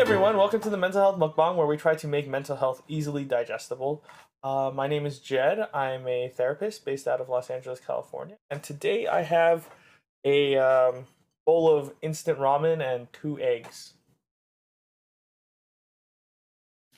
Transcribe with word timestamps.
everyone, 0.00 0.34
welcome 0.38 0.62
to 0.62 0.70
the 0.70 0.78
Mental 0.78 0.98
Health 0.98 1.18
Mukbang, 1.18 1.56
where 1.56 1.66
we 1.66 1.76
try 1.76 1.94
to 1.94 2.08
make 2.08 2.26
mental 2.26 2.56
health 2.56 2.82
easily 2.88 3.22
digestible. 3.22 4.02
Uh, 4.42 4.70
my 4.74 4.88
name 4.88 5.04
is 5.04 5.18
Jed. 5.18 5.68
I'm 5.74 6.08
a 6.08 6.32
therapist 6.34 6.86
based 6.86 7.06
out 7.06 7.20
of 7.20 7.28
Los 7.28 7.50
Angeles, 7.50 7.80
California, 7.80 8.38
and 8.48 8.62
today 8.62 9.06
I 9.06 9.20
have 9.20 9.68
a 10.24 10.56
um, 10.56 11.04
bowl 11.44 11.68
of 11.68 11.92
instant 12.00 12.38
ramen 12.38 12.82
and 12.82 13.12
two 13.12 13.38
eggs. 13.40 13.92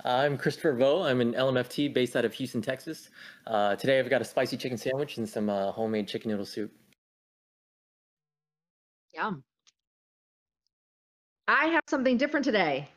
I'm 0.04 0.38
Christopher 0.38 0.74
Vo. 0.74 1.02
I'm 1.02 1.20
an 1.20 1.32
LMFT 1.32 1.92
based 1.92 2.14
out 2.14 2.24
of 2.24 2.32
Houston, 2.34 2.62
Texas. 2.62 3.10
Uh, 3.48 3.74
today 3.74 3.98
I've 3.98 4.10
got 4.10 4.20
a 4.20 4.24
spicy 4.24 4.56
chicken 4.56 4.78
sandwich 4.78 5.16
and 5.16 5.28
some 5.28 5.50
uh, 5.50 5.72
homemade 5.72 6.06
chicken 6.06 6.30
noodle 6.30 6.46
soup. 6.46 6.70
Yum. 9.12 9.42
I 11.48 11.66
have 11.66 11.82
something 11.88 12.16
different 12.16 12.44
today. 12.44 12.88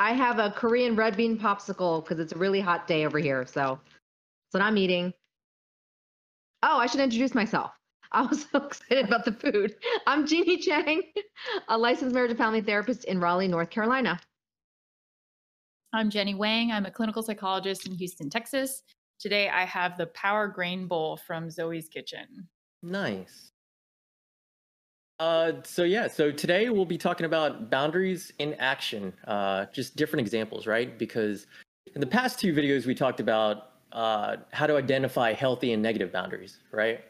I 0.00 0.12
have 0.12 0.38
a 0.38 0.50
Korean 0.50 0.96
red 0.96 1.16
bean 1.16 1.38
popsicle 1.38 2.02
because 2.02 2.18
it's 2.18 2.32
a 2.32 2.38
really 2.38 2.60
hot 2.60 2.86
day 2.86 3.04
over 3.04 3.18
here. 3.18 3.46
So 3.46 3.80
that's 3.82 4.52
what 4.52 4.62
I'm 4.62 4.78
eating. 4.78 5.12
Oh, 6.62 6.78
I 6.78 6.86
should 6.86 7.00
introduce 7.00 7.34
myself. 7.34 7.72
I 8.12 8.22
was 8.22 8.46
so 8.50 8.58
excited 8.64 9.04
about 9.04 9.24
the 9.24 9.32
food. 9.32 9.76
I'm 10.06 10.26
Jeannie 10.26 10.58
Chang, 10.58 11.02
a 11.68 11.76
licensed 11.76 12.14
marriage 12.14 12.30
and 12.30 12.38
family 12.38 12.62
therapist 12.62 13.04
in 13.04 13.20
Raleigh, 13.20 13.48
North 13.48 13.70
Carolina. 13.70 14.18
I'm 15.92 16.10
Jenny 16.10 16.34
Wang. 16.34 16.72
I'm 16.72 16.86
a 16.86 16.90
clinical 16.90 17.22
psychologist 17.22 17.86
in 17.86 17.94
Houston, 17.94 18.30
Texas. 18.30 18.82
Today 19.18 19.48
I 19.48 19.64
have 19.64 19.98
the 19.98 20.06
Power 20.06 20.48
Grain 20.48 20.86
Bowl 20.86 21.16
from 21.16 21.50
Zoe's 21.50 21.88
Kitchen. 21.88 22.48
Nice. 22.82 23.52
Uh, 25.18 25.52
so 25.64 25.82
yeah, 25.82 26.06
so 26.06 26.30
today 26.30 26.70
we'll 26.70 26.84
be 26.84 26.98
talking 26.98 27.26
about 27.26 27.70
boundaries 27.70 28.32
in 28.38 28.54
action, 28.54 29.12
uh, 29.26 29.66
just 29.72 29.96
different 29.96 30.20
examples, 30.20 30.66
right? 30.66 30.96
Because 30.96 31.46
in 31.94 32.00
the 32.00 32.06
past 32.06 32.38
two 32.38 32.54
videos 32.54 32.86
we 32.86 32.94
talked 32.94 33.18
about 33.18 33.72
uh, 33.92 34.36
how 34.52 34.66
to 34.66 34.76
identify 34.76 35.32
healthy 35.32 35.72
and 35.72 35.82
negative 35.82 36.12
boundaries, 36.12 36.60
right? 36.70 37.00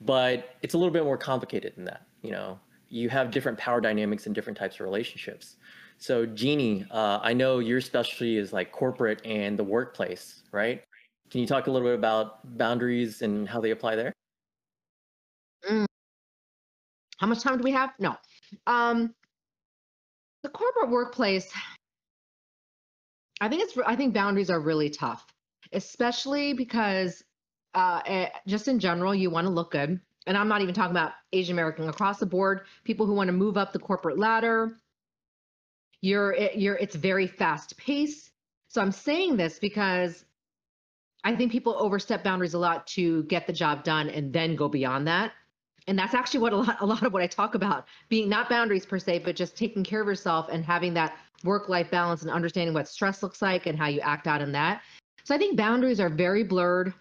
But 0.00 0.56
it's 0.62 0.74
a 0.74 0.78
little 0.78 0.92
bit 0.92 1.04
more 1.04 1.16
complicated 1.16 1.74
than 1.76 1.84
that. 1.84 2.06
You 2.22 2.32
know, 2.32 2.58
you 2.88 3.08
have 3.10 3.30
different 3.30 3.58
power 3.58 3.80
dynamics 3.80 4.26
and 4.26 4.34
different 4.34 4.58
types 4.58 4.76
of 4.76 4.80
relationships. 4.80 5.56
So 5.98 6.26
Jeannie, 6.26 6.84
uh, 6.90 7.20
I 7.22 7.32
know 7.32 7.60
your 7.60 7.80
specialty 7.80 8.38
is 8.38 8.52
like 8.52 8.72
corporate 8.72 9.24
and 9.24 9.56
the 9.56 9.64
workplace, 9.64 10.42
right? 10.50 10.82
Can 11.30 11.40
you 11.40 11.46
talk 11.46 11.68
a 11.68 11.70
little 11.70 11.88
bit 11.88 11.94
about 11.94 12.56
boundaries 12.58 13.22
and 13.22 13.48
how 13.48 13.60
they 13.60 13.70
apply 13.70 13.94
there? 13.94 14.12
How 17.18 17.26
much 17.26 17.42
time 17.42 17.56
do 17.58 17.64
we 17.64 17.72
have? 17.72 17.90
No. 17.98 18.16
Um, 18.66 19.14
the 20.42 20.48
corporate 20.50 20.90
workplace, 20.90 21.50
I 23.40 23.48
think 23.48 23.62
it's. 23.62 23.76
I 23.86 23.96
think 23.96 24.14
boundaries 24.14 24.50
are 24.50 24.60
really 24.60 24.90
tough, 24.90 25.26
especially 25.72 26.52
because 26.52 27.22
uh, 27.74 28.00
eh, 28.06 28.28
just 28.46 28.68
in 28.68 28.78
general, 28.78 29.14
you 29.14 29.30
want 29.30 29.46
to 29.46 29.52
look 29.52 29.72
good. 29.72 30.00
And 30.26 30.36
I'm 30.36 30.48
not 30.48 30.60
even 30.62 30.74
talking 30.74 30.90
about 30.90 31.12
Asian 31.32 31.54
American 31.54 31.88
across 31.88 32.18
the 32.18 32.26
board. 32.26 32.62
People 32.84 33.06
who 33.06 33.14
want 33.14 33.28
to 33.28 33.32
move 33.32 33.56
up 33.56 33.72
the 33.72 33.78
corporate 33.78 34.18
ladder. 34.18 34.76
You're. 36.00 36.34
eh, 36.36 36.50
You're. 36.54 36.76
It's 36.76 36.94
very 36.96 37.26
fast 37.26 37.76
paced. 37.76 38.30
So 38.68 38.80
I'm 38.82 38.92
saying 38.92 39.36
this 39.36 39.58
because 39.58 40.24
I 41.24 41.34
think 41.36 41.52
people 41.52 41.76
overstep 41.78 42.22
boundaries 42.24 42.54
a 42.54 42.58
lot 42.58 42.86
to 42.88 43.24
get 43.24 43.46
the 43.46 43.52
job 43.52 43.84
done 43.84 44.08
and 44.10 44.32
then 44.32 44.56
go 44.56 44.68
beyond 44.68 45.06
that 45.08 45.32
and 45.86 45.98
that's 45.98 46.14
actually 46.14 46.40
what 46.40 46.52
a 46.52 46.56
lot, 46.56 46.76
a 46.80 46.86
lot 46.86 47.02
of 47.02 47.12
what 47.12 47.22
I 47.22 47.26
talk 47.26 47.54
about 47.54 47.86
being 48.08 48.28
not 48.28 48.48
boundaries 48.48 48.86
per 48.86 48.98
se, 48.98 49.20
but 49.20 49.36
just 49.36 49.56
taking 49.56 49.84
care 49.84 50.00
of 50.00 50.06
yourself 50.06 50.48
and 50.50 50.64
having 50.64 50.94
that 50.94 51.16
work 51.44 51.68
life 51.68 51.90
balance 51.90 52.22
and 52.22 52.30
understanding 52.30 52.74
what 52.74 52.88
stress 52.88 53.22
looks 53.22 53.42
like 53.42 53.66
and 53.66 53.78
how 53.78 53.86
you 53.86 54.00
act 54.00 54.26
out 54.26 54.40
in 54.40 54.52
that. 54.52 54.82
So 55.24 55.34
I 55.34 55.38
think 55.38 55.56
boundaries 55.56 56.00
are 56.00 56.08
very 56.08 56.42
blurred 56.42 56.94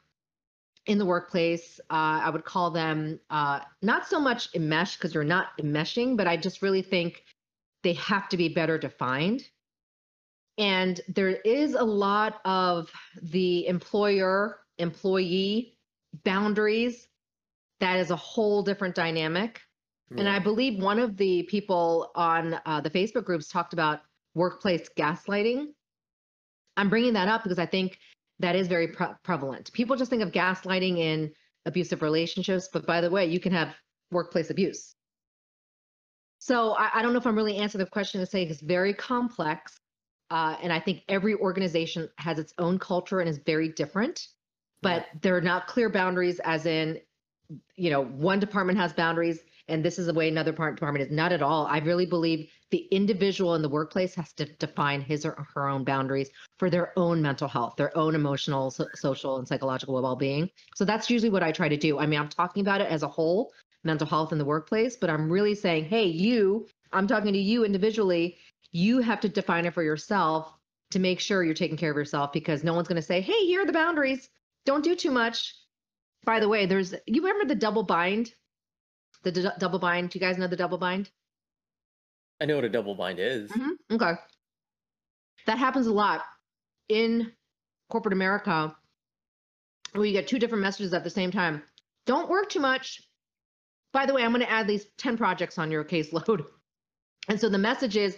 in 0.85 0.97
the 0.97 1.05
workplace. 1.05 1.79
Uh, 1.89 2.21
I 2.23 2.29
would 2.29 2.45
call 2.45 2.69
them 2.71 3.19
uh, 3.29 3.61
not 3.81 4.07
so 4.07 4.19
much 4.19 4.49
enmeshed 4.55 4.99
because 4.99 5.13
you're 5.13 5.23
not 5.23 5.57
enmeshing, 5.59 6.15
but 6.17 6.27
I 6.27 6.37
just 6.37 6.61
really 6.61 6.81
think 6.81 7.23
they 7.83 7.93
have 7.93 8.29
to 8.29 8.37
be 8.37 8.49
better 8.49 8.77
defined. 8.77 9.43
And 10.57 11.01
there 11.07 11.29
is 11.29 11.73
a 11.73 11.83
lot 11.83 12.39
of 12.45 12.91
the 13.21 13.67
employer 13.67 14.59
employee 14.77 15.77
boundaries 16.23 17.07
that 17.85 17.99
is 17.99 18.09
a 18.09 18.15
whole 18.15 18.63
different 18.63 18.95
dynamic. 18.95 19.61
And 20.17 20.29
I 20.29 20.39
believe 20.39 20.81
one 20.81 20.99
of 20.99 21.17
the 21.17 21.43
people 21.43 22.11
on 22.15 22.59
uh, 22.65 22.79
the 22.79 22.89
Facebook 22.89 23.25
groups 23.25 23.47
talked 23.47 23.73
about 23.73 24.01
workplace 24.33 24.87
gaslighting. 24.97 25.67
I'm 26.77 26.89
bringing 26.89 27.13
that 27.13 27.27
up 27.27 27.43
because 27.43 27.59
I 27.59 27.65
think 27.65 27.99
that 28.39 28.55
is 28.55 28.67
very 28.67 28.89
pre- 28.89 29.15
prevalent. 29.23 29.71
People 29.73 29.95
just 29.95 30.09
think 30.09 30.21
of 30.21 30.31
gaslighting 30.31 30.97
in 30.97 31.31
abusive 31.65 32.01
relationships, 32.01 32.69
but 32.71 32.85
by 32.85 33.01
the 33.01 33.09
way, 33.09 33.25
you 33.25 33.39
can 33.39 33.51
have 33.51 33.75
workplace 34.11 34.49
abuse. 34.49 34.95
So 36.39 36.73
I, 36.73 36.89
I 36.95 37.01
don't 37.01 37.13
know 37.13 37.19
if 37.19 37.25
I'm 37.25 37.35
really 37.35 37.57
answering 37.57 37.83
the 37.83 37.89
question 37.89 38.19
to 38.21 38.27
say 38.27 38.43
it's 38.43 38.61
very 38.61 38.93
complex. 38.93 39.75
Uh, 40.29 40.55
and 40.61 40.71
I 40.71 40.79
think 40.79 41.01
every 41.07 41.35
organization 41.35 42.09
has 42.17 42.39
its 42.39 42.53
own 42.57 42.79
culture 42.79 43.19
and 43.19 43.29
is 43.29 43.39
very 43.45 43.69
different, 43.69 44.27
but 44.81 45.05
there 45.21 45.35
are 45.35 45.41
not 45.41 45.67
clear 45.67 45.89
boundaries, 45.89 46.39
as 46.43 46.65
in 46.65 46.99
you 47.75 47.89
know, 47.89 48.03
one 48.03 48.39
department 48.39 48.77
has 48.77 48.93
boundaries 48.93 49.39
and 49.67 49.83
this 49.83 49.97
is 49.97 50.05
the 50.05 50.13
way 50.13 50.27
another 50.27 50.53
part 50.53 50.75
department 50.75 51.05
is 51.05 51.11
not 51.11 51.31
at 51.31 51.41
all. 51.41 51.65
I 51.65 51.79
really 51.79 52.05
believe 52.05 52.49
the 52.69 52.87
individual 52.91 53.55
in 53.55 53.61
the 53.61 53.69
workplace 53.69 54.13
has 54.15 54.31
to 54.33 54.45
define 54.45 55.01
his 55.01 55.25
or 55.25 55.47
her 55.53 55.67
own 55.67 55.83
boundaries 55.83 56.29
for 56.59 56.69
their 56.69 56.97
own 56.97 57.21
mental 57.21 57.47
health, 57.47 57.75
their 57.75 57.95
own 57.97 58.15
emotional, 58.15 58.69
so- 58.69 58.87
social, 58.93 59.37
and 59.37 59.47
psychological 59.47 60.01
well-being. 60.01 60.49
So 60.75 60.85
that's 60.85 61.09
usually 61.09 61.31
what 61.31 61.43
I 61.43 61.51
try 61.51 61.67
to 61.67 61.77
do. 61.77 61.99
I 61.99 62.05
mean, 62.05 62.19
I'm 62.19 62.29
talking 62.29 62.61
about 62.61 62.81
it 62.81 62.89
as 62.89 63.03
a 63.03 63.07
whole, 63.07 63.53
mental 63.83 64.07
health 64.07 64.31
in 64.31 64.37
the 64.37 64.45
workplace, 64.45 64.95
but 64.95 65.09
I'm 65.09 65.31
really 65.31 65.55
saying, 65.55 65.85
hey, 65.85 66.05
you, 66.05 66.67
I'm 66.91 67.07
talking 67.07 67.33
to 67.33 67.39
you 67.39 67.65
individually. 67.65 68.37
You 68.71 68.99
have 68.99 69.19
to 69.21 69.29
define 69.29 69.65
it 69.65 69.73
for 69.73 69.83
yourself 69.83 70.53
to 70.91 70.99
make 70.99 71.19
sure 71.19 71.43
you're 71.43 71.53
taking 71.53 71.77
care 71.77 71.91
of 71.91 71.97
yourself 71.97 72.31
because 72.31 72.63
no 72.63 72.73
one's 72.73 72.87
going 72.87 72.95
to 72.97 73.01
say, 73.01 73.21
hey, 73.21 73.45
here 73.45 73.61
are 73.61 73.65
the 73.65 73.73
boundaries. 73.73 74.29
Don't 74.65 74.83
do 74.83 74.95
too 74.95 75.11
much. 75.11 75.55
By 76.25 76.39
the 76.39 76.49
way, 76.49 76.65
there's 76.65 76.93
you 77.05 77.21
remember 77.21 77.45
the 77.45 77.59
double 77.59 77.83
bind? 77.83 78.33
The 79.23 79.31
d- 79.31 79.47
double 79.59 79.79
bind. 79.79 80.09
Do 80.09 80.19
you 80.19 80.25
guys 80.25 80.37
know 80.37 80.47
the 80.47 80.55
double 80.55 80.77
bind? 80.77 81.09
I 82.41 82.45
know 82.45 82.55
what 82.55 82.65
a 82.65 82.69
double 82.69 82.95
bind 82.95 83.19
is. 83.19 83.49
Mhm, 83.51 83.77
Okay. 83.91 84.13
That 85.45 85.57
happens 85.57 85.87
a 85.87 85.93
lot 85.93 86.23
in 86.89 87.31
corporate 87.89 88.13
America 88.13 88.75
where 89.93 90.05
you 90.05 90.11
get 90.11 90.27
two 90.27 90.39
different 90.39 90.63
messages 90.63 90.93
at 90.93 91.03
the 91.03 91.09
same 91.09 91.31
time. 91.31 91.63
Don't 92.05 92.29
work 92.29 92.49
too 92.49 92.59
much. 92.59 93.01
By 93.93 94.05
the 94.05 94.13
way, 94.13 94.23
I'm 94.23 94.31
going 94.31 94.41
to 94.41 94.51
add 94.51 94.67
these 94.67 94.85
10 94.97 95.15
projects 95.17 95.57
on 95.57 95.71
your 95.71 95.83
caseload. 95.83 96.45
And 97.27 97.41
so 97.41 97.49
the 97.49 97.57
message 97.57 97.97
is, 97.97 98.15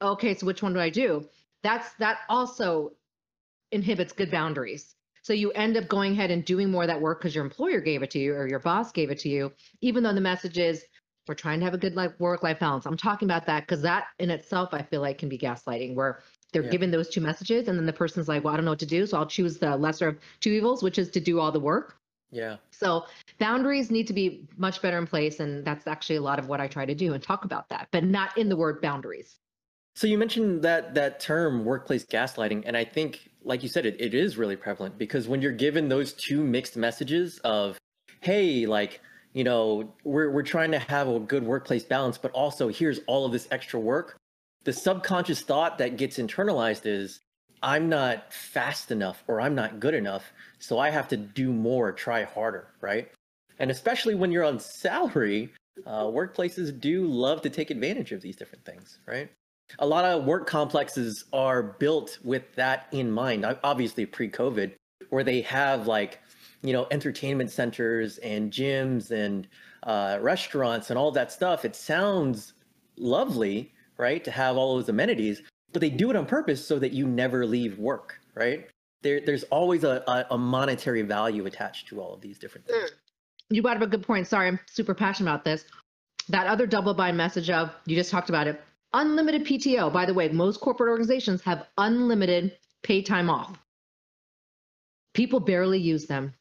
okay, 0.00 0.32
so 0.34 0.46
which 0.46 0.62
one 0.62 0.74
do 0.74 0.78
I 0.78 0.88
do? 0.88 1.28
That's 1.64 1.92
that 1.94 2.18
also 2.28 2.92
inhibits 3.72 4.12
good 4.12 4.30
boundaries. 4.30 4.94
So 5.24 5.32
you 5.32 5.50
end 5.52 5.76
up 5.78 5.88
going 5.88 6.12
ahead 6.12 6.30
and 6.30 6.44
doing 6.44 6.70
more 6.70 6.82
of 6.82 6.88
that 6.88 7.00
work 7.00 7.18
because 7.18 7.34
your 7.34 7.44
employer 7.44 7.80
gave 7.80 8.02
it 8.02 8.10
to 8.10 8.18
you 8.18 8.34
or 8.34 8.46
your 8.46 8.58
boss 8.58 8.92
gave 8.92 9.10
it 9.10 9.18
to 9.20 9.30
you, 9.30 9.52
even 9.80 10.02
though 10.02 10.12
the 10.12 10.20
message 10.20 10.58
is 10.58 10.84
we're 11.26 11.34
trying 11.34 11.58
to 11.60 11.64
have 11.64 11.72
a 11.72 11.78
good 11.78 11.96
life 11.96 12.12
work 12.18 12.42
life 12.42 12.60
balance. 12.60 12.84
I'm 12.84 12.98
talking 12.98 13.26
about 13.26 13.46
that 13.46 13.60
because 13.60 13.80
that 13.80 14.08
in 14.18 14.28
itself 14.28 14.74
I 14.74 14.82
feel 14.82 15.00
like 15.00 15.16
can 15.16 15.30
be 15.30 15.38
gaslighting 15.38 15.94
where 15.94 16.20
they're 16.52 16.62
Yeah. 16.62 16.70
given 16.70 16.90
those 16.90 17.08
two 17.08 17.22
messages 17.22 17.68
and 17.68 17.78
then 17.78 17.86
the 17.86 17.92
person's 17.92 18.28
like, 18.28 18.44
well, 18.44 18.52
I 18.52 18.56
don't 18.58 18.66
know 18.66 18.72
what 18.72 18.80
to 18.80 18.86
do, 18.86 19.06
so 19.06 19.16
I'll 19.16 19.26
choose 19.26 19.58
the 19.58 19.74
lesser 19.76 20.08
of 20.08 20.18
two 20.40 20.50
evils, 20.50 20.82
which 20.82 20.98
is 20.98 21.10
to 21.12 21.20
do 21.20 21.40
all 21.40 21.50
the 21.50 21.58
work. 21.58 21.96
Yeah. 22.30 22.58
So 22.70 23.06
boundaries 23.38 23.90
need 23.90 24.06
to 24.08 24.12
be 24.12 24.46
much 24.58 24.82
better 24.82 24.98
in 24.98 25.06
place, 25.06 25.40
and 25.40 25.64
that's 25.64 25.86
actually 25.86 26.16
a 26.16 26.22
lot 26.22 26.38
of 26.38 26.48
what 26.48 26.60
I 26.60 26.66
try 26.66 26.84
to 26.84 26.94
do 26.94 27.14
and 27.14 27.22
talk 27.22 27.46
about 27.46 27.70
that, 27.70 27.88
but 27.92 28.04
not 28.04 28.36
in 28.36 28.50
the 28.50 28.56
word 28.56 28.82
boundaries. 28.82 29.38
So 29.96 30.06
you 30.06 30.18
mentioned 30.18 30.62
that 30.62 30.94
that 30.94 31.20
term 31.20 31.64
workplace 31.64 32.04
gaslighting, 32.04 32.64
and 32.66 32.76
I 32.76 32.84
think, 32.84 33.30
like 33.44 33.62
you 33.62 33.68
said, 33.68 33.86
it, 33.86 34.00
it 34.00 34.14
is 34.14 34.36
really 34.36 34.56
prevalent 34.56 34.98
because 34.98 35.28
when 35.28 35.42
you're 35.42 35.52
given 35.52 35.88
those 35.88 36.12
two 36.12 36.42
mixed 36.42 36.76
messages 36.76 37.38
of, 37.44 37.78
hey, 38.20 38.66
like, 38.66 39.00
you 39.32 39.44
know, 39.44 39.92
we're 40.04 40.30
we're 40.30 40.42
trying 40.42 40.70
to 40.72 40.78
have 40.78 41.08
a 41.08 41.18
good 41.20 41.44
workplace 41.44 41.84
balance, 41.84 42.18
but 42.18 42.30
also 42.32 42.68
here's 42.68 43.00
all 43.06 43.26
of 43.26 43.32
this 43.32 43.48
extra 43.50 43.78
work, 43.78 44.16
the 44.64 44.72
subconscious 44.72 45.42
thought 45.42 45.78
that 45.78 45.96
gets 45.96 46.18
internalized 46.18 46.86
is, 46.86 47.20
I'm 47.62 47.88
not 47.88 48.32
fast 48.32 48.90
enough 48.90 49.22
or 49.26 49.40
I'm 49.40 49.54
not 49.54 49.80
good 49.80 49.94
enough, 49.94 50.32
so 50.58 50.78
I 50.78 50.90
have 50.90 51.08
to 51.08 51.16
do 51.16 51.52
more, 51.52 51.92
try 51.92 52.24
harder, 52.24 52.68
right? 52.80 53.10
And 53.58 53.70
especially 53.70 54.14
when 54.14 54.32
you're 54.32 54.44
on 54.44 54.58
salary, 54.58 55.52
uh, 55.86 56.04
workplaces 56.04 56.78
do 56.78 57.06
love 57.06 57.42
to 57.42 57.50
take 57.50 57.70
advantage 57.70 58.12
of 58.12 58.20
these 58.20 58.36
different 58.36 58.64
things, 58.64 58.98
right? 59.06 59.30
A 59.78 59.86
lot 59.86 60.04
of 60.04 60.24
work 60.24 60.46
complexes 60.46 61.24
are 61.32 61.62
built 61.62 62.18
with 62.22 62.54
that 62.54 62.86
in 62.92 63.10
mind 63.10 63.44
obviously 63.64 64.06
pre-covid 64.06 64.72
where 65.10 65.24
they 65.24 65.40
have 65.40 65.86
like 65.86 66.20
you 66.62 66.72
know 66.72 66.86
entertainment 66.90 67.50
centers 67.50 68.18
and 68.18 68.52
gyms 68.52 69.10
and 69.10 69.48
uh, 69.84 70.18
restaurants 70.20 70.90
and 70.90 70.98
all 70.98 71.10
that 71.10 71.30
stuff 71.30 71.64
it 71.64 71.76
sounds 71.76 72.54
lovely 72.96 73.72
right 73.98 74.24
to 74.24 74.30
have 74.30 74.56
all 74.56 74.76
those 74.76 74.88
amenities 74.88 75.42
but 75.74 75.80
they 75.80 75.90
do 75.90 76.08
it 76.08 76.16
on 76.16 76.24
purpose 76.24 76.66
so 76.66 76.78
that 76.78 76.92
you 76.92 77.06
never 77.06 77.44
leave 77.44 77.78
work, 77.78 78.18
right? 78.34 78.66
There, 79.02 79.20
there's 79.20 79.42
always 79.44 79.84
a, 79.84 80.24
a, 80.30 80.38
monetary 80.38 81.02
value 81.02 81.44
attached 81.44 81.88
to 81.88 82.00
all 82.00 82.14
of 82.14 82.22
these 82.22 82.38
different 82.38 82.66
things. 82.66 82.92
You 83.50 83.60
brought 83.60 83.76
up 83.76 83.82
a 83.82 83.86
good 83.86 84.02
point. 84.02 84.26
Sorry, 84.26 84.48
I'm 84.48 84.58
super 84.66 84.94
passionate 84.94 85.30
about 85.30 85.44
this. 85.44 85.64
That 86.30 86.46
other 86.46 86.66
double 86.66 86.94
bind 86.94 87.18
message 87.18 87.50
of 87.50 87.70
you 87.84 87.96
just 87.96 88.10
talked 88.10 88.30
about 88.30 88.46
it. 88.46 88.62
Unlimited 88.94 89.44
PTO. 89.44 89.92
By 89.92 90.06
the 90.06 90.14
way, 90.14 90.28
most 90.28 90.60
corporate 90.60 90.88
organizations 90.88 91.42
have 91.42 91.66
unlimited 91.76 92.56
pay 92.82 93.02
time 93.02 93.28
off. 93.28 93.58
People 95.14 95.40
barely 95.40 95.80
use 95.80 96.06
them 96.06 96.32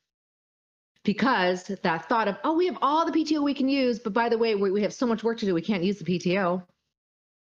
because 1.04 1.66
that 1.66 2.08
thought 2.08 2.28
of, 2.28 2.38
oh, 2.44 2.56
we 2.56 2.68
have 2.68 2.78
all 2.82 3.06
the 3.06 3.12
PTO 3.12 3.44
we 3.44 3.56
can 3.56 3.68
use, 3.68 3.98
but 4.00 4.14
by 4.14 4.30
the 4.30 4.38
way, 4.38 4.56
we, 4.56 4.72
we 4.72 4.84
have 4.84 4.94
so 4.94 5.08
much 5.08 5.24
work 5.24 5.40
to 5.40 5.46
do, 5.46 5.54
we 5.54 5.62
can't 5.62 5.84
use 5.84 5.98
the 5.98 6.06
PTO. 6.06 6.64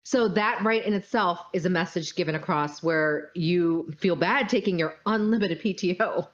So 0.04 0.28
that 0.30 0.64
right 0.64 0.86
in 0.86 0.94
itself 0.94 1.40
is 1.54 1.66
a 1.66 1.70
message 1.70 2.16
given 2.16 2.36
across 2.36 2.84
where 2.84 3.32
you 3.34 3.92
feel 3.98 4.16
bad 4.16 4.48
taking 4.48 4.78
your 4.78 4.96
unlimited 5.06 5.62
PTO. 5.62 6.28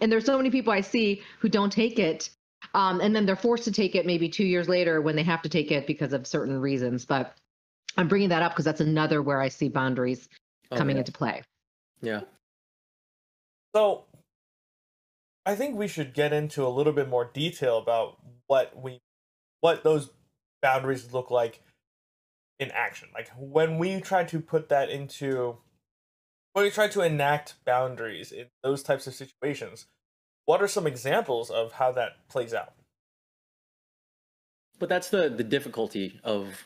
And 0.00 0.10
there's 0.10 0.24
so 0.24 0.36
many 0.36 0.50
people 0.50 0.72
I 0.72 0.80
see 0.80 1.22
who 1.40 1.48
don't 1.48 1.72
take 1.72 1.98
it. 1.98 2.30
Um, 2.74 3.00
and 3.00 3.14
then 3.14 3.26
they're 3.26 3.36
forced 3.36 3.64
to 3.64 3.72
take 3.72 3.94
it 3.94 4.06
maybe 4.06 4.28
two 4.28 4.44
years 4.44 4.68
later 4.68 5.00
when 5.00 5.16
they 5.16 5.24
have 5.24 5.42
to 5.42 5.48
take 5.48 5.70
it 5.70 5.86
because 5.86 6.12
of 6.12 6.26
certain 6.26 6.58
reasons. 6.58 7.04
But 7.04 7.36
I'm 7.96 8.08
bringing 8.08 8.30
that 8.30 8.42
up 8.42 8.52
because 8.52 8.64
that's 8.64 8.80
another 8.80 9.22
where 9.22 9.40
I 9.40 9.48
see 9.48 9.68
boundaries 9.68 10.28
Oh, 10.70 10.76
coming 10.76 10.96
yeah. 10.96 11.00
into 11.00 11.12
play. 11.12 11.42
Yeah. 12.00 12.22
So, 13.76 14.04
I 15.44 15.54
think 15.54 15.76
we 15.76 15.86
should 15.86 16.14
get 16.14 16.32
into 16.32 16.66
a 16.66 16.68
little 16.68 16.92
bit 16.94 17.08
more 17.08 17.30
detail 17.32 17.76
about 17.78 18.16
what 18.46 18.80
we, 18.80 19.00
what 19.60 19.84
those 19.84 20.10
boundaries 20.62 21.12
look 21.12 21.30
like 21.30 21.60
in 22.58 22.70
action. 22.70 23.08
Like 23.12 23.30
when 23.36 23.78
we 23.78 24.00
try 24.00 24.24
to 24.24 24.40
put 24.40 24.68
that 24.70 24.88
into, 24.88 25.58
when 26.54 26.64
we 26.64 26.70
try 26.70 26.88
to 26.88 27.02
enact 27.02 27.56
boundaries 27.66 28.32
in 28.32 28.46
those 28.62 28.82
types 28.82 29.06
of 29.06 29.14
situations, 29.14 29.86
what 30.46 30.62
are 30.62 30.68
some 30.68 30.86
examples 30.86 31.50
of 31.50 31.72
how 31.72 31.92
that 31.92 32.28
plays 32.28 32.54
out? 32.54 32.72
But 34.78 34.88
that's 34.88 35.10
the 35.10 35.28
the 35.28 35.44
difficulty 35.44 36.18
of 36.24 36.64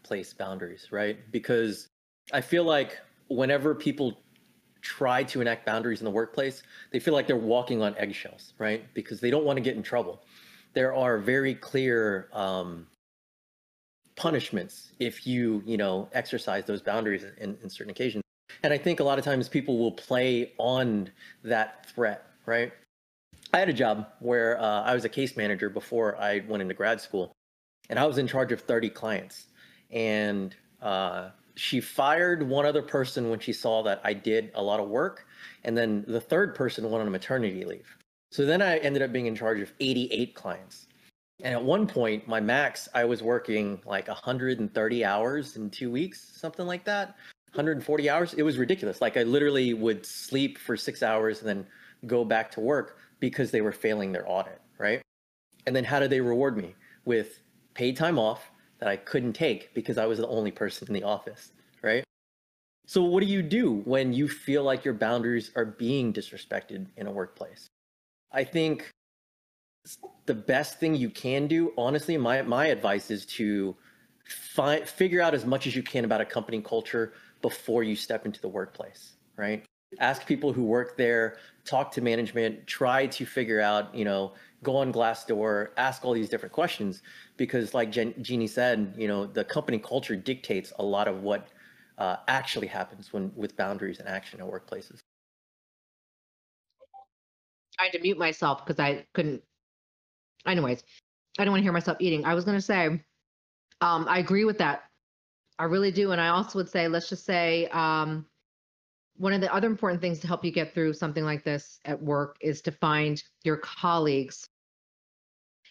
workplace 0.00 0.32
boundaries, 0.32 0.88
right? 0.90 1.18
Because 1.30 1.88
I 2.32 2.40
feel 2.40 2.64
like 2.64 2.98
whenever 3.28 3.74
people 3.74 4.18
try 4.80 5.22
to 5.24 5.40
enact 5.40 5.66
boundaries 5.66 6.00
in 6.00 6.04
the 6.04 6.10
workplace, 6.10 6.62
they 6.90 6.98
feel 6.98 7.12
like 7.12 7.26
they're 7.26 7.36
walking 7.36 7.82
on 7.82 7.94
eggshells, 7.96 8.54
right? 8.58 8.82
Because 8.94 9.20
they 9.20 9.30
don't 9.30 9.44
want 9.44 9.58
to 9.58 9.60
get 9.60 9.76
in 9.76 9.82
trouble. 9.82 10.22
There 10.72 10.94
are 10.94 11.18
very 11.18 11.54
clear 11.54 12.28
um, 12.32 12.86
punishments 14.16 14.92
if 14.98 15.26
you, 15.26 15.62
you 15.66 15.76
know, 15.76 16.08
exercise 16.12 16.64
those 16.64 16.80
boundaries 16.80 17.24
in, 17.38 17.58
in 17.62 17.68
certain 17.68 17.90
occasions. 17.90 18.22
And 18.62 18.72
I 18.72 18.78
think 18.78 19.00
a 19.00 19.04
lot 19.04 19.18
of 19.18 19.24
times 19.24 19.48
people 19.48 19.78
will 19.78 19.92
play 19.92 20.52
on 20.58 21.10
that 21.44 21.86
threat, 21.94 22.24
right? 22.46 22.72
I 23.52 23.58
had 23.58 23.68
a 23.68 23.74
job 23.74 24.06
where 24.20 24.60
uh, 24.60 24.82
I 24.82 24.94
was 24.94 25.04
a 25.04 25.08
case 25.08 25.36
manager 25.36 25.68
before 25.68 26.16
I 26.16 26.40
went 26.48 26.62
into 26.62 26.74
grad 26.74 27.00
school, 27.00 27.32
and 27.90 27.98
I 27.98 28.06
was 28.06 28.16
in 28.18 28.26
charge 28.26 28.52
of 28.52 28.60
30 28.60 28.90
clients. 28.90 29.46
And 29.90 30.54
uh, 30.80 31.30
she 31.54 31.80
fired 31.80 32.42
one 32.42 32.66
other 32.66 32.82
person 32.82 33.30
when 33.30 33.40
she 33.40 33.52
saw 33.52 33.82
that 33.82 34.00
I 34.04 34.14
did 34.14 34.50
a 34.54 34.62
lot 34.62 34.80
of 34.80 34.88
work, 34.88 35.26
and 35.64 35.76
then 35.76 36.04
the 36.06 36.20
third 36.20 36.54
person 36.54 36.88
went 36.90 37.04
on 37.04 37.10
maternity 37.10 37.64
leave. 37.64 37.96
So 38.30 38.46
then 38.46 38.62
I 38.62 38.78
ended 38.78 39.02
up 39.02 39.12
being 39.12 39.26
in 39.26 39.34
charge 39.34 39.60
of 39.60 39.72
88 39.80 40.34
clients. 40.34 40.86
And 41.42 41.54
at 41.54 41.62
one 41.62 41.86
point, 41.86 42.28
my 42.28 42.40
max, 42.40 42.88
I 42.94 43.04
was 43.04 43.22
working 43.22 43.80
like 43.84 44.08
130 44.08 45.04
hours 45.04 45.56
in 45.56 45.70
two 45.70 45.90
weeks, 45.90 46.30
something 46.34 46.66
like 46.66 46.84
that. 46.84 47.16
140 47.54 48.08
hours. 48.08 48.34
It 48.34 48.42
was 48.42 48.58
ridiculous. 48.58 49.00
Like 49.00 49.16
I 49.16 49.24
literally 49.24 49.74
would 49.74 50.06
sleep 50.06 50.58
for 50.58 50.76
six 50.76 51.02
hours 51.02 51.40
and 51.40 51.48
then 51.48 51.66
go 52.06 52.24
back 52.24 52.50
to 52.52 52.60
work 52.60 52.98
because 53.18 53.50
they 53.50 53.60
were 53.60 53.72
failing 53.72 54.12
their 54.12 54.28
audit, 54.30 54.60
right? 54.78 55.02
And 55.66 55.74
then 55.74 55.84
how 55.84 55.98
did 55.98 56.10
they 56.10 56.20
reward 56.20 56.56
me? 56.56 56.74
With 57.04 57.40
paid 57.74 57.96
time 57.96 58.18
off 58.18 58.50
that 58.80 58.88
I 58.88 58.96
couldn't 58.96 59.34
take 59.34 59.72
because 59.74 59.98
I 59.98 60.06
was 60.06 60.18
the 60.18 60.26
only 60.28 60.50
person 60.50 60.88
in 60.88 60.94
the 60.94 61.04
office, 61.04 61.52
right? 61.82 62.02
So 62.86 63.04
what 63.04 63.20
do 63.20 63.26
you 63.26 63.42
do 63.42 63.82
when 63.84 64.12
you 64.12 64.28
feel 64.28 64.64
like 64.64 64.84
your 64.84 64.94
boundaries 64.94 65.52
are 65.54 65.64
being 65.64 66.12
disrespected 66.12 66.86
in 66.96 67.06
a 67.06 67.12
workplace? 67.12 67.68
I 68.32 68.42
think 68.42 68.90
the 70.26 70.34
best 70.34 70.80
thing 70.80 70.94
you 70.94 71.10
can 71.10 71.46
do, 71.46 71.72
honestly, 71.78 72.16
my 72.16 72.42
my 72.42 72.66
advice 72.66 73.10
is 73.10 73.24
to 73.26 73.76
find 74.24 74.88
figure 74.88 75.20
out 75.20 75.34
as 75.34 75.44
much 75.44 75.66
as 75.66 75.76
you 75.76 75.82
can 75.82 76.04
about 76.04 76.20
a 76.20 76.24
company 76.24 76.60
culture 76.60 77.12
before 77.42 77.82
you 77.82 77.96
step 77.96 78.26
into 78.26 78.40
the 78.40 78.48
workplace, 78.48 79.12
right? 79.36 79.64
Ask 79.98 80.26
people 80.26 80.52
who 80.52 80.64
work 80.64 80.96
there, 80.96 81.36
talk 81.64 81.90
to 81.92 82.00
management, 82.00 82.66
try 82.66 83.06
to 83.08 83.26
figure 83.26 83.60
out, 83.60 83.94
you 83.94 84.04
know, 84.04 84.32
go 84.62 84.76
on 84.76 84.92
Glassdoor, 84.92 85.68
ask 85.76 86.04
all 86.04 86.12
these 86.12 86.28
different 86.28 86.52
questions 86.52 87.02
because 87.36 87.74
like 87.74 87.90
Jen, 87.90 88.14
Jeannie 88.20 88.46
said, 88.46 88.94
you 88.96 89.08
know, 89.08 89.26
the 89.26 89.44
company 89.44 89.78
culture 89.78 90.16
dictates 90.16 90.72
a 90.78 90.82
lot 90.82 91.08
of 91.08 91.22
what 91.22 91.48
uh, 91.98 92.16
actually 92.28 92.66
happens 92.66 93.12
when 93.12 93.32
with 93.36 93.56
boundaries 93.56 93.98
and 93.98 94.08
action 94.08 94.40
in 94.40 94.46
workplaces. 94.46 94.98
I 97.78 97.84
had 97.84 97.92
to 97.92 98.00
mute 98.00 98.18
myself 98.18 98.64
because 98.64 98.78
I 98.78 99.06
couldn't. 99.14 99.42
Anyways, 100.46 100.82
I 101.38 101.44
don't 101.44 101.52
want 101.52 101.60
to 101.60 101.64
hear 101.64 101.72
myself 101.72 101.96
eating. 102.00 102.24
I 102.24 102.34
was 102.34 102.44
going 102.44 102.56
to 102.56 102.62
say, 102.62 103.02
um, 103.80 104.06
I 104.08 104.18
agree 104.18 104.44
with 104.44 104.58
that. 104.58 104.84
I 105.58 105.64
really 105.64 105.90
do. 105.90 106.12
And 106.12 106.20
I 106.20 106.28
also 106.28 106.58
would 106.58 106.68
say, 106.68 106.88
let's 106.88 107.08
just 107.08 107.24
say, 107.24 107.66
um, 107.68 108.26
one 109.20 109.34
of 109.34 109.42
the 109.42 109.52
other 109.54 109.66
important 109.66 110.00
things 110.00 110.18
to 110.20 110.26
help 110.26 110.44
you 110.46 110.50
get 110.50 110.72
through 110.72 110.94
something 110.94 111.24
like 111.24 111.44
this 111.44 111.78
at 111.84 112.02
work 112.02 112.36
is 112.40 112.62
to 112.62 112.72
find 112.72 113.22
your 113.44 113.58
colleagues. 113.58 114.46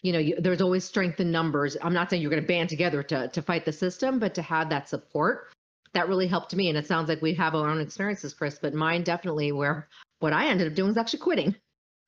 You 0.02 0.12
know, 0.12 0.20
you, 0.20 0.36
there's 0.38 0.60
always 0.62 0.84
strength 0.84 1.18
in 1.18 1.32
numbers. 1.32 1.76
I'm 1.82 1.92
not 1.92 2.08
saying 2.08 2.22
you're 2.22 2.30
going 2.30 2.42
to 2.42 2.46
band 2.48 2.68
together 2.68 3.02
to 3.02 3.28
to 3.28 3.42
fight 3.42 3.64
the 3.64 3.72
system, 3.72 4.20
but 4.20 4.34
to 4.34 4.42
have 4.42 4.70
that 4.70 4.88
support 4.88 5.52
that 5.94 6.08
really 6.08 6.28
helped 6.28 6.54
me. 6.54 6.68
And 6.68 6.78
it 6.78 6.86
sounds 6.86 7.08
like 7.08 7.20
we 7.22 7.34
have 7.34 7.56
our 7.56 7.68
own 7.68 7.80
experiences, 7.80 8.32
Chris, 8.34 8.60
but 8.62 8.72
mine 8.72 9.02
definitely 9.02 9.50
where 9.50 9.88
what 10.20 10.32
I 10.32 10.46
ended 10.46 10.68
up 10.68 10.74
doing 10.74 10.88
was 10.88 10.96
actually 10.96 11.18
quitting. 11.18 11.56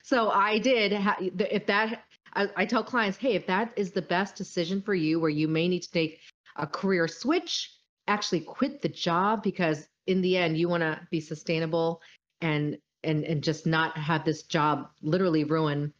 So 0.05 0.31
I 0.31 0.59
did. 0.59 0.93
Ha- 0.93 1.19
if 1.21 1.66
that, 1.66 2.05
I, 2.35 2.49
I 2.57 2.66
tell 2.66 2.85
clients, 2.85 3.19
hey, 3.19 3.35
if 3.35 3.49
that 3.49 3.73
is 3.76 3.90
the 3.90 4.02
best 4.02 4.37
decision 4.37 4.81
for 4.81 4.95
you, 4.95 5.19
where 5.19 5.28
you 5.28 5.49
may 5.49 5.66
need 5.66 5.83
to 5.83 5.90
take 5.90 6.21
a 6.55 6.69
career 6.69 7.09
switch, 7.09 7.75
actually 8.07 8.40
quit 8.40 8.81
the 8.81 8.88
job 8.88 9.43
because 9.43 9.88
in 10.06 10.21
the 10.21 10.37
end 10.37 10.56
you 10.56 10.68
want 10.68 10.82
to 10.82 11.00
be 11.11 11.21
sustainable 11.21 12.00
and 12.40 12.78
and 13.04 13.25
and 13.25 13.42
just 13.42 13.66
not 13.66 13.97
have 13.97 14.25
this 14.25 14.42
job 14.42 14.90
literally 15.02 15.44
ruin 15.44 15.92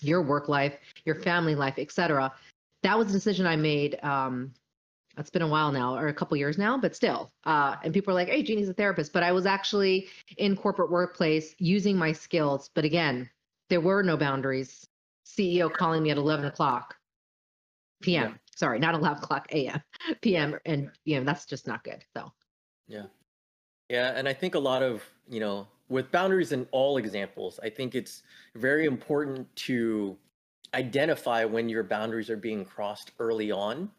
your 0.00 0.22
work 0.22 0.48
life, 0.48 0.76
your 1.04 1.16
family 1.16 1.54
life, 1.54 1.74
etc. 1.78 2.32
That 2.82 2.96
was 2.96 3.10
a 3.10 3.12
decision 3.12 3.46
I 3.46 3.56
made. 3.56 3.98
Um, 4.04 4.52
it's 5.16 5.30
been 5.30 5.42
a 5.42 5.48
while 5.48 5.72
now, 5.72 5.96
or 5.96 6.06
a 6.06 6.14
couple 6.14 6.36
years 6.36 6.58
now, 6.58 6.78
but 6.78 6.94
still. 6.94 7.32
Uh, 7.44 7.74
and 7.82 7.92
people 7.92 8.12
are 8.12 8.14
like, 8.14 8.28
"Hey, 8.28 8.42
Jeannie's 8.42 8.68
a 8.68 8.74
therapist," 8.74 9.12
but 9.12 9.24
I 9.24 9.32
was 9.32 9.46
actually 9.46 10.06
in 10.36 10.56
corporate 10.56 10.90
workplace 10.90 11.54
using 11.58 11.96
my 11.96 12.12
skills. 12.12 12.70
But 12.74 12.84
again, 12.84 13.28
there 13.68 13.80
were 13.80 14.02
no 14.02 14.16
boundaries. 14.16 14.86
CEO 15.26 15.72
calling 15.72 16.02
me 16.02 16.10
at 16.10 16.16
11 16.16 16.46
o'clock 16.46 16.96
p.m. 18.00 18.30
Yeah. 18.30 18.36
Sorry, 18.56 18.78
not 18.78 18.94
11 18.94 19.18
o'clock 19.18 19.46
a.m. 19.50 19.82
p.m. 20.22 20.56
And 20.64 20.90
you 21.04 21.18
know 21.18 21.24
that's 21.24 21.46
just 21.46 21.66
not 21.66 21.84
good. 21.84 22.04
So 22.16 22.32
Yeah. 22.86 23.06
Yeah, 23.88 24.12
and 24.14 24.28
I 24.28 24.34
think 24.34 24.54
a 24.54 24.58
lot 24.58 24.82
of, 24.82 25.02
you 25.28 25.40
know, 25.40 25.66
with 25.88 26.10
boundaries 26.12 26.52
in 26.52 26.66
all 26.72 26.98
examples, 26.98 27.58
I 27.62 27.70
think 27.70 27.94
it's 27.94 28.22
very 28.54 28.84
important 28.84 29.54
to 29.56 30.16
identify 30.74 31.44
when 31.44 31.68
your 31.68 31.82
boundaries 31.82 32.28
are 32.28 32.36
being 32.36 32.64
crossed 32.64 33.12
early 33.18 33.50
on 33.50 33.90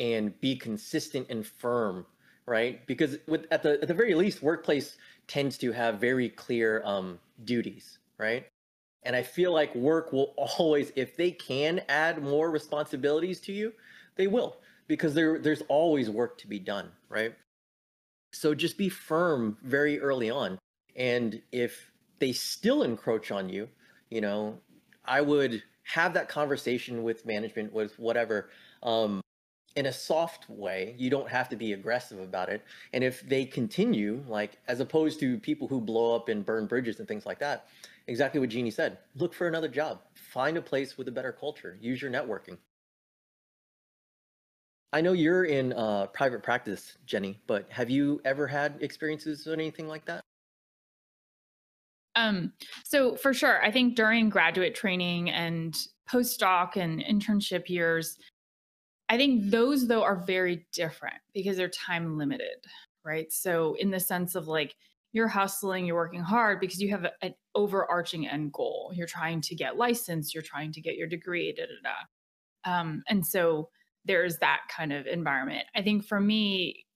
and 0.00 0.38
be 0.40 0.56
consistent 0.56 1.26
and 1.30 1.46
firm, 1.46 2.06
right? 2.46 2.86
Because 2.86 3.18
with 3.26 3.46
at 3.50 3.62
the 3.62 3.80
at 3.82 3.88
the 3.88 3.94
very 3.94 4.14
least 4.14 4.42
workplace 4.42 4.96
tends 5.26 5.58
to 5.58 5.72
have 5.72 6.00
very 6.00 6.30
clear 6.30 6.82
um 6.84 7.18
duties, 7.44 7.98
right? 8.18 8.46
And 9.04 9.16
I 9.16 9.22
feel 9.22 9.52
like 9.52 9.74
work 9.74 10.12
will 10.12 10.34
always 10.58 10.92
if 10.96 11.16
they 11.16 11.30
can 11.32 11.82
add 11.88 12.22
more 12.22 12.50
responsibilities 12.50 13.40
to 13.42 13.52
you, 13.52 13.72
they 14.16 14.26
will 14.28 14.58
because 14.88 15.14
there 15.14 15.38
there's 15.38 15.62
always 15.68 16.08
work 16.10 16.38
to 16.38 16.48
be 16.48 16.58
done, 16.58 16.90
right? 17.10 17.34
So 18.36 18.54
just 18.54 18.76
be 18.76 18.90
firm 18.90 19.56
very 19.62 19.98
early 19.98 20.30
on. 20.30 20.58
And 20.94 21.40
if 21.52 21.90
they 22.18 22.32
still 22.32 22.82
encroach 22.82 23.30
on 23.30 23.48
you, 23.48 23.68
you 24.10 24.20
know, 24.20 24.58
I 25.04 25.22
would 25.22 25.62
have 25.84 26.12
that 26.14 26.28
conversation 26.28 27.02
with 27.02 27.24
management, 27.24 27.72
with 27.72 27.98
whatever, 27.98 28.50
um, 28.82 29.20
in 29.74 29.86
a 29.86 29.92
soft 29.92 30.48
way. 30.50 30.94
You 30.98 31.08
don't 31.10 31.28
have 31.28 31.48
to 31.50 31.56
be 31.56 31.72
aggressive 31.72 32.18
about 32.18 32.48
it. 32.48 32.62
And 32.92 33.02
if 33.02 33.26
they 33.26 33.44
continue, 33.46 34.22
like 34.28 34.58
as 34.68 34.80
opposed 34.80 35.18
to 35.20 35.38
people 35.38 35.68
who 35.68 35.80
blow 35.80 36.14
up 36.14 36.28
and 36.28 36.44
burn 36.44 36.66
bridges 36.66 36.98
and 36.98 37.08
things 37.08 37.24
like 37.24 37.38
that, 37.38 37.68
exactly 38.06 38.40
what 38.40 38.50
Jeannie 38.50 38.70
said 38.70 38.98
look 39.14 39.32
for 39.32 39.48
another 39.48 39.68
job, 39.68 40.00
find 40.14 40.56
a 40.56 40.62
place 40.62 40.98
with 40.98 41.08
a 41.08 41.12
better 41.12 41.32
culture, 41.32 41.78
use 41.80 42.02
your 42.02 42.10
networking. 42.10 42.58
I 44.96 45.02
know 45.02 45.12
you're 45.12 45.44
in 45.44 45.74
uh, 45.74 46.06
private 46.06 46.42
practice, 46.42 46.96
Jenny, 47.04 47.38
but 47.46 47.68
have 47.68 47.90
you 47.90 48.18
ever 48.24 48.46
had 48.46 48.78
experiences 48.80 49.46
or 49.46 49.52
anything 49.52 49.88
like 49.88 50.06
that? 50.06 50.22
Um, 52.14 52.54
so 52.82 53.14
for 53.14 53.34
sure, 53.34 53.62
I 53.62 53.70
think 53.70 53.94
during 53.94 54.30
graduate 54.30 54.74
training 54.74 55.28
and 55.28 55.76
postdoc 56.10 56.76
and 56.76 57.04
internship 57.04 57.68
years, 57.68 58.16
I 59.10 59.18
think 59.18 59.50
those 59.50 59.86
though 59.86 60.02
are 60.02 60.16
very 60.16 60.66
different 60.72 61.18
because 61.34 61.58
they're 61.58 61.68
time 61.68 62.16
limited, 62.16 62.64
right? 63.04 63.30
So 63.30 63.76
in 63.78 63.90
the 63.90 64.00
sense 64.00 64.34
of 64.34 64.48
like 64.48 64.76
you're 65.12 65.28
hustling, 65.28 65.84
you're 65.84 65.94
working 65.94 66.22
hard 66.22 66.58
because 66.58 66.80
you 66.80 66.88
have 66.92 67.06
an 67.20 67.34
overarching 67.54 68.26
end 68.26 68.54
goal. 68.54 68.92
You're 68.94 69.06
trying 69.06 69.42
to 69.42 69.54
get 69.54 69.76
licensed, 69.76 70.32
you're 70.32 70.42
trying 70.42 70.72
to 70.72 70.80
get 70.80 70.96
your 70.96 71.06
degree, 71.06 71.52
da 71.52 71.64
da 71.66 71.90
da. 71.90 72.78
Um, 72.78 73.02
and 73.10 73.26
so 73.26 73.68
there's 74.06 74.38
that 74.38 74.60
kind 74.74 74.92
of 74.92 75.06
environment. 75.06 75.64
I 75.74 75.82
think 75.82 76.04
for 76.04 76.20
me, 76.20 76.86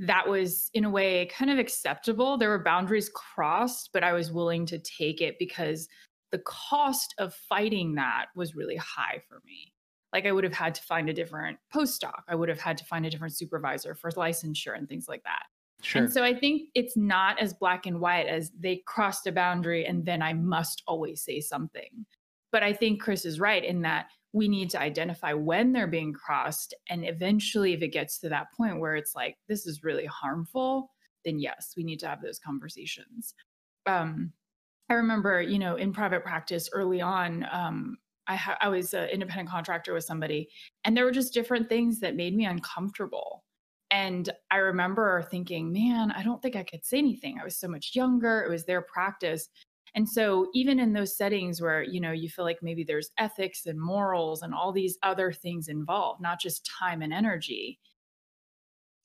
that 0.00 0.28
was 0.28 0.70
in 0.74 0.84
a 0.84 0.90
way 0.90 1.26
kind 1.26 1.50
of 1.50 1.58
acceptable. 1.58 2.36
There 2.36 2.48
were 2.50 2.62
boundaries 2.62 3.10
crossed, 3.10 3.90
but 3.92 4.02
I 4.02 4.12
was 4.12 4.32
willing 4.32 4.66
to 4.66 4.78
take 4.78 5.20
it 5.20 5.38
because 5.38 5.88
the 6.32 6.38
cost 6.38 7.14
of 7.18 7.32
fighting 7.32 7.94
that 7.94 8.26
was 8.34 8.56
really 8.56 8.76
high 8.76 9.22
for 9.28 9.40
me. 9.46 9.72
Like 10.12 10.26
I 10.26 10.32
would 10.32 10.44
have 10.44 10.52
had 10.52 10.74
to 10.76 10.82
find 10.82 11.08
a 11.08 11.14
different 11.14 11.58
postdoc. 11.72 12.22
I 12.28 12.34
would 12.34 12.48
have 12.48 12.60
had 12.60 12.76
to 12.78 12.84
find 12.84 13.06
a 13.06 13.10
different 13.10 13.36
supervisor 13.36 13.94
for 13.94 14.10
licensure 14.12 14.76
and 14.76 14.88
things 14.88 15.08
like 15.08 15.22
that. 15.24 15.44
Sure. 15.82 16.02
And 16.02 16.12
so 16.12 16.24
I 16.24 16.34
think 16.34 16.70
it's 16.74 16.96
not 16.96 17.40
as 17.40 17.52
black 17.52 17.86
and 17.86 18.00
white 18.00 18.26
as 18.26 18.50
they 18.58 18.82
crossed 18.86 19.26
a 19.26 19.32
boundary 19.32 19.84
and 19.84 20.04
then 20.04 20.22
I 20.22 20.32
must 20.32 20.82
always 20.86 21.22
say 21.22 21.40
something. 21.40 22.06
But 22.52 22.62
I 22.62 22.72
think 22.72 23.00
Chris 23.00 23.24
is 23.24 23.40
right 23.40 23.64
in 23.64 23.82
that 23.82 24.06
we 24.34 24.48
need 24.48 24.68
to 24.68 24.80
identify 24.80 25.32
when 25.32 25.72
they're 25.72 25.86
being 25.86 26.12
crossed. 26.12 26.74
And 26.90 27.06
eventually, 27.06 27.72
if 27.72 27.82
it 27.82 27.92
gets 27.92 28.18
to 28.18 28.28
that 28.30 28.48
point 28.56 28.80
where 28.80 28.96
it's 28.96 29.14
like, 29.14 29.36
this 29.48 29.64
is 29.64 29.84
really 29.84 30.06
harmful, 30.06 30.90
then 31.24 31.38
yes, 31.38 31.74
we 31.76 31.84
need 31.84 32.00
to 32.00 32.08
have 32.08 32.20
those 32.20 32.40
conversations. 32.40 33.34
Um, 33.86 34.32
I 34.90 34.94
remember, 34.94 35.40
you 35.40 35.60
know, 35.60 35.76
in 35.76 35.92
private 35.92 36.24
practice 36.24 36.68
early 36.72 37.00
on, 37.00 37.46
um, 37.52 37.96
I, 38.26 38.34
ha- 38.34 38.58
I 38.60 38.68
was 38.68 38.92
an 38.92 39.08
independent 39.10 39.50
contractor 39.50 39.94
with 39.94 40.04
somebody, 40.04 40.48
and 40.84 40.96
there 40.96 41.04
were 41.04 41.12
just 41.12 41.32
different 41.32 41.68
things 41.68 42.00
that 42.00 42.16
made 42.16 42.34
me 42.34 42.44
uncomfortable. 42.44 43.44
And 43.92 44.28
I 44.50 44.56
remember 44.56 45.22
thinking, 45.30 45.72
man, 45.72 46.10
I 46.10 46.24
don't 46.24 46.42
think 46.42 46.56
I 46.56 46.64
could 46.64 46.84
say 46.84 46.98
anything. 46.98 47.38
I 47.40 47.44
was 47.44 47.56
so 47.56 47.68
much 47.68 47.92
younger. 47.94 48.42
It 48.42 48.50
was 48.50 48.64
their 48.64 48.82
practice. 48.82 49.48
And 49.94 50.08
so 50.08 50.48
even 50.54 50.80
in 50.80 50.92
those 50.92 51.16
settings 51.16 51.60
where, 51.60 51.82
you 51.82 52.00
know, 52.00 52.12
you 52.12 52.28
feel 52.28 52.44
like 52.44 52.62
maybe 52.62 52.84
there's 52.84 53.10
ethics 53.18 53.66
and 53.66 53.80
morals 53.80 54.42
and 54.42 54.52
all 54.54 54.72
these 54.72 54.98
other 55.02 55.32
things 55.32 55.68
involved, 55.68 56.20
not 56.20 56.40
just 56.40 56.68
time 56.80 57.00
and 57.02 57.12
energy, 57.12 57.78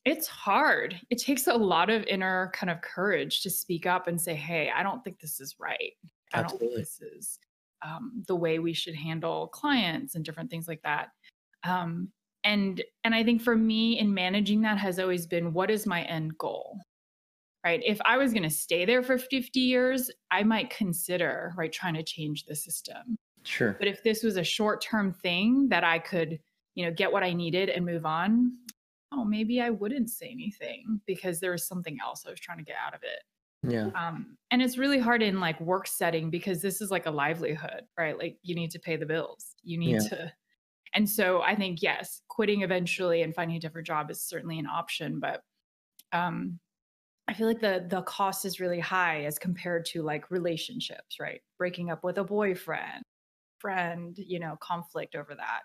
it's 0.04 0.26
hard. 0.26 0.98
It 1.10 1.18
takes 1.18 1.46
a 1.46 1.54
lot 1.54 1.90
of 1.90 2.04
inner 2.04 2.50
kind 2.54 2.70
of 2.70 2.80
courage 2.80 3.42
to 3.42 3.50
speak 3.50 3.86
up 3.86 4.06
and 4.06 4.20
say, 4.20 4.34
"Hey, 4.34 4.70
I 4.70 4.82
don't 4.82 5.04
think 5.04 5.20
this 5.20 5.40
is 5.40 5.56
right. 5.58 5.92
I 6.32 6.42
don't 6.42 6.58
think 6.58 6.74
this 6.74 7.00
is 7.00 7.38
um, 7.82 8.22
the 8.26 8.36
way 8.36 8.58
we 8.58 8.72
should 8.72 8.94
handle 8.94 9.48
clients 9.48 10.14
and 10.14 10.24
different 10.24 10.50
things 10.50 10.68
like 10.68 10.82
that." 10.82 11.10
Um, 11.64 12.12
and 12.44 12.82
and 13.04 13.14
I 13.14 13.24
think 13.24 13.42
for 13.42 13.56
me 13.56 13.98
in 13.98 14.14
managing 14.14 14.62
that 14.62 14.78
has 14.78 14.98
always 14.98 15.26
been, 15.26 15.52
what 15.52 15.70
is 15.70 15.86
my 15.86 16.02
end 16.04 16.38
goal? 16.38 16.78
Right? 17.64 17.80
If 17.84 18.00
I 18.04 18.16
was 18.16 18.32
going 18.32 18.42
to 18.42 18.50
stay 18.50 18.84
there 18.84 19.02
for 19.02 19.18
50 19.18 19.60
years, 19.60 20.10
I 20.30 20.42
might 20.42 20.70
consider, 20.70 21.52
right, 21.56 21.72
trying 21.72 21.94
to 21.94 22.02
change 22.02 22.44
the 22.44 22.54
system. 22.54 23.16
Sure. 23.44 23.76
But 23.78 23.88
if 23.88 24.02
this 24.02 24.22
was 24.22 24.36
a 24.36 24.44
short 24.44 24.82
term 24.82 25.12
thing 25.12 25.68
that 25.70 25.84
I 25.84 25.98
could, 25.98 26.38
you 26.74 26.84
know, 26.84 26.92
get 26.92 27.12
what 27.12 27.22
I 27.22 27.32
needed 27.32 27.68
and 27.68 27.84
move 27.84 28.06
on, 28.06 28.52
oh, 29.12 29.24
maybe 29.24 29.60
I 29.60 29.70
wouldn't 29.70 30.10
say 30.10 30.28
anything 30.30 31.00
because 31.06 31.40
there 31.40 31.52
was 31.52 31.66
something 31.66 31.98
else 32.02 32.24
I 32.26 32.30
was 32.30 32.40
trying 32.40 32.58
to 32.58 32.64
get 32.64 32.76
out 32.84 32.94
of 32.94 33.00
it. 33.02 33.22
Yeah. 33.62 33.90
Um, 33.94 34.36
and 34.50 34.62
it's 34.62 34.78
really 34.78 34.98
hard 34.98 35.22
in 35.22 35.40
like 35.40 35.60
work 35.60 35.86
setting 35.86 36.30
because 36.30 36.62
this 36.62 36.80
is 36.80 36.90
like 36.90 37.06
a 37.06 37.10
livelihood, 37.10 37.82
right? 37.98 38.18
Like 38.18 38.38
you 38.42 38.54
need 38.54 38.70
to 38.70 38.78
pay 38.78 38.96
the 38.96 39.06
bills. 39.06 39.54
You 39.62 39.78
need 39.78 40.02
yeah. 40.02 40.08
to. 40.08 40.32
And 40.94 41.08
so 41.08 41.42
I 41.42 41.54
think, 41.54 41.82
yes, 41.82 42.22
quitting 42.28 42.62
eventually 42.62 43.22
and 43.22 43.34
finding 43.34 43.56
a 43.56 43.60
different 43.60 43.86
job 43.86 44.10
is 44.10 44.22
certainly 44.22 44.58
an 44.58 44.66
option. 44.66 45.20
But 45.20 45.42
um, 46.12 46.58
I 47.30 47.32
feel 47.32 47.46
like 47.46 47.60
the 47.60 47.86
the 47.88 48.02
cost 48.02 48.44
is 48.44 48.58
really 48.58 48.80
high 48.80 49.22
as 49.24 49.38
compared 49.38 49.84
to 49.86 50.02
like 50.02 50.32
relationships, 50.32 51.20
right? 51.20 51.40
Breaking 51.58 51.88
up 51.88 52.02
with 52.02 52.18
a 52.18 52.24
boyfriend, 52.24 53.04
friend, 53.60 54.16
you 54.18 54.40
know, 54.40 54.56
conflict 54.60 55.14
over 55.14 55.36
that. 55.36 55.60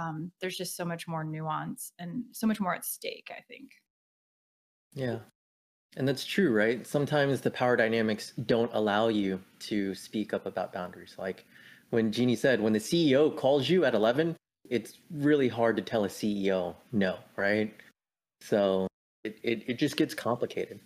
Um, 0.00 0.30
there's 0.40 0.56
just 0.56 0.76
so 0.76 0.84
much 0.84 1.08
more 1.08 1.24
nuance 1.24 1.92
and 1.98 2.22
so 2.30 2.46
much 2.46 2.60
more 2.60 2.76
at 2.76 2.84
stake, 2.84 3.28
I 3.36 3.40
think. 3.48 3.72
Yeah. 4.92 5.18
And 5.96 6.06
that's 6.06 6.24
true, 6.24 6.52
right? 6.52 6.86
Sometimes 6.86 7.40
the 7.40 7.50
power 7.50 7.76
dynamics 7.76 8.32
don't 8.46 8.70
allow 8.72 9.08
you 9.08 9.40
to 9.60 9.96
speak 9.96 10.32
up 10.32 10.46
about 10.46 10.72
boundaries. 10.72 11.16
Like 11.18 11.44
when 11.90 12.12
Jeannie 12.12 12.36
said, 12.36 12.60
when 12.60 12.72
the 12.72 12.78
CEO 12.78 13.36
calls 13.36 13.68
you 13.68 13.84
at 13.84 13.94
11, 13.94 14.36
it's 14.68 14.98
really 15.10 15.48
hard 15.48 15.74
to 15.74 15.82
tell 15.82 16.04
a 16.04 16.08
CEO 16.08 16.76
no, 16.92 17.16
right? 17.36 17.74
So 18.42 18.86
it, 19.24 19.40
it, 19.42 19.64
it 19.66 19.78
just 19.80 19.96
gets 19.96 20.14
complicated 20.14 20.78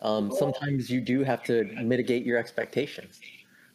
um, 0.00 0.30
sometimes 0.30 0.90
you 0.90 1.00
do 1.00 1.22
have 1.22 1.42
to 1.44 1.64
mitigate 1.82 2.24
your 2.24 2.38
expectations 2.38 3.20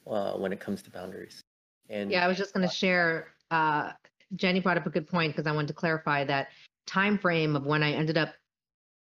uh, 0.07 0.33
when 0.33 0.53
it 0.53 0.59
comes 0.59 0.81
to 0.83 0.91
boundaries. 0.91 1.41
And 1.89 2.11
yeah, 2.11 2.23
I 2.23 2.27
was 2.27 2.37
just 2.37 2.53
going 2.53 2.67
to 2.67 2.73
share. 2.73 3.27
Uh, 3.49 3.91
Jenny 4.35 4.59
brought 4.59 4.77
up 4.77 4.85
a 4.85 4.89
good 4.89 5.07
point 5.07 5.33
because 5.35 5.47
I 5.47 5.51
wanted 5.51 5.67
to 5.69 5.73
clarify 5.73 6.23
that 6.25 6.49
time 6.87 7.17
frame 7.17 7.55
of 7.55 7.65
when 7.65 7.83
I 7.83 7.91
ended 7.91 8.17
up 8.17 8.33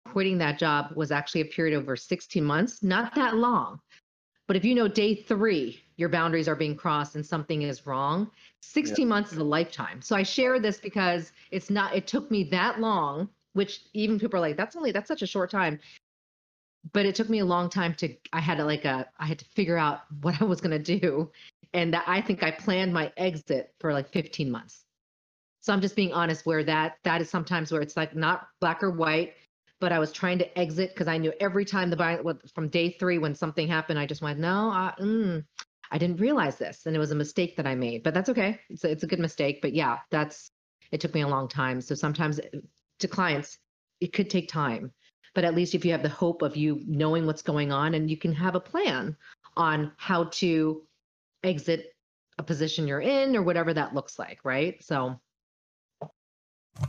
quitting 0.06 0.38
that 0.38 0.58
job 0.58 0.92
was 0.96 1.12
actually 1.12 1.42
a 1.42 1.44
period 1.46 1.76
over 1.76 1.94
16 1.94 2.42
months, 2.42 2.82
not 2.82 3.14
that 3.14 3.36
long. 3.36 3.78
But 4.48 4.56
if 4.56 4.64
you 4.64 4.74
know 4.74 4.88
day 4.88 5.14
three, 5.14 5.80
your 5.96 6.08
boundaries 6.08 6.48
are 6.48 6.56
being 6.56 6.74
crossed 6.74 7.14
and 7.14 7.24
something 7.24 7.62
is 7.62 7.86
wrong, 7.86 8.30
16 8.62 8.96
yeah. 8.98 9.08
months 9.08 9.32
is 9.32 9.38
a 9.38 9.44
lifetime. 9.44 10.02
So 10.02 10.16
I 10.16 10.24
share 10.24 10.58
this 10.58 10.78
because 10.78 11.32
it's 11.52 11.70
not, 11.70 11.94
it 11.94 12.08
took 12.08 12.30
me 12.30 12.44
that 12.44 12.80
long, 12.80 13.28
which 13.52 13.82
even 13.92 14.18
people 14.18 14.38
are 14.38 14.40
like, 14.40 14.56
that's 14.56 14.74
only, 14.74 14.90
that's 14.90 15.06
such 15.06 15.22
a 15.22 15.26
short 15.26 15.50
time 15.50 15.78
but 16.92 17.06
it 17.06 17.14
took 17.14 17.28
me 17.28 17.40
a 17.40 17.44
long 17.44 17.68
time 17.68 17.94
to 17.94 18.14
i 18.32 18.40
had 18.40 18.58
to 18.58 18.64
like 18.64 18.84
a 18.84 19.06
i 19.18 19.26
had 19.26 19.38
to 19.38 19.44
figure 19.46 19.76
out 19.76 20.00
what 20.22 20.40
i 20.40 20.44
was 20.44 20.60
going 20.60 20.82
to 20.82 20.98
do. 20.98 21.30
And 21.72 21.94
that 21.94 22.04
i 22.06 22.20
think 22.20 22.42
i 22.42 22.50
planned 22.50 22.92
my 22.92 23.12
exit 23.16 23.74
for 23.78 23.92
like 23.92 24.10
15 24.10 24.50
months. 24.50 24.84
So 25.60 25.72
i'm 25.72 25.80
just 25.80 25.96
being 25.96 26.12
honest 26.12 26.46
where 26.46 26.64
that 26.64 26.96
that 27.04 27.20
is 27.20 27.30
sometimes 27.30 27.70
where 27.72 27.82
it's 27.82 27.96
like 27.96 28.16
not 28.16 28.48
black 28.60 28.82
or 28.82 28.90
white 28.90 29.34
but 29.78 29.92
i 29.92 29.98
was 29.98 30.12
trying 30.12 30.38
to 30.38 30.58
exit 30.58 30.90
because 30.94 31.08
i 31.08 31.18
knew 31.18 31.32
every 31.40 31.64
time 31.64 31.90
the 31.90 31.96
buy 31.96 32.18
from 32.54 32.68
day 32.68 32.96
three 32.98 33.18
when 33.18 33.34
something 33.34 33.68
happened 33.68 33.98
i 33.98 34.06
just 34.06 34.22
went 34.22 34.38
no 34.38 34.70
I, 34.70 34.94
mm, 34.98 35.44
I 35.92 35.98
didn't 35.98 36.20
realize 36.20 36.56
this. 36.56 36.86
And 36.86 36.94
it 36.94 37.00
was 37.00 37.10
a 37.10 37.16
mistake 37.16 37.56
that 37.56 37.66
i 37.66 37.74
made 37.74 38.02
but 38.02 38.14
that's 38.14 38.28
okay. 38.30 38.60
It's 38.68 38.84
a, 38.84 38.90
it's 38.90 39.02
a 39.02 39.06
good 39.06 39.20
mistake 39.20 39.60
but 39.60 39.74
yeah 39.74 39.98
that's 40.10 40.50
it 40.92 41.00
took 41.00 41.14
me 41.14 41.20
a 41.20 41.28
long 41.28 41.46
time. 41.46 41.80
So 41.80 41.94
sometimes 41.94 42.40
to 42.98 43.08
clients 43.08 43.58
it 44.00 44.12
could 44.12 44.30
take 44.30 44.48
time 44.48 44.92
but 45.34 45.44
at 45.44 45.54
least 45.54 45.74
if 45.74 45.84
you 45.84 45.92
have 45.92 46.02
the 46.02 46.08
hope 46.08 46.42
of 46.42 46.56
you 46.56 46.80
knowing 46.86 47.26
what's 47.26 47.42
going 47.42 47.72
on 47.72 47.94
and 47.94 48.10
you 48.10 48.16
can 48.16 48.32
have 48.32 48.54
a 48.54 48.60
plan 48.60 49.16
on 49.56 49.92
how 49.96 50.24
to 50.24 50.82
exit 51.42 51.94
a 52.38 52.42
position 52.42 52.88
you're 52.88 53.00
in 53.00 53.36
or 53.36 53.42
whatever 53.42 53.72
that 53.74 53.94
looks 53.94 54.18
like 54.18 54.40
right? 54.44 54.82
So 54.82 55.18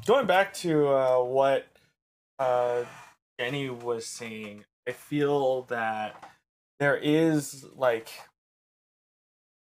going 0.06 0.28
back 0.28 0.54
to 0.54 0.88
uh, 0.88 1.18
what 1.18 1.68
uh, 2.40 2.84
jenny 3.40 3.70
was 3.70 4.06
saying 4.06 4.64
i 4.88 4.92
feel 4.92 5.64
that 5.64 6.32
there 6.80 6.98
is 6.98 7.66
like 7.76 8.10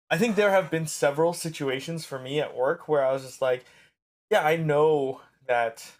i 0.09 0.17
think 0.17 0.35
there 0.35 0.51
have 0.51 0.71
been 0.71 0.87
several 0.87 1.33
situations 1.33 2.05
for 2.05 2.19
me 2.19 2.39
at 2.39 2.55
work 2.55 2.87
where 2.87 3.05
i 3.05 3.11
was 3.11 3.23
just 3.23 3.41
like 3.41 3.65
yeah 4.29 4.43
i 4.43 4.55
know 4.55 5.21
that 5.47 5.91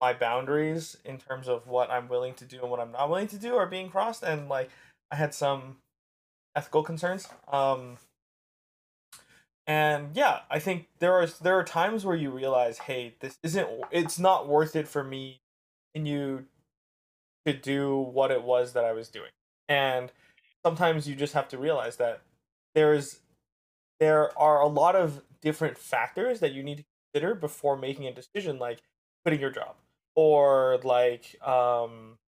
my 0.00 0.12
boundaries 0.12 0.96
in 1.04 1.18
terms 1.18 1.48
of 1.48 1.66
what 1.66 1.90
I'm 1.90 2.08
willing 2.08 2.34
to 2.34 2.44
do 2.44 2.60
and 2.62 2.70
what 2.70 2.80
I'm 2.80 2.92
not 2.92 3.08
willing 3.08 3.28
to 3.28 3.38
do 3.38 3.56
are 3.56 3.66
being 3.66 3.90
crossed 3.90 4.22
and 4.22 4.48
like 4.48 4.70
I 5.10 5.16
had 5.16 5.34
some 5.34 5.76
ethical 6.56 6.82
concerns. 6.82 7.28
Um 7.52 7.98
and 9.66 10.16
yeah, 10.16 10.40
I 10.50 10.58
think 10.58 10.88
there 10.98 11.12
are 11.12 11.26
there 11.26 11.58
are 11.58 11.64
times 11.64 12.04
where 12.04 12.16
you 12.16 12.30
realize, 12.30 12.78
hey, 12.78 13.14
this 13.20 13.38
isn't 13.42 13.68
it's 13.90 14.18
not 14.18 14.48
worth 14.48 14.74
it 14.74 14.88
for 14.88 15.04
me 15.04 15.40
and 15.94 16.08
you 16.08 16.46
to 17.46 17.52
do 17.52 17.96
what 17.96 18.30
it 18.30 18.42
was 18.42 18.72
that 18.72 18.84
I 18.84 18.92
was 18.92 19.08
doing. 19.08 19.30
And 19.68 20.12
sometimes 20.64 21.08
you 21.08 21.14
just 21.14 21.34
have 21.34 21.48
to 21.48 21.58
realize 21.58 21.96
that 21.96 22.22
there's 22.74 23.20
there 23.98 24.36
are 24.38 24.60
a 24.60 24.66
lot 24.66 24.96
of 24.96 25.22
different 25.42 25.76
factors 25.78 26.40
that 26.40 26.52
you 26.52 26.62
need 26.62 26.78
to 26.78 26.84
consider 27.12 27.34
before 27.34 27.76
making 27.76 28.06
a 28.06 28.12
decision 28.12 28.58
like 28.58 28.80
quitting 29.24 29.40
your 29.40 29.50
job 29.50 29.74
or 30.14 30.78
like 30.82 31.36
um 31.46 32.18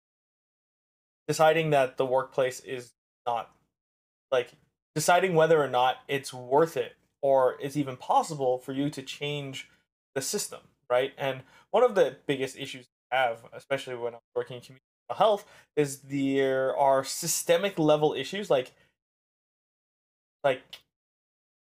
deciding 1.28 1.70
that 1.70 1.96
the 1.96 2.06
workplace 2.06 2.60
is 2.60 2.92
not 3.26 3.50
like 4.30 4.52
deciding 4.94 5.34
whether 5.34 5.62
or 5.62 5.68
not 5.68 5.96
it's 6.08 6.32
worth 6.32 6.76
it 6.76 6.94
or 7.22 7.56
it's 7.60 7.76
even 7.76 7.96
possible 7.96 8.58
for 8.58 8.72
you 8.72 8.90
to 8.90 9.02
change 9.02 9.68
the 10.14 10.22
system 10.22 10.60
right? 10.92 11.12
And 11.16 11.40
one 11.70 11.82
of 11.82 11.94
the 11.94 12.16
biggest 12.26 12.56
issues 12.56 12.86
I 13.10 13.16
have, 13.16 13.38
especially 13.54 13.96
when 13.96 14.12
I'm 14.14 14.20
working 14.36 14.56
in 14.56 14.62
community 14.62 14.84
health, 15.10 15.46
is 15.74 16.00
there 16.00 16.76
are 16.76 17.02
systemic 17.02 17.78
level 17.78 18.12
issues 18.12 18.50
like 18.50 18.72
like 20.44 20.62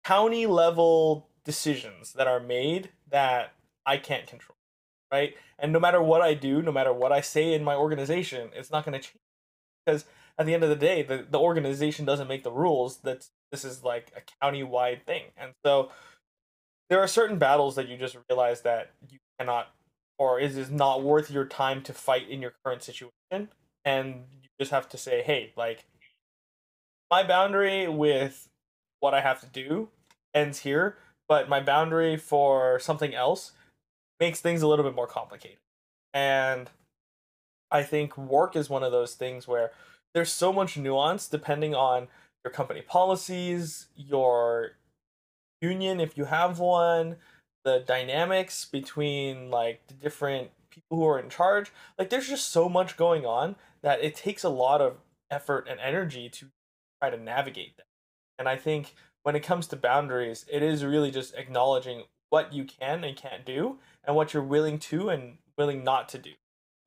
county 0.04 0.46
level 0.46 1.28
decisions 1.44 2.14
that 2.14 2.26
are 2.26 2.40
made 2.40 2.90
that 3.10 3.52
I 3.84 3.98
can't 3.98 4.26
control, 4.26 4.56
right? 5.12 5.34
And 5.58 5.72
no 5.72 5.78
matter 5.78 6.02
what 6.02 6.22
I 6.22 6.34
do, 6.34 6.62
no 6.62 6.72
matter 6.72 6.92
what 6.92 7.12
I 7.12 7.20
say 7.20 7.52
in 7.52 7.62
my 7.62 7.76
organization, 7.76 8.50
it's 8.56 8.70
not 8.70 8.84
going 8.84 8.98
to 8.98 9.06
change 9.06 9.18
because 9.84 10.06
at 10.38 10.46
the 10.46 10.54
end 10.54 10.64
of 10.64 10.70
the 10.70 10.76
day, 10.76 11.02
the, 11.02 11.26
the 11.28 11.38
organization 11.38 12.04
doesn't 12.04 12.26
make 12.28 12.42
the 12.42 12.50
rules. 12.50 12.98
That 12.98 13.28
this 13.52 13.64
is 13.64 13.84
like 13.84 14.10
a 14.16 14.22
county 14.40 14.62
wide 14.62 15.04
thing, 15.06 15.24
and 15.36 15.52
so 15.64 15.90
there 16.88 17.00
are 17.00 17.06
certain 17.06 17.38
battles 17.38 17.76
that 17.76 17.88
you 17.88 17.96
just 17.96 18.16
realize 18.28 18.62
that 18.62 18.92
you 19.08 19.18
cannot 19.38 19.68
or 20.18 20.40
is 20.40 20.56
is 20.56 20.70
not 20.70 21.02
worth 21.02 21.30
your 21.30 21.44
time 21.44 21.82
to 21.82 21.92
fight 21.92 22.28
in 22.28 22.40
your 22.40 22.54
current 22.64 22.82
situation, 22.82 23.48
and 23.84 24.24
you 24.32 24.48
just 24.58 24.70
have 24.72 24.88
to 24.88 24.96
say, 24.96 25.22
hey, 25.22 25.52
like 25.56 25.84
my 27.10 27.22
boundary 27.22 27.86
with 27.88 28.48
what 29.00 29.12
I 29.12 29.20
have 29.20 29.40
to 29.40 29.46
do 29.46 29.88
ends 30.32 30.60
here, 30.60 30.96
but 31.28 31.48
my 31.48 31.60
boundary 31.60 32.16
for 32.16 32.78
something 32.78 33.14
else 33.14 33.52
makes 34.22 34.40
things 34.40 34.62
a 34.62 34.68
little 34.68 34.84
bit 34.84 34.94
more 34.94 35.08
complicated. 35.08 35.58
And 36.14 36.70
I 37.72 37.82
think 37.82 38.16
work 38.16 38.54
is 38.54 38.70
one 38.70 38.84
of 38.84 38.92
those 38.92 39.14
things 39.14 39.48
where 39.48 39.72
there's 40.14 40.30
so 40.30 40.52
much 40.52 40.76
nuance 40.76 41.26
depending 41.26 41.74
on 41.74 42.06
your 42.44 42.52
company 42.52 42.82
policies, 42.82 43.88
your 43.96 44.76
union 45.60 45.98
if 45.98 46.16
you 46.16 46.26
have 46.26 46.60
one, 46.60 47.16
the 47.64 47.82
dynamics 47.84 48.64
between 48.64 49.50
like 49.50 49.84
the 49.88 49.94
different 49.94 50.50
people 50.70 50.98
who 50.98 51.04
are 51.04 51.18
in 51.18 51.28
charge. 51.28 51.72
Like 51.98 52.08
there's 52.08 52.28
just 52.28 52.50
so 52.50 52.68
much 52.68 52.96
going 52.96 53.26
on 53.26 53.56
that 53.82 54.04
it 54.04 54.14
takes 54.14 54.44
a 54.44 54.48
lot 54.48 54.80
of 54.80 54.98
effort 55.32 55.66
and 55.68 55.80
energy 55.80 56.28
to 56.28 56.46
try 57.00 57.10
to 57.10 57.16
navigate 57.16 57.76
them. 57.76 57.86
And 58.38 58.48
I 58.48 58.54
think 58.54 58.94
when 59.24 59.34
it 59.34 59.42
comes 59.42 59.66
to 59.68 59.76
boundaries, 59.76 60.46
it 60.48 60.62
is 60.62 60.84
really 60.84 61.10
just 61.10 61.34
acknowledging 61.34 62.04
what 62.32 62.50
you 62.50 62.64
can 62.64 63.04
and 63.04 63.14
can't 63.14 63.44
do 63.44 63.76
and 64.04 64.16
what 64.16 64.32
you're 64.32 64.42
willing 64.42 64.78
to 64.78 65.10
and 65.10 65.36
willing 65.58 65.84
not 65.84 66.08
to 66.08 66.16
do. 66.16 66.30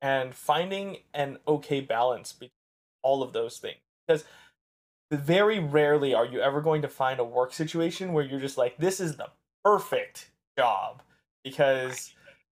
And 0.02 0.34
finding 0.34 0.98
an 1.14 1.38
okay 1.46 1.80
balance 1.80 2.32
between 2.32 2.50
all 3.04 3.22
of 3.22 3.32
those 3.32 3.58
things. 3.58 3.78
Because 4.06 4.24
very 5.12 5.60
rarely 5.60 6.14
are 6.14 6.26
you 6.26 6.40
ever 6.40 6.60
going 6.60 6.82
to 6.82 6.88
find 6.88 7.20
a 7.20 7.24
work 7.24 7.52
situation 7.52 8.12
where 8.12 8.24
you're 8.24 8.40
just 8.40 8.58
like, 8.58 8.76
this 8.78 8.98
is 8.98 9.18
the 9.18 9.28
perfect 9.64 10.30
job. 10.58 11.00
Because 11.44 12.12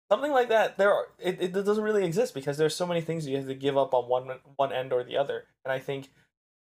something 0.08 0.30
like 0.30 0.48
that, 0.50 0.78
there 0.78 0.94
are, 0.94 1.08
it, 1.18 1.42
it 1.42 1.52
doesn't 1.52 1.82
really 1.82 2.04
exist 2.04 2.34
because 2.34 2.56
there's 2.56 2.76
so 2.76 2.86
many 2.86 3.00
things 3.00 3.26
you 3.26 3.36
have 3.36 3.48
to 3.48 3.54
give 3.54 3.76
up 3.76 3.94
on 3.94 4.08
one 4.08 4.30
one 4.54 4.72
end 4.72 4.92
or 4.92 5.02
the 5.02 5.16
other. 5.16 5.46
And 5.64 5.72
I 5.72 5.80
think 5.80 6.08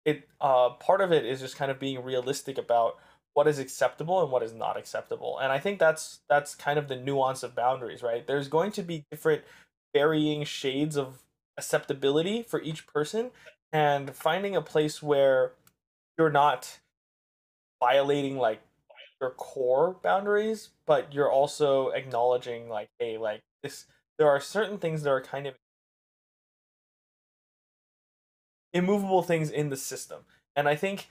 it 0.07 0.27
uh, 0.41 0.71
part 0.71 1.03
of 1.03 1.13
it 1.13 1.27
is 1.27 1.41
just 1.41 1.57
kind 1.57 1.71
of 1.71 1.79
being 1.79 2.03
realistic 2.03 2.57
about 2.57 2.97
what 3.35 3.47
is 3.47 3.59
acceptable 3.59 4.23
and 4.23 4.31
what 4.33 4.43
is 4.43 4.53
not 4.53 4.77
acceptable 4.77 5.39
and 5.39 5.53
i 5.53 5.59
think 5.59 5.79
that's 5.79 6.21
that's 6.29 6.55
kind 6.55 6.79
of 6.79 6.89
the 6.89 6.97
nuance 6.97 7.43
of 7.43 7.55
boundaries 7.55 8.03
right 8.03 8.27
there's 8.27 8.49
going 8.49 8.73
to 8.73 8.83
be 8.83 9.05
different 9.11 9.43
varying 9.95 10.45
shades 10.45 10.97
of 10.97 11.23
acceptability 11.57 12.43
for 12.43 12.61
each 12.63 12.87
person 12.87 13.31
and 13.73 14.15
finding 14.15 14.57
a 14.57 14.63
place 14.63 15.03
where 15.03 15.53
you're 16.17 16.31
not 16.31 16.79
violating 17.83 18.37
like 18.37 18.61
your 19.21 19.31
core 19.31 19.97
boundaries 20.03 20.71
but 20.87 21.13
you're 21.13 21.31
also 21.31 21.89
acknowledging 21.91 22.69
like 22.69 22.89
hey 22.99 23.19
like 23.19 23.41
this 23.63 23.87
there 24.19 24.29
are 24.29 24.41
certain 24.41 24.79
things 24.79 25.03
that 25.03 25.11
are 25.11 25.21
kind 25.21 25.47
of 25.47 25.55
immovable 28.73 29.23
things 29.23 29.51
in 29.51 29.71
the 29.71 29.77
system. 29.77 30.21
And 30.57 30.69
I 30.69 30.77
think, 30.77 31.09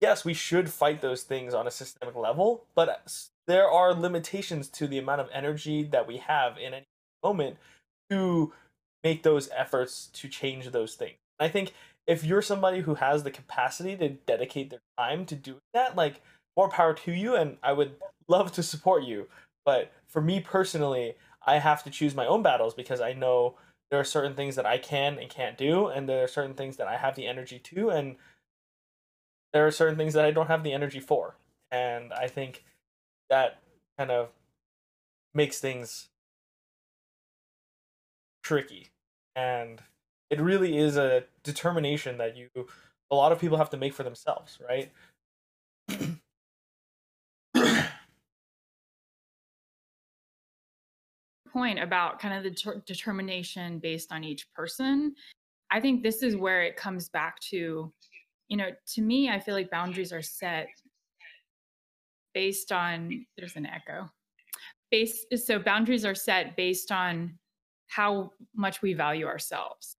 yes, 0.00 0.24
we 0.24 0.34
should 0.34 0.70
fight 0.70 1.00
those 1.00 1.22
things 1.22 1.54
on 1.54 1.66
a 1.66 1.70
systemic 1.70 2.16
level, 2.16 2.64
but 2.74 3.28
there 3.46 3.68
are 3.70 3.92
limitations 3.92 4.68
to 4.68 4.86
the 4.86 4.98
amount 4.98 5.20
of 5.20 5.28
energy 5.32 5.82
that 5.82 6.06
we 6.06 6.18
have 6.18 6.56
in 6.58 6.74
any 6.74 6.86
moment 7.22 7.56
to 8.10 8.52
make 9.04 9.22
those 9.22 9.48
efforts 9.54 10.08
to 10.12 10.28
change 10.28 10.70
those 10.70 10.94
things. 10.94 11.16
I 11.38 11.48
think 11.48 11.72
if 12.06 12.24
you're 12.24 12.42
somebody 12.42 12.80
who 12.80 12.94
has 12.96 13.22
the 13.22 13.30
capacity 13.30 13.96
to 13.96 14.08
dedicate 14.08 14.70
their 14.70 14.80
time 14.98 15.24
to 15.26 15.34
doing 15.36 15.60
that, 15.74 15.96
like 15.96 16.20
more 16.56 16.68
power 16.68 16.94
to 16.94 17.12
you, 17.12 17.34
and 17.34 17.56
I 17.62 17.72
would 17.72 17.94
love 18.28 18.52
to 18.52 18.62
support 18.62 19.04
you. 19.04 19.28
But 19.64 19.92
for 20.08 20.20
me 20.20 20.40
personally, 20.40 21.14
I 21.46 21.58
have 21.58 21.84
to 21.84 21.90
choose 21.90 22.14
my 22.14 22.26
own 22.26 22.42
battles 22.42 22.74
because 22.74 23.00
I 23.00 23.12
know 23.12 23.54
there 23.90 24.00
are 24.00 24.04
certain 24.04 24.34
things 24.34 24.56
that 24.56 24.66
I 24.66 24.78
can 24.78 25.18
and 25.18 25.30
can't 25.30 25.58
do, 25.58 25.86
and 25.86 26.08
there 26.08 26.22
are 26.24 26.28
certain 26.28 26.54
things 26.54 26.76
that 26.76 26.88
I 26.88 26.96
have 26.96 27.16
the 27.16 27.26
energy 27.26 27.58
to, 27.58 27.90
and 27.90 28.16
there 29.52 29.66
are 29.66 29.70
certain 29.70 29.96
things 29.96 30.14
that 30.14 30.24
I 30.24 30.30
don't 30.30 30.48
have 30.48 30.62
the 30.62 30.72
energy 30.72 31.00
for. 31.00 31.36
And 31.70 32.12
I 32.12 32.28
think 32.28 32.64
that 33.28 33.60
kind 33.98 34.10
of 34.10 34.30
makes 35.34 35.60
things 35.60 36.08
tricky. 38.42 38.88
And 39.36 39.80
it 40.30 40.40
really 40.40 40.78
is 40.78 40.96
a 40.96 41.24
determination 41.42 42.18
that 42.18 42.36
you 42.36 42.48
a 43.10 43.14
lot 43.14 43.32
of 43.32 43.40
people 43.40 43.58
have 43.58 43.70
to 43.70 43.76
make 43.76 43.92
for 43.92 44.04
themselves, 44.04 44.58
right? 44.68 44.92
point 51.52 51.80
about 51.80 52.18
kind 52.18 52.34
of 52.34 52.44
the 52.44 52.50
ter- 52.50 52.82
determination 52.86 53.78
based 53.78 54.12
on 54.12 54.24
each 54.24 54.50
person, 54.52 55.14
I 55.70 55.80
think 55.80 56.02
this 56.02 56.22
is 56.22 56.36
where 56.36 56.62
it 56.62 56.76
comes 56.76 57.08
back 57.08 57.38
to, 57.50 57.92
you 58.50 58.56
know, 58.56 58.70
to 58.94 59.00
me, 59.00 59.30
I 59.30 59.38
feel 59.38 59.54
like 59.54 59.70
boundaries 59.70 60.12
are 60.12 60.20
set 60.20 60.68
based 62.34 62.72
on, 62.72 63.24
there's 63.38 63.56
an 63.56 63.64
echo. 63.64 64.10
Base, 64.90 65.24
so 65.36 65.60
boundaries 65.60 66.04
are 66.04 66.16
set 66.16 66.56
based 66.56 66.90
on 66.90 67.38
how 67.86 68.32
much 68.54 68.82
we 68.82 68.92
value 68.92 69.26
ourselves. 69.26 69.96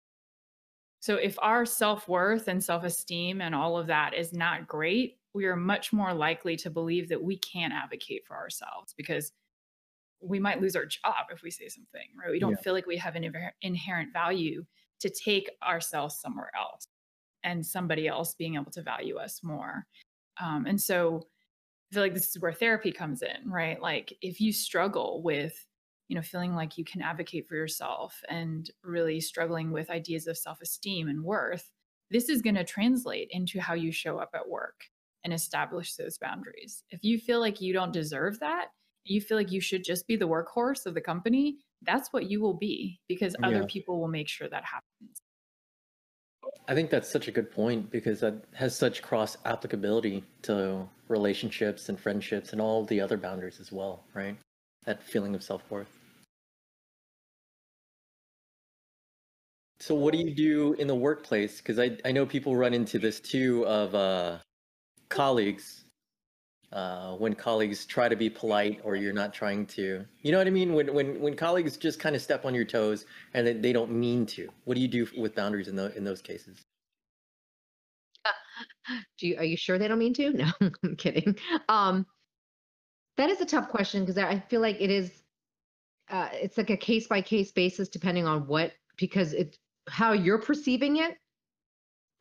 So 0.99 1.15
if 1.15 1.37
our 1.41 1.65
self 1.65 2.09
worth 2.09 2.49
and 2.49 2.61
self 2.61 2.83
esteem 2.83 3.41
and 3.41 3.55
all 3.55 3.77
of 3.77 3.87
that 3.87 4.13
is 4.13 4.33
not 4.33 4.67
great, 4.67 5.17
we 5.33 5.45
are 5.45 5.55
much 5.55 5.93
more 5.93 6.13
likely 6.13 6.57
to 6.57 6.69
believe 6.69 7.07
that 7.07 7.23
we 7.23 7.37
can't 7.37 7.73
advocate 7.73 8.23
for 8.27 8.35
ourselves 8.35 8.93
because 8.97 9.31
we 10.21 10.39
might 10.39 10.61
lose 10.61 10.75
our 10.75 10.85
job 10.85 11.27
if 11.31 11.41
we 11.41 11.49
say 11.49 11.69
something, 11.69 12.07
right? 12.21 12.31
We 12.31 12.39
don't 12.39 12.51
yeah. 12.51 12.57
feel 12.57 12.73
like 12.73 12.85
we 12.85 12.97
have 12.97 13.15
an 13.15 13.33
inherent 13.61 14.11
value 14.11 14.65
to 14.99 15.09
take 15.09 15.49
ourselves 15.63 16.19
somewhere 16.19 16.51
else 16.55 16.85
and 17.43 17.65
somebody 17.65 18.07
else 18.07 18.35
being 18.35 18.55
able 18.55 18.71
to 18.71 18.81
value 18.81 19.17
us 19.17 19.41
more. 19.43 19.85
Um, 20.41 20.65
and 20.65 20.79
so 20.79 21.27
I 21.91 21.95
feel 21.95 22.03
like 22.03 22.13
this 22.13 22.29
is 22.29 22.41
where 22.41 22.53
therapy 22.53 22.91
comes 22.91 23.21
in, 23.21 23.49
right? 23.49 23.81
Like 23.81 24.13
if 24.21 24.39
you 24.39 24.53
struggle 24.53 25.21
with, 25.23 25.65
you 26.07 26.15
know, 26.15 26.21
feeling 26.21 26.55
like 26.55 26.77
you 26.77 26.85
can 26.85 27.01
advocate 27.01 27.47
for 27.47 27.55
yourself 27.55 28.21
and 28.29 28.69
really 28.83 29.19
struggling 29.19 29.71
with 29.71 29.89
ideas 29.89 30.27
of 30.27 30.37
self 30.37 30.61
esteem 30.61 31.07
and 31.07 31.23
worth, 31.23 31.69
this 32.09 32.29
is 32.29 32.41
going 32.41 32.55
to 32.55 32.63
translate 32.63 33.29
into 33.31 33.59
how 33.59 33.73
you 33.73 33.91
show 33.91 34.17
up 34.17 34.31
at 34.33 34.47
work 34.47 34.75
and 35.23 35.33
establish 35.33 35.95
those 35.95 36.17
boundaries. 36.17 36.83
If 36.89 37.03
you 37.03 37.19
feel 37.19 37.39
like 37.39 37.61
you 37.61 37.73
don't 37.73 37.93
deserve 37.93 38.39
that, 38.39 38.67
you 39.05 39.21
feel 39.21 39.37
like 39.37 39.51
you 39.51 39.61
should 39.61 39.83
just 39.83 40.07
be 40.07 40.15
the 40.15 40.27
workhorse 40.27 40.85
of 40.85 40.93
the 40.93 41.01
company, 41.01 41.57
that's 41.83 42.13
what 42.13 42.29
you 42.29 42.41
will 42.41 42.53
be 42.53 42.99
because 43.07 43.35
other 43.43 43.61
yeah. 43.61 43.65
people 43.67 43.99
will 43.99 44.07
make 44.07 44.27
sure 44.27 44.47
that 44.49 44.63
happens. 44.63 45.21
I 46.67 46.75
think 46.75 46.89
that's 46.89 47.11
such 47.11 47.27
a 47.27 47.31
good 47.31 47.51
point 47.51 47.91
because 47.91 48.19
that 48.21 48.35
has 48.53 48.75
such 48.75 49.01
cross 49.01 49.37
applicability 49.45 50.23
to 50.43 50.87
relationships 51.07 51.89
and 51.89 51.99
friendships 51.99 52.53
and 52.53 52.61
all 52.61 52.85
the 52.85 53.01
other 53.01 53.17
boundaries 53.17 53.59
as 53.59 53.71
well, 53.71 54.03
right? 54.13 54.37
That 54.85 55.03
feeling 55.03 55.35
of 55.35 55.43
self 55.43 55.63
worth. 55.69 55.89
So, 59.79 59.95
what 59.95 60.13
do 60.13 60.19
you 60.19 60.33
do 60.33 60.73
in 60.73 60.87
the 60.87 60.95
workplace? 60.95 61.57
Because 61.57 61.79
I, 61.79 61.97
I 62.05 62.11
know 62.11 62.25
people 62.25 62.55
run 62.55 62.73
into 62.73 62.99
this 62.99 63.19
too 63.19 63.65
of 63.65 63.95
uh, 63.95 64.37
colleagues 65.09 65.83
uh, 66.71 67.15
when 67.15 67.35
colleagues 67.35 67.85
try 67.85 68.07
to 68.07 68.15
be 68.15 68.29
polite 68.29 68.79
or 68.83 68.95
you're 68.95 69.13
not 69.13 69.33
trying 69.33 69.65
to 69.65 70.05
you 70.21 70.31
know 70.31 70.37
what 70.37 70.47
i 70.47 70.51
mean? 70.51 70.73
When 70.73 70.93
when 70.93 71.19
when 71.19 71.35
colleagues 71.35 71.77
just 71.77 71.99
kind 71.99 72.15
of 72.15 72.21
step 72.21 72.45
on 72.45 72.55
your 72.55 72.65
toes 72.65 73.05
and 73.33 73.45
they, 73.45 73.53
they 73.53 73.73
don't 73.73 73.91
mean 73.91 74.25
to. 74.27 74.49
What 74.65 74.75
do 74.75 74.81
you 74.81 74.87
do 74.87 75.07
with 75.17 75.35
boundaries 75.35 75.67
in, 75.67 75.75
the, 75.75 75.95
in 75.97 76.03
those 76.03 76.21
cases? 76.21 76.61
Do 79.19 79.27
you, 79.27 79.37
are 79.37 79.43
you 79.43 79.57
sure 79.57 79.77
they 79.77 79.87
don't 79.87 79.99
mean 79.99 80.13
to? 80.15 80.31
No 80.33 80.51
i'm 80.83 80.95
kidding. 80.95 81.37
Um 81.69 82.05
that 83.17 83.29
is 83.29 83.41
a 83.41 83.45
tough 83.45 83.69
question 83.69 84.03
because 84.03 84.17
i 84.17 84.39
feel 84.39 84.61
like 84.61 84.77
it 84.79 84.89
is 84.89 85.11
uh, 86.09 86.27
it's 86.33 86.57
like 86.57 86.69
a 86.69 86.77
case 86.77 87.07
by 87.07 87.21
case 87.21 87.51
basis 87.51 87.87
depending 87.87 88.27
on 88.27 88.45
what 88.47 88.73
because 88.97 89.33
it 89.33 89.57
how 89.87 90.11
you're 90.11 90.39
perceiving 90.39 90.97
it 90.97 91.15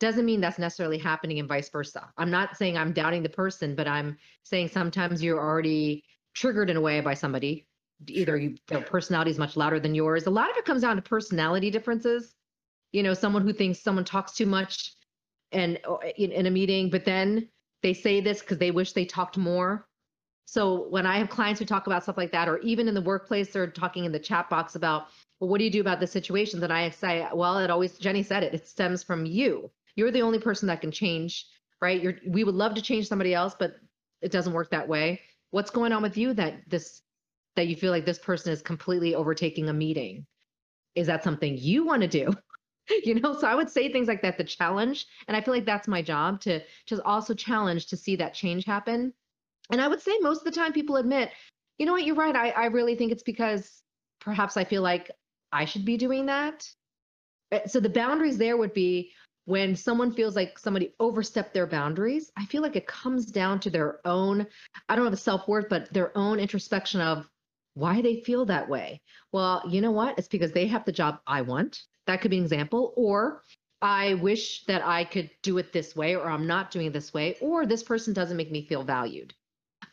doesn't 0.01 0.25
mean 0.25 0.41
that's 0.41 0.59
necessarily 0.59 0.97
happening 0.97 1.39
and 1.39 1.47
vice 1.47 1.69
versa. 1.69 2.09
I'm 2.17 2.29
not 2.29 2.57
saying 2.57 2.77
I'm 2.77 2.91
doubting 2.91 3.23
the 3.23 3.29
person, 3.29 3.75
but 3.75 3.87
I'm 3.87 4.17
saying 4.43 4.67
sometimes 4.69 5.23
you're 5.23 5.39
already 5.39 6.03
triggered 6.33 6.69
in 6.69 6.75
a 6.75 6.81
way 6.81 6.99
by 6.99 7.13
somebody 7.13 7.67
either 8.07 8.37
you, 8.37 8.55
their 8.67 8.81
personality 8.81 9.31
is 9.31 9.37
much 9.37 9.55
louder 9.55 9.79
than 9.79 9.95
yours. 9.95 10.25
A 10.25 10.31
lot 10.31 10.49
of 10.49 10.57
it 10.57 10.65
comes 10.65 10.81
down 10.81 10.95
to 10.95 11.01
personality 11.01 11.69
differences. 11.69 12.33
You 12.91 13.03
know, 13.03 13.13
someone 13.13 13.43
who 13.43 13.53
thinks 13.53 13.79
someone 13.79 14.03
talks 14.03 14.33
too 14.33 14.45
much 14.45 14.95
and 15.51 15.79
uh, 15.87 15.97
in, 16.17 16.31
in 16.31 16.45
a 16.45 16.51
meeting, 16.51 16.89
but 16.89 17.05
then 17.05 17.47
they 17.83 17.93
say 17.93 18.21
this 18.21 18.41
because 18.41 18.57
they 18.57 18.71
wish 18.71 18.93
they 18.93 19.05
talked 19.05 19.37
more. 19.37 19.87
So 20.45 20.89
when 20.89 21.05
I 21.05 21.17
have 21.17 21.29
clients 21.29 21.59
who 21.59 21.65
talk 21.65 21.87
about 21.87 22.03
stuff 22.03 22.17
like 22.17 22.31
that, 22.31 22.49
or 22.49 22.57
even 22.59 22.87
in 22.87 22.93
the 22.93 23.01
workplace, 23.01 23.53
they're 23.53 23.67
talking 23.67 24.05
in 24.05 24.11
the 24.11 24.19
chat 24.19 24.49
box 24.49 24.75
about, 24.75 25.07
well, 25.39 25.49
what 25.49 25.59
do 25.59 25.63
you 25.63 25.69
do 25.69 25.79
about 25.79 25.99
this 25.99 26.11
situation? 26.11 26.59
Then 26.59 26.71
I 26.71 26.89
say, 26.89 27.25
well, 27.33 27.59
it 27.59 27.69
always, 27.69 27.97
Jenny 27.97 28.23
said 28.23 28.43
it, 28.43 28.53
it 28.53 28.67
stems 28.67 29.03
from 29.03 29.25
you. 29.25 29.71
You're 29.95 30.11
the 30.11 30.21
only 30.21 30.39
person 30.39 30.67
that 30.67 30.81
can 30.81 30.91
change, 30.91 31.45
right? 31.81 32.01
You're, 32.01 32.15
we 32.27 32.43
would 32.43 32.55
love 32.55 32.75
to 32.75 32.81
change 32.81 33.07
somebody 33.07 33.33
else, 33.33 33.55
but 33.57 33.75
it 34.21 34.31
doesn't 34.31 34.53
work 34.53 34.71
that 34.71 34.87
way. 34.87 35.21
What's 35.51 35.71
going 35.71 35.91
on 35.91 36.01
with 36.01 36.17
you 36.17 36.33
that 36.35 36.61
this, 36.67 37.01
that 37.55 37.67
you 37.67 37.75
feel 37.75 37.91
like 37.91 38.05
this 38.05 38.19
person 38.19 38.53
is 38.53 38.61
completely 38.61 39.15
overtaking 39.15 39.69
a 39.69 39.73
meeting? 39.73 40.25
Is 40.95 41.07
that 41.07 41.23
something 41.23 41.57
you 41.57 41.85
want 41.85 42.01
to 42.01 42.07
do? 42.07 42.33
you 43.03 43.19
know 43.19 43.37
so 43.37 43.47
i 43.47 43.55
would 43.55 43.69
say 43.69 43.91
things 43.91 44.07
like 44.07 44.21
that 44.21 44.37
the 44.37 44.43
challenge 44.43 45.05
and 45.27 45.35
i 45.35 45.41
feel 45.41 45.53
like 45.53 45.65
that's 45.65 45.87
my 45.87 46.01
job 46.01 46.39
to 46.41 46.59
to 46.85 47.01
also 47.03 47.33
challenge 47.33 47.87
to 47.87 47.97
see 47.97 48.15
that 48.15 48.33
change 48.33 48.65
happen 48.65 49.13
and 49.71 49.81
i 49.81 49.87
would 49.87 50.01
say 50.01 50.17
most 50.19 50.39
of 50.39 50.45
the 50.45 50.59
time 50.59 50.73
people 50.73 50.97
admit 50.97 51.29
you 51.77 51.85
know 51.85 51.91
what 51.91 52.05
you're 52.05 52.15
right 52.15 52.35
i, 52.35 52.49
I 52.49 52.65
really 52.65 52.95
think 52.95 53.11
it's 53.11 53.23
because 53.23 53.81
perhaps 54.19 54.57
i 54.57 54.63
feel 54.63 54.81
like 54.81 55.11
i 55.51 55.65
should 55.65 55.85
be 55.85 55.97
doing 55.97 56.25
that 56.27 56.67
eh, 57.51 57.67
so 57.67 57.79
the 57.79 57.89
boundaries 57.89 58.37
there 58.37 58.57
would 58.57 58.73
be 58.73 59.11
when 59.51 59.75
someone 59.75 60.11
feels 60.11 60.35
like 60.35 60.57
somebody 60.57 60.93
overstepped 60.99 61.53
their 61.53 61.67
boundaries 61.67 62.31
i 62.37 62.45
feel 62.45 62.61
like 62.61 62.75
it 62.75 62.87
comes 62.87 63.25
down 63.25 63.59
to 63.59 63.69
their 63.69 63.99
own 64.05 64.45
i 64.89 64.95
don't 64.95 65.05
have 65.05 65.13
a 65.13 65.17
self-worth 65.17 65.67
but 65.69 65.91
their 65.93 66.15
own 66.17 66.39
introspection 66.39 67.01
of 67.01 67.27
why 67.73 68.01
they 68.01 68.21
feel 68.21 68.45
that 68.45 68.67
way 68.67 69.01
well 69.31 69.61
you 69.67 69.81
know 69.81 69.91
what 69.91 70.17
it's 70.17 70.27
because 70.27 70.51
they 70.51 70.67
have 70.67 70.85
the 70.85 70.91
job 70.91 71.19
i 71.27 71.41
want 71.41 71.83
that 72.07 72.21
could 72.21 72.31
be 72.31 72.37
an 72.37 72.43
example. 72.43 72.93
Or 72.95 73.41
I 73.81 74.15
wish 74.15 74.65
that 74.65 74.85
I 74.85 75.03
could 75.03 75.29
do 75.41 75.57
it 75.57 75.73
this 75.73 75.95
way, 75.95 76.15
or 76.15 76.29
I'm 76.29 76.47
not 76.47 76.71
doing 76.71 76.87
it 76.87 76.93
this 76.93 77.13
way, 77.13 77.37
or 77.41 77.65
this 77.65 77.83
person 77.83 78.13
doesn't 78.13 78.37
make 78.37 78.51
me 78.51 78.65
feel 78.67 78.83
valued. 78.83 79.33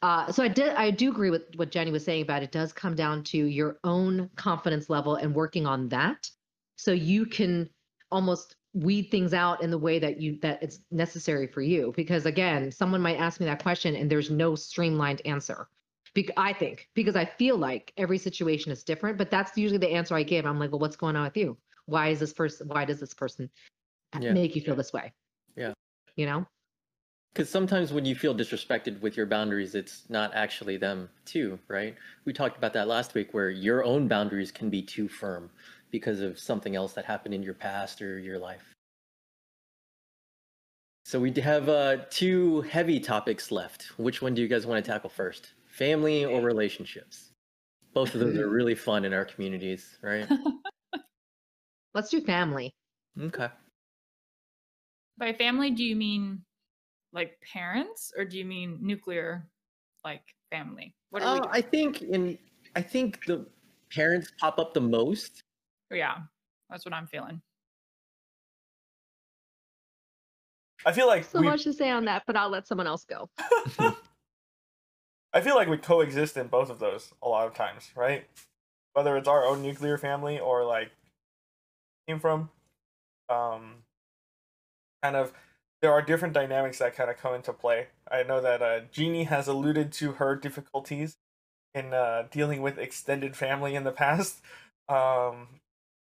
Uh, 0.03 0.31
so 0.31 0.42
I 0.42 0.49
did. 0.49 0.71
I 0.71 0.90
do 0.90 1.11
agree 1.11 1.31
with 1.31 1.44
what 1.57 1.71
Jenny 1.71 1.90
was 1.90 2.05
saying 2.05 2.23
about 2.23 2.42
it. 2.42 2.53
Does 2.53 2.73
come 2.73 2.94
down 2.94 3.25
to 3.25 3.38
your 3.38 3.79
own 3.85 4.31
confidence 4.37 4.90
level 4.90 5.16
and 5.16 5.35
working 5.35 5.66
on 5.66 5.88
that, 5.88 6.31
so 6.77 6.92
you 6.92 7.27
can 7.27 7.68
almost 8.11 8.57
weed 8.74 9.11
things 9.11 9.35
out 9.35 9.62
in 9.62 9.70
the 9.70 9.78
way 9.78 9.98
that 9.98 10.20
you 10.20 10.38
that 10.42 10.62
it's 10.62 10.81
necessary 10.90 11.46
for 11.46 11.62
you. 11.62 11.92
Because 11.96 12.26
again, 12.26 12.70
someone 12.70 13.00
might 13.00 13.18
ask 13.18 13.40
me 13.40 13.46
that 13.46 13.62
question 13.62 13.96
and 13.96 14.11
there's 14.11 14.31
no 14.31 14.54
streamlined 14.54 15.22
answer. 15.24 15.68
Be- 16.14 16.31
I 16.37 16.52
think 16.52 16.88
because 16.94 17.16
I 17.16 17.24
feel 17.24 17.57
like 17.57 17.92
every 17.96 18.18
situation 18.18 18.72
is 18.72 18.83
different, 18.83 19.18
but 19.18 19.31
that's 19.31 19.57
usually 19.57 19.78
the 19.78 19.90
answer 19.90 20.14
I 20.14 20.22
give. 20.22 20.46
I'm 20.46 20.59
like, 20.59 20.70
well, 20.70 20.81
what's 20.81 20.96
going 20.96 21.16
on 21.16 21.24
with 21.24 21.37
you? 21.37 21.57
why 21.88 22.09
is 22.09 22.20
this 22.20 22.33
person 22.33 22.68
why 22.68 22.85
does 22.85 23.00
this 23.00 23.14
person 23.14 23.50
yeah. 24.20 24.33
make 24.33 24.54
you 24.54 24.62
feel 24.62 24.76
this 24.76 24.92
way 24.92 25.12
yeah 25.57 25.72
you 26.16 26.26
know 26.26 26.46
because 27.33 27.48
sometimes 27.48 27.92
when 27.92 28.04
you 28.04 28.14
feel 28.14 28.35
disrespected 28.35 29.00
with 29.00 29.16
your 29.16 29.24
boundaries 29.24 29.74
it's 29.74 30.04
not 30.11 30.33
actually 30.35 30.76
them 30.76 31.09
too 31.24 31.59
right 31.66 31.96
we 32.26 32.33
talked 32.33 32.59
about 32.59 32.74
that 32.74 32.87
last 32.87 33.14
week 33.14 33.33
where 33.33 33.48
your 33.48 33.83
own 33.85 34.07
boundaries 34.07 34.52
can 34.52 34.68
be 34.68 34.83
too 34.83 35.09
firm 35.09 35.50
because 35.90 36.20
of 36.20 36.38
something 36.38 36.77
else 36.77 36.92
that 36.92 37.05
happened 37.05 37.35
in 37.35 37.42
your 37.42 37.55
past 37.55 38.03
or 38.03 38.18
your 38.18 38.38
life 38.38 38.74
so 41.05 41.18
we 41.18 41.33
have 41.40 41.68
uh, 41.68 41.96
two 42.11 42.61
heavy 42.62 43.01
topics 43.01 43.51
left 43.51 43.92
which 43.98 44.20
one 44.22 44.35
do 44.35 44.42
you 44.42 44.48
guys 44.48 44.66
want 44.66 44.85
to 44.85 44.90
tackle 44.90 45.11
first 45.11 45.53
family 45.66 46.24
or 46.24 46.40
relationships 46.40 47.33
both 47.94 48.14
of 48.14 48.20
those 48.20 48.37
are 48.37 48.48
really 48.48 48.74
fun 48.74 49.05
in 49.05 49.12
our 49.12 49.24
communities 49.24 49.98
right 50.03 50.29
Let's 51.94 52.11
do 52.11 52.20
family. 52.20 52.74
Okay. 53.20 53.48
By 55.16 55.33
family, 55.33 55.70
do 55.70 55.83
you 55.83 55.96
mean 55.96 56.42
like 57.12 57.33
parents 57.40 58.12
or 58.16 58.24
do 58.24 58.38
you 58.38 58.44
mean 58.44 58.79
nuclear 58.81 59.48
like 60.05 60.22
family? 60.51 60.94
What 61.11 61.22
uh, 61.22 61.40
we 61.42 61.48
I 61.51 61.61
think 61.61 62.03
in 62.03 62.38
I 62.77 62.83
think 62.83 63.24
the 63.27 63.46
parents 63.90 64.31
pop 64.38 64.59
up 64.59 64.74
the 64.74 64.81
most. 64.81 65.42
Yeah, 65.90 66.16
that's 66.70 66.85
what 66.85 66.94
I'm 66.94 67.07
feeling. 67.07 67.40
I 70.85 70.92
feel 70.92 71.07
like 71.07 71.24
so 71.24 71.40
we... 71.40 71.46
much 71.46 71.64
to 71.64 71.72
say 71.72 71.90
on 71.90 72.05
that, 72.05 72.22
but 72.27 72.37
I'll 72.37 72.51
let 72.51 72.66
someone 72.66 72.87
else 72.87 73.05
go. 73.05 73.29
I 75.33 75.40
feel 75.40 75.55
like 75.55 75.68
we 75.68 75.77
coexist 75.77 76.37
in 76.37 76.46
both 76.46 76.70
of 76.70 76.79
those 76.79 77.12
a 77.22 77.29
lot 77.29 77.46
of 77.46 77.55
times, 77.55 77.90
right? 77.94 78.27
Whether 78.94 79.16
it's 79.16 79.29
our 79.29 79.44
own 79.44 79.62
nuclear 79.62 79.98
family 79.98 80.38
or 80.38 80.64
like 80.64 80.90
came 82.07 82.18
from. 82.18 82.51
Um, 83.29 83.83
kind 85.03 85.16
of, 85.16 85.33
there 85.83 85.92
are 85.92 86.01
different 86.01 86.35
dynamics 86.35 86.79
that 86.79 86.96
kind 86.96 87.11
of 87.11 87.18
come 87.18 87.35
into 87.35 87.53
play. 87.53 87.88
I 88.11 88.22
know 88.22 88.40
that 88.40 88.62
uh, 88.62 88.81
Jeannie 88.90 89.24
has 89.24 89.48
alluded 89.48 89.92
to 89.92 90.12
her 90.12 90.35
difficulties 90.35 91.18
in 91.74 91.92
uh, 91.92 92.24
dealing 92.31 92.62
with 92.62 92.79
extended 92.79 93.37
family 93.37 93.74
in 93.74 93.85
the 93.85 93.92
past. 93.92 94.40
Um, 94.88 95.48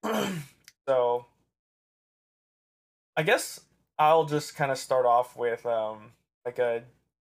so, 0.89 1.27
I 3.17 3.23
guess 3.23 3.61
I'll 3.99 4.25
just 4.25 4.57
kind 4.57 4.71
of 4.71 4.79
start 4.79 5.07
off 5.07 5.37
with 5.37 5.65
um, 5.67 6.13
like 6.45 6.59
a 6.59 6.83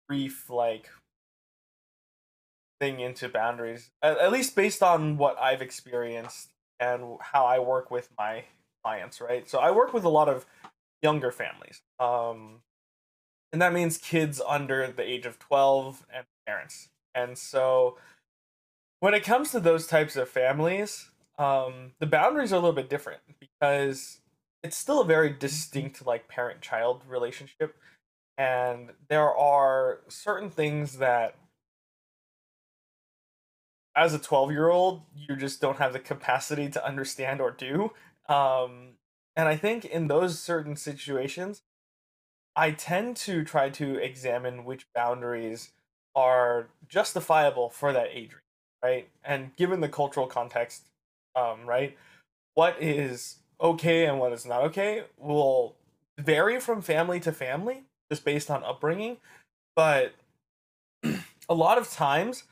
brief 0.07 0.49
like 0.49 0.89
thing 2.79 2.99
into 2.99 3.29
boundaries, 3.29 3.91
at, 4.01 4.17
at 4.17 4.31
least 4.31 4.55
based 4.55 4.83
on 4.83 5.17
what 5.17 5.37
I've 5.39 5.61
experienced 5.61 6.51
and 6.79 7.17
how 7.21 7.45
I 7.45 7.59
work 7.59 7.91
with 7.91 8.09
my 8.17 8.43
clients, 8.83 9.21
right? 9.21 9.47
So 9.49 9.59
I 9.59 9.71
work 9.71 9.93
with 9.93 10.03
a 10.03 10.09
lot 10.09 10.29
of 10.29 10.45
younger 11.01 11.31
families. 11.31 11.81
Um, 11.99 12.61
and 13.53 13.61
that 13.61 13.73
means 13.73 13.97
kids 13.97 14.41
under 14.45 14.87
the 14.87 15.03
age 15.03 15.25
of 15.25 15.39
12 15.39 16.05
and 16.13 16.25
parents. 16.45 16.89
And 17.13 17.37
so 17.37 17.97
when 18.99 19.13
it 19.13 19.23
comes 19.23 19.51
to 19.51 19.59
those 19.59 19.87
types 19.87 20.15
of 20.15 20.27
families, 20.27 21.09
um, 21.37 21.91
the 21.99 22.05
boundaries 22.05 22.53
are 22.53 22.57
a 22.57 22.59
little 22.59 22.73
bit 22.73 22.89
different 22.89 23.21
because 23.39 24.19
it's 24.63 24.77
still 24.77 25.01
a 25.01 25.05
very 25.05 25.29
distinct 25.29 26.05
like 26.05 26.27
parent 26.27 26.61
child 26.61 27.01
relationship 27.07 27.75
and 28.37 28.91
there 29.09 29.33
are 29.35 29.99
certain 30.07 30.49
things 30.49 30.97
that 30.97 31.35
as 33.95 34.13
a 34.13 34.19
12 34.19 34.51
year 34.51 34.69
old 34.69 35.01
you 35.15 35.35
just 35.35 35.61
don't 35.61 35.77
have 35.77 35.93
the 35.93 35.99
capacity 35.99 36.69
to 36.69 36.85
understand 36.85 37.39
or 37.41 37.51
do 37.51 37.91
um, 38.27 38.95
and 39.35 39.47
I 39.47 39.55
think 39.55 39.85
in 39.85 40.07
those 40.07 40.39
certain 40.39 40.75
situations, 40.75 41.61
I 42.55 42.71
tend 42.71 43.17
to 43.17 43.43
try 43.43 43.69
to 43.71 43.97
examine 43.97 44.63
which 44.63 44.87
boundaries 44.93 45.71
are 46.15 46.69
justifiable 46.87 47.69
for 47.69 47.91
that 47.91 48.07
age 48.11 48.31
range, 48.31 48.41
right? 48.81 49.09
And 49.23 49.55
given 49.57 49.81
the 49.81 49.89
cultural 49.89 50.27
context, 50.27 50.83
um, 51.35 51.65
right, 51.65 51.97
what 52.53 52.81
is 52.81 53.37
okay 53.59 54.05
and 54.05 54.19
what 54.19 54.33
is 54.33 54.45
not 54.45 54.61
okay 54.63 55.03
will 55.17 55.75
vary 56.17 56.59
from 56.59 56.81
family 56.81 57.19
to 57.19 57.31
family 57.31 57.83
just 58.11 58.23
based 58.25 58.49
on 58.49 58.63
upbringing. 58.63 59.17
But 59.75 60.13
a 61.49 61.53
lot 61.53 61.77
of 61.77 61.89
times, 61.91 62.43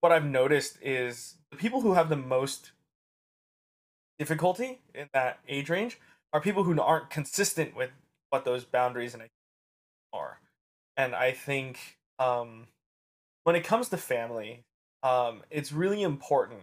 what 0.00 0.12
I've 0.12 0.24
noticed 0.24 0.78
is 0.82 1.36
the 1.50 1.56
people 1.56 1.80
who 1.80 1.94
have 1.94 2.08
the 2.08 2.16
most 2.16 2.72
difficulty 4.18 4.80
in 4.94 5.08
that 5.12 5.38
age 5.48 5.68
range 5.68 5.98
are 6.32 6.40
people 6.40 6.64
who 6.64 6.80
aren't 6.80 7.10
consistent 7.10 7.76
with 7.76 7.90
what 8.30 8.44
those 8.44 8.64
boundaries 8.64 9.14
and 9.14 9.22
are. 10.12 10.40
And 10.96 11.14
I 11.14 11.32
think 11.32 11.98
um, 12.18 12.66
when 13.44 13.56
it 13.56 13.64
comes 13.64 13.88
to 13.88 13.96
family, 13.96 14.62
um, 15.02 15.42
it's 15.50 15.72
really 15.72 16.02
important 16.02 16.62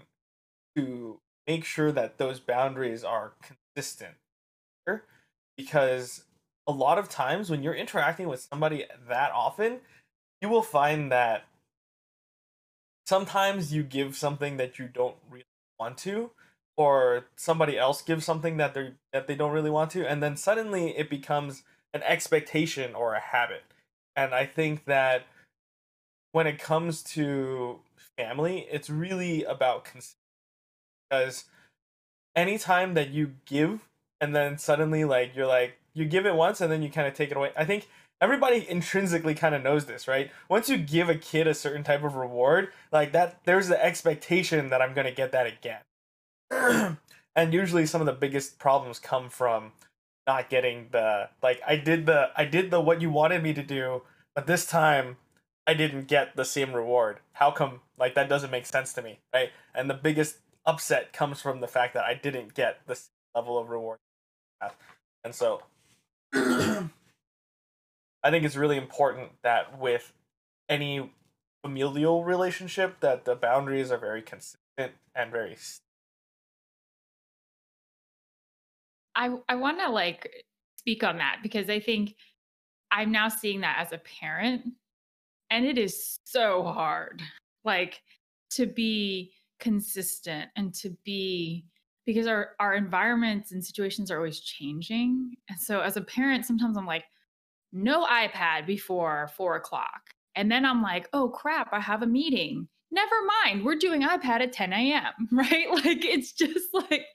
to 0.75 1.19
make 1.47 1.65
sure 1.65 1.91
that 1.91 2.17
those 2.17 2.39
boundaries 2.39 3.03
are 3.03 3.33
consistent 3.41 4.15
because 5.57 6.23
a 6.67 6.71
lot 6.71 6.97
of 6.97 7.09
times 7.09 7.49
when 7.49 7.63
you're 7.63 7.75
interacting 7.75 8.27
with 8.27 8.47
somebody 8.51 8.85
that 9.07 9.31
often, 9.31 9.79
you 10.41 10.49
will 10.49 10.63
find 10.63 11.11
that 11.11 11.45
sometimes 13.05 13.73
you 13.73 13.83
give 13.83 14.15
something 14.15 14.57
that 14.57 14.79
you 14.79 14.87
don't 14.87 15.17
really 15.29 15.45
want 15.79 15.97
to 15.99 16.31
or 16.77 17.25
somebody 17.35 17.77
else 17.77 18.01
gives 18.01 18.25
something 18.25 18.57
that 18.57 18.73
they 18.73 18.93
that 19.13 19.27
they 19.27 19.35
don't 19.35 19.51
really 19.51 19.69
want 19.69 19.91
to 19.91 20.07
and 20.07 20.23
then 20.23 20.37
suddenly 20.37 20.97
it 20.97 21.09
becomes 21.09 21.63
an 21.93 22.01
expectation 22.03 22.95
or 22.95 23.13
a 23.13 23.19
habit. 23.19 23.63
And 24.15 24.33
i 24.33 24.45
think 24.45 24.85
that 24.85 25.25
when 26.31 26.47
it 26.47 26.59
comes 26.59 27.03
to 27.03 27.79
family 28.17 28.67
it's 28.71 28.89
really 28.89 29.43
about 29.43 29.83
consent 29.83 30.20
because 31.11 31.45
anytime 32.35 32.93
that 32.93 33.09
you 33.09 33.33
give 33.45 33.89
and 34.21 34.33
then 34.33 34.57
suddenly 34.57 35.03
like 35.03 35.35
you're 35.35 35.45
like 35.45 35.77
you 35.93 36.05
give 36.05 36.25
it 36.25 36.35
once 36.35 36.61
and 36.61 36.71
then 36.71 36.81
you 36.81 36.89
kind 36.89 37.07
of 37.07 37.13
take 37.13 37.29
it 37.29 37.35
away 37.35 37.51
i 37.57 37.65
think 37.65 37.89
everybody 38.21 38.69
intrinsically 38.69 39.33
kind 39.33 39.55
of 39.55 39.63
knows 39.63 39.85
this, 39.85 40.07
right? 40.07 40.31
Once 40.47 40.69
you 40.69 40.77
give 40.77 41.09
a 41.09 41.15
kid 41.15 41.47
a 41.47 41.53
certain 41.53 41.83
type 41.83 42.03
of 42.03 42.15
reward, 42.15 42.69
like 42.91 43.11
that, 43.11 43.43
there's 43.45 43.67
the 43.67 43.83
expectation 43.83 44.69
that 44.69 44.81
I'm 44.81 44.93
gonna 44.93 45.11
get 45.11 45.31
that 45.31 45.47
again. 45.47 45.81
and 47.35 47.53
usually, 47.53 47.85
some 47.85 48.01
of 48.01 48.07
the 48.07 48.13
biggest 48.13 48.59
problems 48.59 48.99
come 48.99 49.29
from 49.29 49.71
not 50.27 50.49
getting 50.49 50.87
the 50.91 51.29
like 51.41 51.59
I 51.67 51.75
did 51.75 52.05
the 52.05 52.29
I 52.37 52.45
did 52.45 52.69
the 52.69 52.79
what 52.79 53.01
you 53.01 53.09
wanted 53.09 53.41
me 53.41 53.53
to 53.53 53.63
do, 53.63 54.03
but 54.35 54.45
this 54.45 54.65
time 54.65 55.17
I 55.65 55.73
didn't 55.73 56.07
get 56.07 56.35
the 56.35 56.45
same 56.45 56.73
reward. 56.73 57.19
How 57.33 57.51
come 57.51 57.81
like 57.97 58.13
that 58.15 58.29
doesn't 58.29 58.51
make 58.51 58.67
sense 58.67 58.93
to 58.93 59.01
me, 59.01 59.19
right? 59.33 59.49
And 59.73 59.89
the 59.89 59.95
biggest 59.95 60.37
upset 60.65 61.13
comes 61.13 61.41
from 61.41 61.61
the 61.61 61.67
fact 61.67 61.93
that 61.93 62.03
I 62.03 62.13
didn't 62.13 62.53
get 62.53 62.79
the 62.87 62.99
level 63.35 63.57
of 63.57 63.69
reward. 63.69 63.99
And 65.23 65.33
so 65.33 65.61
I 66.33 66.89
think 68.29 68.45
it's 68.45 68.55
really 68.55 68.77
important 68.77 69.29
that 69.43 69.79
with 69.79 70.13
any 70.69 71.11
familial 71.63 72.23
relationship 72.23 72.99
that 73.01 73.25
the 73.25 73.35
boundaries 73.35 73.91
are 73.91 73.97
very 73.97 74.21
consistent 74.21 74.57
and 75.15 75.31
very 75.31 75.55
I 79.15 79.35
I 79.47 79.55
want 79.55 79.79
to 79.79 79.89
like 79.89 80.45
speak 80.77 81.03
on 81.03 81.17
that 81.17 81.39
because 81.43 81.69
I 81.69 81.79
think 81.79 82.15
I'm 82.89 83.11
now 83.11 83.29
seeing 83.29 83.61
that 83.61 83.77
as 83.79 83.91
a 83.91 83.99
parent 83.99 84.63
and 85.49 85.65
it 85.65 85.77
is 85.77 86.19
so 86.25 86.63
hard 86.63 87.21
like 87.63 88.01
to 88.51 88.65
be 88.65 89.33
consistent 89.61 90.49
and 90.57 90.73
to 90.73 90.89
be 91.05 91.63
because 92.05 92.27
our 92.27 92.49
our 92.59 92.73
environments 92.73 93.53
and 93.53 93.63
situations 93.63 94.11
are 94.11 94.17
always 94.17 94.41
changing. 94.41 95.33
And 95.49 95.57
so 95.57 95.79
as 95.79 95.95
a 95.95 96.01
parent 96.01 96.45
sometimes 96.45 96.77
i'm 96.77 96.85
like 96.85 97.05
no 97.71 98.05
ipad 98.05 98.65
before 98.67 99.29
four 99.37 99.55
o'clock. 99.55 100.01
And 100.35 100.51
then 100.51 100.65
i'm 100.65 100.81
like 100.81 101.07
oh 101.13 101.29
crap 101.29 101.69
i 101.71 101.79
have 101.79 102.01
a 102.01 102.07
meeting. 102.07 102.67
Never 102.91 103.15
mind 103.45 103.63
we're 103.63 103.75
doing 103.75 104.01
ipad 104.01 104.41
at 104.41 104.51
10 104.51 104.73
a.m 104.73 105.13
right? 105.31 105.69
Like 105.71 106.03
it's 106.03 106.33
just 106.33 106.67
like 106.73 107.05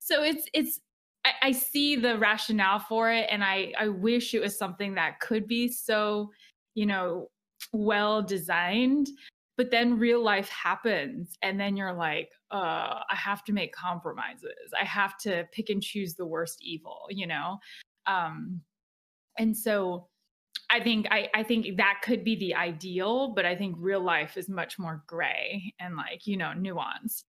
so 0.00 0.22
it's 0.22 0.46
it's 0.52 0.80
I, 1.24 1.48
I 1.48 1.52
see 1.52 1.94
the 1.96 2.18
rationale 2.18 2.80
for 2.80 3.10
it 3.12 3.28
and 3.30 3.44
i 3.44 3.72
i 3.78 3.86
wish 3.86 4.34
it 4.34 4.40
was 4.40 4.58
something 4.58 4.94
that 4.96 5.20
could 5.20 5.46
be 5.46 5.68
so 5.68 6.30
you 6.74 6.84
know 6.84 7.28
well 7.72 8.22
designed 8.22 9.08
but 9.56 9.70
then 9.70 9.98
real 9.98 10.22
life 10.22 10.48
happens 10.48 11.36
and 11.42 11.58
then 11.58 11.76
you're 11.76 11.92
like 11.92 12.30
uh 12.50 13.00
i 13.10 13.14
have 13.14 13.44
to 13.44 13.52
make 13.52 13.72
compromises 13.72 14.72
i 14.80 14.84
have 14.84 15.16
to 15.18 15.46
pick 15.52 15.70
and 15.70 15.82
choose 15.82 16.14
the 16.14 16.26
worst 16.26 16.58
evil 16.62 17.06
you 17.10 17.26
know 17.26 17.58
um 18.06 18.60
and 19.38 19.56
so 19.56 20.08
i 20.70 20.80
think 20.80 21.06
i 21.10 21.28
i 21.34 21.42
think 21.42 21.76
that 21.76 22.00
could 22.02 22.24
be 22.24 22.36
the 22.36 22.54
ideal 22.54 23.32
but 23.34 23.44
i 23.44 23.54
think 23.54 23.76
real 23.78 24.02
life 24.02 24.36
is 24.36 24.48
much 24.48 24.78
more 24.78 25.02
gray 25.06 25.72
and 25.80 25.96
like 25.96 26.26
you 26.26 26.36
know 26.36 26.52
nuance 26.52 27.24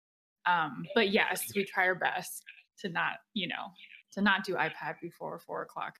um 0.45 0.85
but 0.95 1.09
yes 1.09 1.51
we 1.55 1.63
try 1.63 1.85
our 1.85 1.95
best 1.95 2.43
to 2.77 2.89
not 2.89 3.13
you 3.33 3.47
know 3.47 3.71
to 4.11 4.21
not 4.21 4.43
do 4.43 4.55
ipad 4.55 4.95
before 5.01 5.39
four 5.39 5.61
o'clock 5.61 5.95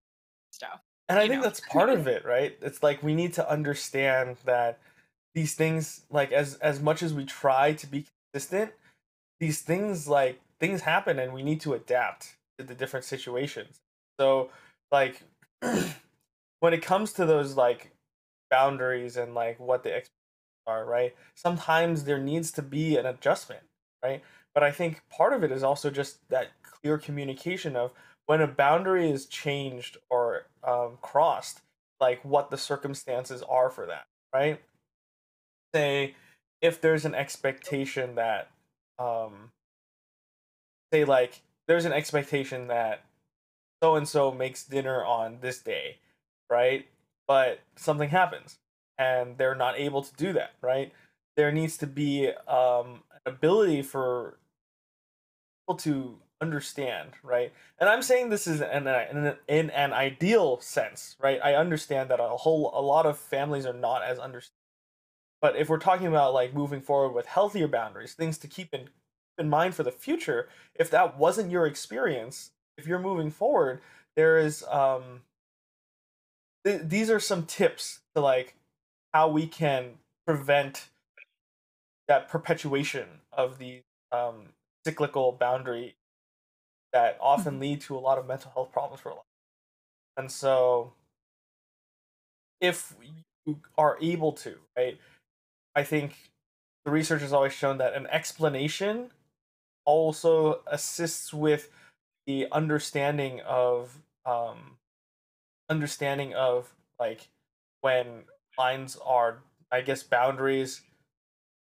stuff 0.52 0.82
and 1.10 1.20
I 1.20 1.28
think 1.28 1.42
know. 1.42 1.44
that's 1.44 1.60
part 1.60 1.90
of 1.90 2.08
it, 2.08 2.24
right? 2.24 2.58
It's 2.62 2.82
like 2.82 3.04
we 3.04 3.14
need 3.14 3.34
to 3.34 3.50
understand 3.50 4.38
that 4.46 4.80
these 5.36 5.56
things, 5.56 6.02
like 6.10 6.32
as 6.32 6.56
as 6.56 6.82
much 6.82 7.04
as 7.04 7.14
we 7.14 7.26
try 7.26 7.74
to 7.74 7.88
be 7.88 8.06
consistent, 8.34 8.72
these 9.40 9.62
things 9.62 10.08
like 10.08 10.40
things 10.60 10.82
happen 10.82 11.20
and 11.20 11.34
we 11.34 11.44
need 11.44 11.62
to 11.62 11.74
adapt 11.74 12.36
to 12.58 12.66
the 12.66 12.76
different 12.76 13.06
situations. 13.06 13.80
So 14.20 14.50
like 14.92 15.24
when 15.62 16.74
it 16.74 16.82
comes 16.84 17.14
to 17.14 17.26
those 17.26 17.56
like 17.58 17.92
boundaries 18.52 19.18
and 19.18 19.34
like 19.36 19.60
what 19.60 19.84
the 19.84 19.90
expectations 19.90 20.14
are, 20.68 20.86
right? 20.86 21.16
Sometimes 21.36 22.04
there 22.04 22.20
needs 22.20 22.52
to 22.54 22.62
be 22.62 22.98
an 22.98 23.06
adjustment, 23.06 23.64
right? 24.04 24.24
But 24.54 24.64
I 24.64 24.72
think 24.72 25.02
part 25.10 25.34
of 25.34 25.44
it 25.44 25.52
is 25.52 25.64
also 25.64 25.90
just 25.90 26.28
that 26.30 26.50
clear 26.64 26.98
communication 26.98 27.76
of 27.76 27.92
when 28.28 28.42
a 28.42 28.48
boundary 28.48 29.10
is 29.10 29.26
changed 29.26 29.98
or 30.10 30.48
um, 30.64 30.98
crossed, 31.02 31.62
like 32.00 32.24
what 32.24 32.50
the 32.52 32.58
circumstances 32.58 33.44
are 33.50 33.70
for 33.70 33.86
that, 33.88 34.06
right? 34.34 34.62
Say 35.74 36.16
if 36.62 36.80
there's 36.80 37.06
an 37.06 37.16
expectation 37.16 38.16
that, 38.16 38.50
um, 39.00 39.52
say 40.94 41.06
like 41.06 41.42
there's 41.68 41.86
an 41.86 41.94
expectation 41.94 42.68
that 42.68 43.04
so 43.82 43.96
and 43.96 44.08
so 44.08 44.32
makes 44.32 44.64
dinner 44.64 45.04
on 45.04 45.40
this 45.42 45.60
day, 45.60 45.98
right? 46.50 46.88
But 47.28 47.60
something 47.76 48.10
happens 48.10 48.58
and 48.98 49.38
they're 49.38 49.56
not 49.56 49.80
able 49.80 50.04
to 50.04 50.14
do 50.16 50.34
that, 50.34 50.52
right? 50.62 50.92
There 51.38 51.52
needs 51.52 51.78
to 51.78 51.88
be 51.88 52.28
um, 52.48 53.04
an 53.14 53.22
ability 53.26 53.82
for 53.82 54.38
people 55.64 55.78
to 55.80 56.18
understand, 56.42 57.12
right? 57.24 57.54
And 57.80 57.90
I'm 57.90 58.02
saying 58.02 58.30
this 58.30 58.48
is 58.48 58.62
in, 58.62 58.88
in, 58.88 59.36
in 59.48 59.70
an 59.72 59.94
ideal 59.94 60.60
sense, 60.60 61.16
right? 61.20 61.40
I 61.44 61.56
understand 61.56 62.10
that 62.10 62.20
a 62.20 62.28
whole 62.30 62.72
a 62.76 62.82
lot 62.82 63.06
of 63.06 63.18
families 63.18 63.66
are 63.66 63.74
not 63.74 64.04
as 64.04 64.20
understood. 64.20 64.54
But 65.42 65.56
if 65.56 65.70
we're 65.70 65.80
talking 65.80 66.08
about 66.08 66.34
like 66.34 66.54
moving 66.54 66.82
forward 66.82 67.14
with 67.14 67.26
healthier 67.26 67.68
boundaries, 67.68 68.14
things 68.14 68.38
to 68.40 68.48
keep 68.48 68.74
in 68.74 68.90
in 69.38 69.50
mind 69.50 69.74
for 69.74 69.84
the 69.84 69.92
future, 69.92 70.50
if 70.76 70.92
that 70.92 71.18
wasn't 71.18 71.52
your 71.52 71.66
experience, 71.66 72.52
if 72.78 72.86
you're 72.86 73.00
moving 73.00 73.32
forward, 73.32 73.82
there 74.16 74.38
is 74.38 74.64
um 74.70 75.22
th- 76.66 76.82
these 76.84 77.10
are 77.10 77.20
some 77.20 77.46
tips 77.46 78.00
to 78.16 78.22
like 78.22 78.56
how 79.14 79.28
we 79.28 79.48
can 79.48 79.98
prevent 80.26 80.90
that 82.08 82.30
perpetuation 82.30 83.08
of 83.32 83.58
the 83.58 83.82
um 84.12 84.50
cyclical 84.86 85.32
boundary 85.32 85.96
that 86.94 87.18
often 87.22 87.54
mm-hmm. 87.54 87.62
lead 87.62 87.82
to 87.82 87.98
a 87.98 88.00
lot 88.00 88.18
of 88.18 88.28
mental 88.28 88.52
health 88.52 88.72
problems 88.72 89.02
for 89.02 89.10
a 89.10 89.16
lot. 89.16 89.26
And 90.18 90.30
so, 90.30 90.94
if 92.60 92.94
you 93.46 93.60
are 93.78 93.98
able 94.02 94.34
to, 94.34 94.56
right, 94.78 94.98
I 95.76 95.84
think 95.84 96.32
the 96.86 96.92
research 96.92 97.22
has 97.22 97.34
always 97.34 97.54
shown 97.54 97.78
that 97.78 97.94
an 97.94 98.08
explanation 98.08 99.12
also 99.86 100.62
assists 100.68 101.34
with 101.34 101.70
the 102.26 102.48
understanding 102.52 103.42
of 103.42 104.00
um, 104.26 104.78
understanding 105.70 106.34
of 106.34 106.74
like 107.00 107.30
when 107.82 108.24
lines 108.58 108.98
are, 109.04 109.40
I 109.72 109.82
guess, 109.82 110.04
boundaries. 110.04 110.82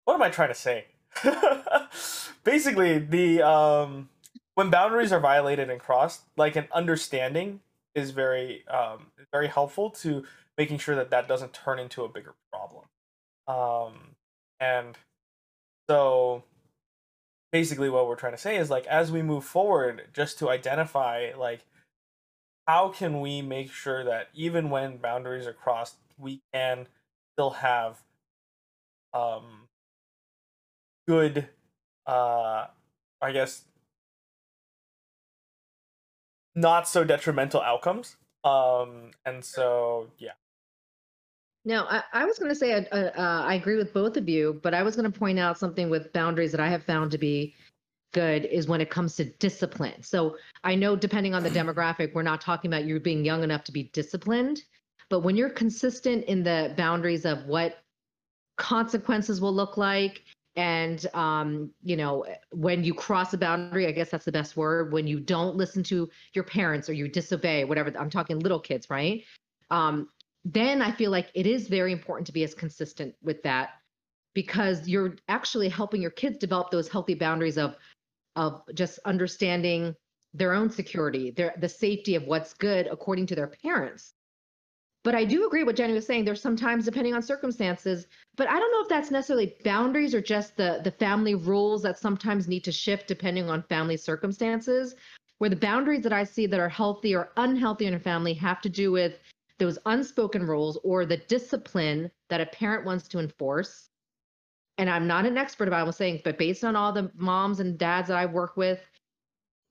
What 0.06 0.14
am 0.14 0.22
I 0.22 0.30
trying 0.30 0.50
to 0.50 0.56
say? 0.56 0.86
Basically, 2.44 3.00
the 3.00 3.42
um, 3.42 4.10
when 4.56 4.70
boundaries 4.70 5.12
are 5.12 5.20
violated 5.20 5.70
and 5.70 5.80
crossed, 5.80 6.22
like 6.38 6.56
an 6.56 6.68
understanding 6.72 7.60
is 7.96 8.12
very 8.12 8.66
um, 8.68 9.08
very 9.32 9.48
helpful 9.48 9.90
to 9.90 10.24
making 10.58 10.78
sure 10.78 10.96
that 10.96 11.10
that 11.10 11.28
doesn't 11.28 11.54
turn 11.54 11.80
into 11.80 12.04
a 12.04 12.10
bigger 12.10 12.36
problem. 12.52 12.86
Um, 13.48 14.16
and 14.60 14.98
so 15.90 16.44
basically 17.52 17.90
what 17.90 18.08
we're 18.08 18.16
trying 18.16 18.34
to 18.34 18.38
say 18.38 18.58
is 18.58 18.70
like 18.70 18.86
as 18.88 19.12
we 19.12 19.22
move 19.22 19.44
forward 19.44 20.04
just 20.14 20.38
to 20.40 20.50
identify 20.50 21.32
like 21.38 21.62
how 22.68 22.90
can 22.90 23.22
we 23.22 23.42
make 23.42 23.72
sure 23.72 24.04
that 24.04 24.28
even 24.34 24.70
when 24.70 24.98
boundaries 24.98 25.48
are 25.48 25.54
crossed 25.54 25.96
we 26.18 26.42
can 26.54 26.88
still 27.36 27.52
have 27.52 28.04
um 29.14 29.70
good 31.08 31.48
uh 32.06 32.66
i 33.22 33.32
guess 33.32 33.64
not 36.58 36.88
so 36.88 37.04
detrimental 37.04 37.62
outcomes. 37.62 38.18
Um, 38.44 39.12
and 39.26 39.46
so 39.46 40.08
yeah. 40.18 40.32
Now, 41.68 41.86
I, 41.90 42.02
I 42.14 42.26
was 42.26 42.40
going 42.40 42.48
to 42.50 42.56
say 42.56 42.72
uh, 42.72 42.96
uh, 42.96 43.44
I 43.46 43.56
agree 43.56 43.76
with 43.76 43.94
both 43.94 44.16
of 44.16 44.30
you, 44.30 44.62
but 44.64 44.74
I 44.74 44.84
was 44.84 44.96
going 44.96 45.12
to 45.12 45.20
point 45.20 45.38
out 45.38 45.60
something 45.60 45.90
with 45.90 46.14
boundaries 46.14 46.52
that 46.52 46.62
I 46.62 46.70
have 46.70 46.82
found 46.82 47.12
to 47.12 47.18
be 47.18 47.56
good 48.14 48.46
is 48.46 48.70
when 48.70 48.80
it 48.80 48.90
comes 48.90 49.18
to 49.18 49.26
discipline. 49.26 50.02
So 50.02 50.38
I 50.64 50.76
know 50.76 50.96
depending 50.96 51.36
on 51.36 51.44
the 51.44 51.50
demographic, 51.50 52.14
we're 52.14 52.24
not 52.24 52.40
talking 52.40 52.72
about 52.72 52.86
you 52.86 53.02
being 53.02 53.26
young 53.26 53.44
enough 53.44 53.66
to 53.66 53.74
be 53.74 53.84
disciplined, 53.92 54.64
but 55.10 55.20
when 55.20 55.36
you're 55.36 55.50
consistent 55.50 56.24
in 56.24 56.42
the 56.42 56.74
boundaries 56.78 57.26
of 57.26 57.46
what 57.48 57.80
consequences 58.56 59.42
will 59.42 59.54
look 59.54 59.76
like 59.76 60.24
and 60.56 61.06
um, 61.14 61.70
you 61.84 61.98
know 61.98 62.26
when 62.52 62.84
you 62.84 62.92
cross 62.92 63.32
a 63.36 63.38
boundary 63.38 63.86
i 63.86 63.92
guess 63.92 64.10
that's 64.10 64.26
the 64.26 64.32
best 64.32 64.58
word 64.58 64.92
when 64.92 65.06
you 65.06 65.20
don't 65.20 65.56
listen 65.56 65.84
to 65.84 66.10
your 66.34 66.44
parents 66.44 66.90
or 66.90 66.94
you 66.94 67.08
disobey 67.08 67.64
whatever 67.64 67.94
i'm 68.00 68.10
talking 68.10 68.40
little 68.40 68.60
kids 68.60 68.90
right 68.90 69.24
um, 69.70 70.10
then 70.54 70.82
i 70.82 70.92
feel 70.92 71.12
like 71.12 71.32
it 71.36 71.48
is 71.48 71.68
very 71.70 71.94
important 71.94 72.28
to 72.28 72.34
be 72.34 72.44
as 72.44 72.56
consistent 72.56 73.16
with 73.24 73.44
that 73.44 73.72
because 74.36 74.88
you're 74.88 75.16
actually 75.30 75.70
helping 75.70 76.02
your 76.02 76.12
kids 76.12 76.40
develop 76.40 76.72
those 76.72 76.90
healthy 76.90 77.16
boundaries 77.16 77.58
of 77.58 77.76
of 78.38 78.64
just 78.76 79.00
understanding 79.06 79.96
their 80.34 80.54
own 80.54 80.70
security 80.72 81.32
their 81.32 81.56
the 81.60 81.70
safety 81.70 82.16
of 82.16 82.24
what's 82.26 82.54
good 82.56 82.88
according 82.92 83.28
to 83.28 83.36
their 83.36 83.48
parents 83.64 84.14
But 85.04 85.16
I 85.16 85.26
do 85.26 85.48
agree 85.48 85.62
with 85.64 85.70
what 85.70 85.78
Jenny 85.78 85.96
was 85.96 86.06
saying. 86.06 86.26
There's 86.26 86.42
sometimes 86.44 86.86
depending 86.86 87.16
on 87.16 87.24
circumstances, 87.24 88.08
but 88.38 88.50
I 88.50 88.60
don't 88.60 88.72
know 88.74 88.84
if 88.84 88.90
that's 88.90 89.12
necessarily 89.12 89.58
boundaries 89.66 90.16
or 90.16 90.22
just 90.22 90.58
the 90.58 90.82
the 90.86 90.92
family 90.92 91.36
rules 91.36 91.84
that 91.84 92.00
sometimes 92.00 92.48
need 92.48 92.66
to 92.66 92.74
shift 92.74 93.08
depending 93.10 93.50
on 93.50 93.64
family 93.64 93.98
circumstances. 93.98 94.96
Where 95.40 95.50
the 95.50 95.58
boundaries 95.58 96.04
that 96.04 96.14
I 96.14 96.26
see 96.26 96.48
that 96.48 96.62
are 96.62 96.70
healthy 96.70 97.16
or 97.16 97.32
unhealthy 97.38 97.88
in 97.88 97.96
a 97.96 98.00
family 98.00 98.36
have 98.36 98.62
to 98.62 98.70
do 98.70 98.94
with 98.94 99.20
those 99.60 99.80
unspoken 99.86 100.46
rules 100.46 100.78
or 100.84 101.06
the 101.06 101.18
discipline 101.18 102.12
that 102.30 102.42
a 102.42 102.46
parent 102.46 102.86
wants 102.86 103.08
to 103.10 103.20
enforce. 103.20 103.90
And 104.78 104.90
I'm 104.90 105.08
not 105.08 105.26
an 105.26 105.38
expert 105.38 105.68
about 105.68 105.88
I'm 105.88 105.92
saying, 105.92 106.22
but 106.24 106.38
based 106.38 106.64
on 106.64 106.76
all 106.76 106.92
the 106.94 107.12
moms 107.16 107.60
and 107.60 107.78
dads 107.78 108.10
that 108.10 108.18
I 108.18 108.28
work 108.28 108.58
with, 108.58 108.80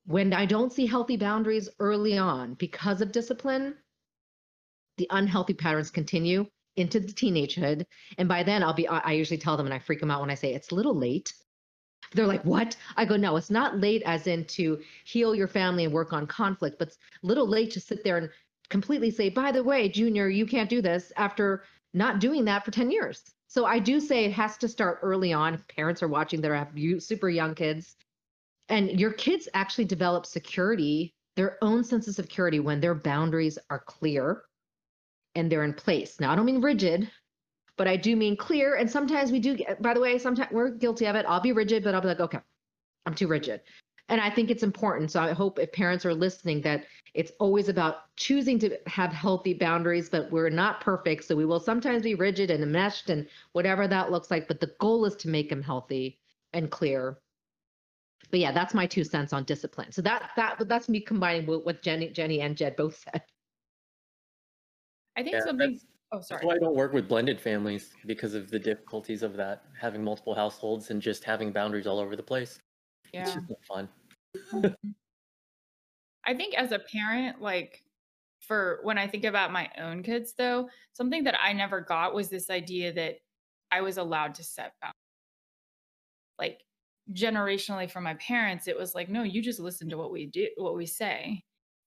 when 0.06 0.32
I 0.32 0.46
don't 0.46 0.72
see 0.72 0.86
healthy 0.86 1.16
boundaries 1.16 1.68
early 1.78 2.18
on 2.18 2.54
because 2.54 3.00
of 3.00 3.12
discipline, 3.12 3.74
the 4.98 5.06
unhealthy 5.10 5.54
patterns 5.54 5.90
continue 5.90 6.46
into 6.76 7.00
the 7.00 7.12
teenagehood. 7.12 7.84
And 8.18 8.28
by 8.28 8.42
then, 8.42 8.62
I'll 8.62 8.74
be, 8.74 8.88
I 8.88 9.12
usually 9.12 9.38
tell 9.38 9.56
them 9.56 9.66
and 9.66 9.74
I 9.74 9.78
freak 9.78 10.00
them 10.00 10.10
out 10.10 10.20
when 10.20 10.30
I 10.30 10.34
say 10.34 10.54
it's 10.54 10.70
a 10.70 10.74
little 10.74 10.94
late. 10.94 11.32
They're 12.12 12.26
like, 12.26 12.44
what? 12.44 12.76
I 12.96 13.04
go, 13.04 13.16
no, 13.16 13.36
it's 13.36 13.50
not 13.50 13.80
late 13.80 14.02
as 14.06 14.26
in 14.26 14.44
to 14.44 14.80
heal 15.04 15.34
your 15.34 15.48
family 15.48 15.84
and 15.84 15.92
work 15.92 16.12
on 16.12 16.26
conflict, 16.26 16.78
but 16.78 16.88
it's 16.88 16.98
a 17.22 17.26
little 17.26 17.48
late 17.48 17.72
to 17.72 17.80
sit 17.80 18.04
there 18.04 18.16
and 18.18 18.30
completely 18.68 19.10
say, 19.10 19.28
by 19.28 19.52
the 19.52 19.62
way, 19.62 19.88
Junior, 19.88 20.28
you 20.28 20.46
can't 20.46 20.70
do 20.70 20.82
this 20.82 21.12
after 21.16 21.64
not 21.94 22.20
doing 22.20 22.44
that 22.46 22.64
for 22.64 22.70
10 22.70 22.90
years. 22.90 23.22
So 23.48 23.64
I 23.64 23.78
do 23.78 24.00
say 24.00 24.24
it 24.24 24.32
has 24.32 24.56
to 24.58 24.68
start 24.68 24.98
early 25.02 25.32
on. 25.32 25.62
Parents 25.68 26.02
are 26.02 26.08
watching 26.08 26.40
that 26.40 26.52
have 26.52 27.02
super 27.02 27.28
young 27.28 27.54
kids, 27.54 27.96
and 28.68 28.98
your 28.98 29.12
kids 29.12 29.48
actually 29.54 29.84
develop 29.84 30.26
security, 30.26 31.14
their 31.36 31.56
own 31.62 31.84
sense 31.84 32.08
of 32.08 32.14
security 32.14 32.60
when 32.60 32.80
their 32.80 32.94
boundaries 32.94 33.58
are 33.70 33.78
clear 33.78 34.42
and 35.34 35.50
they're 35.50 35.64
in 35.64 35.74
place. 35.74 36.18
Now, 36.18 36.32
I 36.32 36.36
don't 36.36 36.46
mean 36.46 36.60
rigid, 36.60 37.10
but 37.76 37.86
I 37.86 37.96
do 37.96 38.16
mean 38.16 38.36
clear. 38.36 38.74
And 38.74 38.90
sometimes 38.90 39.30
we 39.30 39.38
do, 39.38 39.56
by 39.80 39.94
the 39.94 40.00
way, 40.00 40.18
sometimes 40.18 40.50
we're 40.50 40.70
guilty 40.70 41.06
of 41.06 41.14
it. 41.14 41.24
I'll 41.28 41.40
be 41.40 41.52
rigid, 41.52 41.84
but 41.84 41.94
I'll 41.94 42.00
be 42.00 42.08
like, 42.08 42.20
okay, 42.20 42.40
I'm 43.04 43.14
too 43.14 43.28
rigid. 43.28 43.60
And 44.08 44.20
I 44.20 44.30
think 44.30 44.50
it's 44.50 44.62
important. 44.62 45.10
So 45.10 45.20
I 45.20 45.32
hope 45.32 45.58
if 45.58 45.72
parents 45.72 46.06
are 46.06 46.14
listening 46.14 46.60
that 46.62 46.84
it's 47.14 47.32
always 47.40 47.68
about 47.68 48.14
choosing 48.16 48.58
to 48.60 48.78
have 48.86 49.12
healthy 49.12 49.52
boundaries, 49.52 50.08
but 50.08 50.30
we're 50.30 50.50
not 50.50 50.80
perfect. 50.80 51.24
So 51.24 51.34
we 51.34 51.44
will 51.44 51.58
sometimes 51.58 52.02
be 52.02 52.14
rigid 52.14 52.50
and 52.50 52.62
enmeshed 52.62 53.10
and 53.10 53.26
whatever 53.52 53.88
that 53.88 54.12
looks 54.12 54.30
like. 54.30 54.46
But 54.46 54.60
the 54.60 54.72
goal 54.78 55.04
is 55.06 55.16
to 55.16 55.28
make 55.28 55.48
them 55.48 55.62
healthy 55.62 56.20
and 56.52 56.70
clear. 56.70 57.18
But 58.30 58.40
yeah, 58.40 58.52
that's 58.52 58.74
my 58.74 58.86
two 58.86 59.02
cents 59.02 59.32
on 59.32 59.44
discipline. 59.44 59.90
So 59.90 60.02
that 60.02 60.30
that 60.36 60.68
that's 60.68 60.88
me 60.88 61.00
combining 61.00 61.46
what 61.46 61.82
Jenny, 61.82 62.08
Jenny 62.10 62.40
and 62.40 62.56
Jed 62.56 62.76
both 62.76 62.98
said. 62.98 63.22
I 65.16 65.22
think 65.22 65.34
yeah, 65.34 65.44
something. 65.44 65.80
Oh, 66.12 66.20
sorry. 66.20 66.38
That's 66.38 66.46
why 66.46 66.54
I 66.54 66.58
don't 66.58 66.76
work 66.76 66.92
with 66.92 67.08
blended 67.08 67.40
families 67.40 67.92
because 68.06 68.34
of 68.34 68.50
the 68.50 68.58
difficulties 68.58 69.22
of 69.24 69.36
that, 69.36 69.64
having 69.80 70.04
multiple 70.04 70.34
households 70.34 70.90
and 70.90 71.02
just 71.02 71.24
having 71.24 71.50
boundaries 71.50 71.86
all 71.86 71.98
over 71.98 72.14
the 72.14 72.22
place. 72.22 72.60
Yeah. 73.12 73.22
It's 73.22 73.34
just 73.34 73.48
not 73.48 73.58
fun. 73.68 73.88
Mm-hmm. 74.52 74.90
I 76.26 76.34
think 76.34 76.54
as 76.54 76.72
a 76.72 76.80
parent, 76.80 77.40
like 77.40 77.82
for 78.40 78.80
when 78.82 78.98
I 78.98 79.06
think 79.06 79.24
about 79.24 79.52
my 79.52 79.68
own 79.78 80.02
kids, 80.02 80.34
though, 80.36 80.68
something 80.92 81.24
that 81.24 81.38
I 81.40 81.52
never 81.52 81.80
got 81.80 82.14
was 82.14 82.28
this 82.28 82.50
idea 82.50 82.92
that 82.94 83.16
I 83.70 83.80
was 83.80 83.96
allowed 83.96 84.34
to 84.36 84.44
set 84.44 84.72
boundaries. 84.80 84.94
Like 86.38 86.60
generationally 87.12 87.90
from 87.90 88.04
my 88.04 88.14
parents, 88.14 88.68
it 88.68 88.76
was 88.76 88.94
like, 88.94 89.08
no, 89.08 89.22
you 89.22 89.42
just 89.42 89.60
listen 89.60 89.88
to 89.90 89.96
what 89.96 90.12
we 90.12 90.26
do, 90.26 90.48
what 90.56 90.76
we 90.76 90.86
say. 90.86 91.42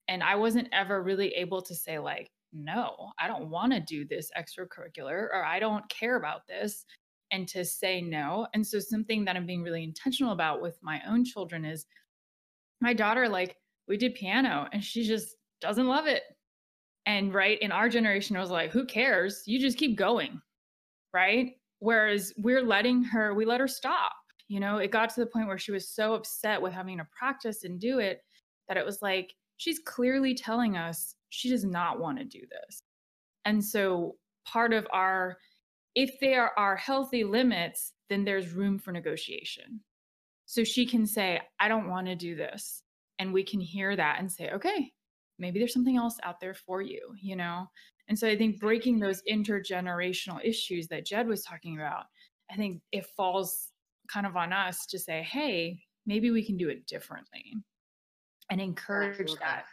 And 0.08 0.22
I 0.22 0.36
wasn't 0.36 0.68
ever 0.72 1.02
really 1.02 1.28
able 1.34 1.62
to 1.62 1.74
say, 1.74 1.98
like, 1.98 2.30
no, 2.52 3.12
I 3.18 3.28
don't 3.28 3.48
want 3.48 3.72
to 3.72 3.80
do 3.80 4.04
this 4.04 4.30
extracurricular 4.36 5.28
or 5.32 5.44
I 5.44 5.60
don't 5.60 5.88
care 5.88 6.16
about 6.16 6.46
this 6.48 6.84
and 7.32 7.48
to 7.48 7.64
say 7.64 8.00
no. 8.00 8.46
And 8.54 8.66
so 8.66 8.78
something 8.78 9.24
that 9.24 9.36
I'm 9.36 9.46
being 9.46 9.62
really 9.62 9.84
intentional 9.84 10.32
about 10.32 10.60
with 10.62 10.78
my 10.82 11.00
own 11.08 11.24
children 11.24 11.64
is 11.64 11.86
my 12.80 12.92
daughter 12.92 13.28
like 13.28 13.56
we 13.88 13.96
did 13.96 14.14
piano 14.14 14.68
and 14.72 14.82
she 14.82 15.04
just 15.04 15.36
doesn't 15.60 15.86
love 15.86 16.06
it. 16.06 16.22
And 17.06 17.32
right 17.34 17.58
in 17.60 17.72
our 17.72 17.88
generation 17.88 18.36
it 18.36 18.40
was 18.40 18.50
like 18.50 18.70
who 18.70 18.84
cares? 18.84 19.42
You 19.46 19.58
just 19.60 19.78
keep 19.78 19.96
going. 19.96 20.40
Right? 21.12 21.52
Whereas 21.78 22.32
we're 22.36 22.62
letting 22.62 23.02
her 23.04 23.34
we 23.34 23.44
let 23.44 23.60
her 23.60 23.68
stop. 23.68 24.12
You 24.48 24.60
know, 24.60 24.78
it 24.78 24.90
got 24.90 25.10
to 25.10 25.20
the 25.20 25.26
point 25.26 25.46
where 25.46 25.58
she 25.58 25.72
was 25.72 25.88
so 25.88 26.14
upset 26.14 26.60
with 26.60 26.72
having 26.72 26.98
to 26.98 27.06
practice 27.16 27.64
and 27.64 27.78
do 27.78 28.00
it 28.00 28.20
that 28.68 28.76
it 28.76 28.84
was 28.84 29.00
like 29.02 29.32
she's 29.58 29.78
clearly 29.78 30.34
telling 30.34 30.76
us 30.76 31.14
she 31.28 31.50
does 31.50 31.64
not 31.64 32.00
want 32.00 32.18
to 32.18 32.24
do 32.24 32.40
this. 32.40 32.82
And 33.44 33.64
so 33.64 34.16
part 34.46 34.72
of 34.72 34.86
our, 34.92 35.38
if 35.94 36.18
there 36.20 36.58
are 36.58 36.76
healthy 36.76 37.24
limits, 37.24 37.92
then 38.08 38.24
there's 38.24 38.52
room 38.52 38.78
for 38.78 38.92
negotiation. 38.92 39.80
So 40.46 40.64
she 40.64 40.84
can 40.86 41.06
say, 41.06 41.40
I 41.58 41.68
don't 41.68 41.88
want 41.88 42.06
to 42.08 42.16
do 42.16 42.34
this. 42.34 42.82
And 43.18 43.32
we 43.32 43.44
can 43.44 43.60
hear 43.60 43.94
that 43.96 44.18
and 44.18 44.30
say, 44.30 44.50
okay, 44.50 44.92
maybe 45.38 45.58
there's 45.58 45.72
something 45.72 45.96
else 45.96 46.16
out 46.22 46.40
there 46.40 46.54
for 46.54 46.82
you, 46.82 47.14
you 47.20 47.36
know? 47.36 47.66
And 48.08 48.18
so 48.18 48.26
I 48.26 48.36
think 48.36 48.58
breaking 48.58 48.98
those 48.98 49.22
intergenerational 49.30 50.44
issues 50.44 50.88
that 50.88 51.06
Jed 51.06 51.28
was 51.28 51.44
talking 51.44 51.78
about, 51.78 52.06
I 52.50 52.56
think 52.56 52.82
it 52.90 53.06
falls 53.16 53.68
kind 54.12 54.26
of 54.26 54.36
on 54.36 54.52
us 54.52 54.86
to 54.86 54.98
say, 54.98 55.22
hey, 55.22 55.80
maybe 56.06 56.32
we 56.32 56.44
can 56.44 56.56
do 56.56 56.68
it 56.68 56.86
differently 56.86 57.54
and 58.50 58.60
encourage 58.60 59.32
that 59.38 59.66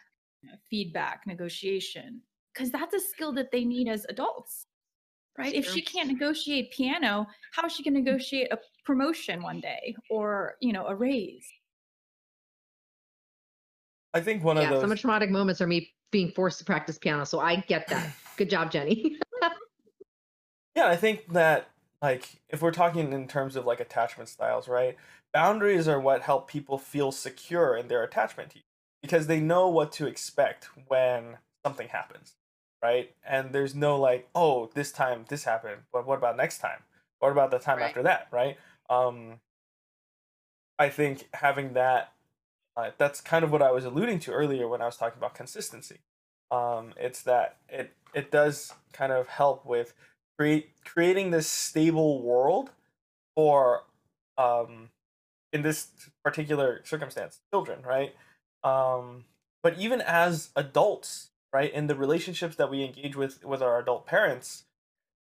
feedback, 0.69 1.23
negotiation, 1.25 2.21
because 2.53 2.71
that's 2.71 2.93
a 2.93 2.99
skill 2.99 3.33
that 3.33 3.51
they 3.51 3.65
need 3.65 3.87
as 3.87 4.05
adults, 4.09 4.66
right? 5.37 5.51
Sure. 5.51 5.59
If 5.59 5.69
she 5.69 5.81
can't 5.81 6.07
negotiate 6.07 6.71
piano, 6.71 7.27
how 7.51 7.65
is 7.65 7.73
she 7.73 7.83
going 7.83 7.93
to 7.93 7.99
mm. 7.99 8.05
negotiate 8.05 8.51
a 8.51 8.57
promotion 8.85 9.41
one 9.41 9.59
day 9.59 9.95
or, 10.09 10.55
you 10.61 10.73
know, 10.73 10.85
a 10.87 10.95
raise? 10.95 11.45
I 14.13 14.21
think 14.21 14.43
one 14.43 14.57
yeah, 14.57 14.63
of 14.63 14.69
those. 14.69 14.81
Some 14.81 14.95
traumatic 14.97 15.29
moments 15.29 15.61
are 15.61 15.67
me 15.67 15.93
being 16.11 16.31
forced 16.31 16.59
to 16.59 16.65
practice 16.65 16.97
piano. 16.97 17.25
So 17.25 17.39
I 17.39 17.57
get 17.57 17.87
that. 17.89 18.11
Good 18.37 18.49
job, 18.49 18.71
Jenny. 18.71 19.17
yeah, 20.75 20.87
I 20.87 20.95
think 20.95 21.31
that, 21.33 21.69
like, 22.01 22.39
if 22.49 22.61
we're 22.61 22.71
talking 22.71 23.11
in 23.13 23.27
terms 23.27 23.55
of 23.55 23.65
like 23.65 23.79
attachment 23.79 24.29
styles, 24.29 24.67
right? 24.67 24.95
Boundaries 25.33 25.87
are 25.87 25.99
what 25.99 26.21
help 26.21 26.47
people 26.47 26.77
feel 26.77 27.11
secure 27.11 27.75
in 27.75 27.89
their 27.89 28.03
attachment 28.03 28.51
to 28.51 28.57
you 28.57 28.63
because 29.01 29.27
they 29.27 29.39
know 29.39 29.67
what 29.67 29.91
to 29.93 30.07
expect 30.07 30.69
when 30.87 31.37
something 31.65 31.89
happens, 31.89 32.35
right? 32.81 33.11
And 33.27 33.51
there's 33.53 33.75
no 33.75 33.99
like, 33.99 34.27
oh, 34.35 34.69
this 34.73 34.91
time 34.91 35.25
this 35.29 35.43
happened, 35.43 35.81
but 35.91 36.05
what 36.05 36.17
about 36.17 36.37
next 36.37 36.59
time? 36.59 36.83
What 37.19 37.31
about 37.31 37.51
the 37.51 37.59
time 37.59 37.77
right. 37.77 37.87
after 37.87 38.03
that, 38.03 38.27
right? 38.31 38.57
Um, 38.89 39.39
I 40.79 40.89
think 40.89 41.27
having 41.33 41.73
that, 41.73 42.13
uh, 42.75 42.91
that's 42.97 43.21
kind 43.21 43.43
of 43.43 43.51
what 43.51 43.61
I 43.61 43.71
was 43.71 43.85
alluding 43.85 44.19
to 44.19 44.31
earlier 44.31 44.67
when 44.67 44.81
I 44.81 44.85
was 44.85 44.97
talking 44.97 45.17
about 45.17 45.33
consistency. 45.33 45.97
Um, 46.51 46.93
it's 46.97 47.23
that 47.23 47.57
it 47.67 47.93
it 48.13 48.31
does 48.31 48.73
kind 48.93 49.11
of 49.11 49.27
help 49.27 49.65
with 49.65 49.93
create 50.37 50.69
creating 50.85 51.31
this 51.31 51.47
stable 51.47 52.21
world 52.21 52.69
for 53.35 53.83
um, 54.37 54.89
in 55.51 55.61
this 55.61 55.87
particular 56.23 56.81
circumstance, 56.85 57.39
children, 57.51 57.79
right? 57.83 58.15
Um, 58.63 59.25
but 59.63 59.77
even 59.77 60.01
as 60.01 60.49
adults, 60.55 61.31
right, 61.53 61.71
in 61.71 61.87
the 61.87 61.95
relationships 61.95 62.55
that 62.57 62.69
we 62.69 62.83
engage 62.83 63.15
with 63.15 63.43
with 63.43 63.61
our 63.61 63.79
adult 63.79 64.05
parents, 64.05 64.65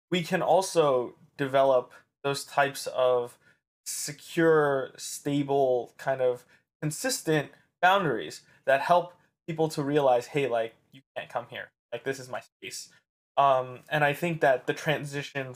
we 0.10 0.24
can 0.24 0.42
also 0.42 1.16
develop 1.38 1.92
those 2.24 2.44
types 2.44 2.88
of 2.88 3.38
secure, 3.86 4.92
stable, 4.98 5.94
kind 5.98 6.22
of 6.22 6.46
consistent 6.82 7.50
boundaries 7.82 8.42
that 8.66 8.82
help 8.82 9.14
people 9.48 9.68
to 9.70 9.82
realize, 9.82 10.28
hey, 10.28 10.48
like 10.48 10.76
you 10.92 11.02
can't 11.16 11.30
come 11.30 11.46
here. 11.50 11.70
Like 11.92 12.04
this 12.04 12.20
is 12.20 12.30
my 12.30 12.42
space. 12.42 12.90
Um, 13.38 13.80
and 13.90 14.04
I 14.04 14.14
think 14.14 14.42
that 14.42 14.68
the 14.68 14.74
transition 14.74 15.56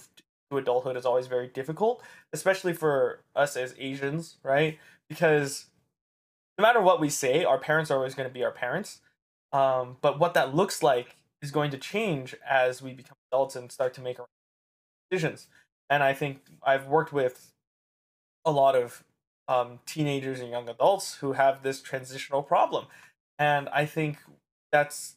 to 0.49 0.57
adulthood 0.57 0.97
is 0.97 1.05
always 1.05 1.27
very 1.27 1.47
difficult, 1.47 2.01
especially 2.33 2.73
for 2.73 3.19
us 3.35 3.55
as 3.55 3.75
Asians, 3.77 4.37
right? 4.43 4.79
Because 5.09 5.67
no 6.57 6.63
matter 6.63 6.81
what 6.81 7.01
we 7.01 7.09
say, 7.09 7.43
our 7.43 7.59
parents 7.59 7.91
are 7.91 7.97
always 7.97 8.15
going 8.15 8.29
to 8.29 8.33
be 8.33 8.43
our 8.43 8.51
parents. 8.51 9.01
Um, 9.53 9.97
but 10.01 10.19
what 10.19 10.33
that 10.33 10.55
looks 10.55 10.83
like 10.83 11.15
is 11.41 11.51
going 11.51 11.71
to 11.71 11.77
change 11.77 12.35
as 12.47 12.81
we 12.81 12.93
become 12.93 13.17
adults 13.31 13.55
and 13.55 13.71
start 13.71 13.93
to 13.95 14.01
make 14.01 14.19
our 14.19 14.25
decisions. 15.09 15.47
And 15.89 16.03
I 16.03 16.13
think 16.13 16.41
I've 16.63 16.87
worked 16.87 17.13
with 17.13 17.51
a 18.43 18.51
lot 18.51 18.75
of 18.75 19.03
um, 19.47 19.79
teenagers 19.85 20.39
and 20.39 20.49
young 20.49 20.67
adults 20.69 21.15
who 21.15 21.33
have 21.33 21.61
this 21.61 21.81
transitional 21.81 22.41
problem. 22.41 22.87
And 23.37 23.69
I 23.69 23.85
think 23.85 24.17
that's 24.71 25.15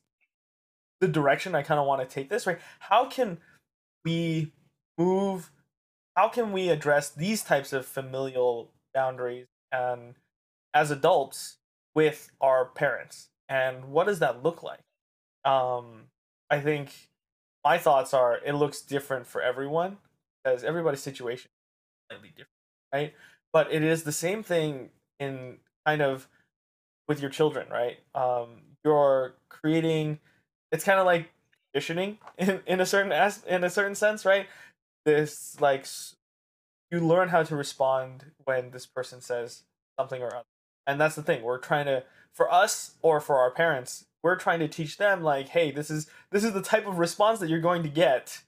the 1.01 1.09
direction 1.09 1.55
I 1.55 1.63
kind 1.63 1.81
of 1.81 1.87
want 1.87 2.03
to 2.03 2.15
take 2.15 2.29
this, 2.29 2.47
right? 2.47 2.59
How 2.81 3.07
can 3.07 3.39
we 4.05 4.53
move? 4.99 5.51
How 6.17 6.29
can 6.29 6.53
we 6.53 6.69
address 6.69 7.11
these 7.11 7.43
types 7.43 7.73
of 7.73 7.87
familial 7.87 8.71
boundaries 8.93 9.47
and 9.71 10.15
as 10.75 10.91
adults 10.91 11.59
with 11.95 12.31
our 12.41 12.65
parents 12.65 13.29
and 13.49 13.87
what 13.87 14.07
does 14.07 14.19
that 14.19 14.43
look 14.43 14.63
like 14.63 14.81
um 15.45 16.05
i 16.51 16.61
think 16.61 17.09
my 17.65 17.79
thoughts 17.79 18.15
are 18.15 18.39
it 18.45 18.55
looks 18.55 18.81
different 18.81 19.27
for 19.27 19.43
everyone 19.43 19.99
because 20.43 20.65
everybody's 20.65 21.03
situation 21.03 21.51
is 21.51 22.17
slightly 22.17 22.31
different, 22.31 22.49
right? 22.93 23.15
But 23.53 23.73
it 23.73 23.83
is 23.83 24.05
the 24.05 24.13
same 24.13 24.43
thing 24.43 24.91
in 25.19 25.59
kind 25.87 26.03
of 26.03 26.29
with 27.09 27.21
your 27.21 27.31
children, 27.31 27.69
right? 27.71 27.99
Um, 28.15 28.63
you're 28.85 29.35
creating. 29.49 30.21
It's 30.73 30.85
kind 30.85 31.01
of 31.01 31.07
like 31.07 31.31
conditioning 31.73 32.19
in, 32.39 32.61
in 32.67 32.81
a 32.81 32.87
certain 32.87 33.13
as 33.13 33.45
in 33.45 33.65
a 33.65 33.71
certain 33.71 33.95
sense, 33.95 34.25
right? 34.25 34.47
This 35.05 35.61
like 35.61 35.87
you 36.91 37.01
learn 37.01 37.29
how 37.29 37.43
to 37.43 37.57
respond 37.57 38.33
when 38.45 38.71
this 38.71 38.87
person 38.87 39.21
says 39.21 39.65
something 39.99 40.23
or 40.23 40.29
other, 40.29 40.45
and 40.87 41.01
that's 41.01 41.17
the 41.17 41.23
thing. 41.23 41.43
We're 41.43 41.59
trying 41.59 41.87
to 41.87 42.05
for 42.39 42.51
us 42.51 42.93
or 43.03 43.21
for 43.21 43.37
our 43.39 43.51
parents, 43.51 44.07
we're 44.23 44.37
trying 44.37 44.61
to 44.61 44.69
teach 44.69 44.97
them 44.97 45.25
like, 45.25 45.49
hey, 45.49 45.73
this 45.73 45.91
is 45.91 46.07
this 46.31 46.45
is 46.45 46.53
the 46.53 46.63
type 46.63 46.87
of 46.87 46.99
response 46.99 47.41
that 47.41 47.51
you're 47.51 47.61
going 47.61 47.83
to 47.83 47.89
get 47.89 48.43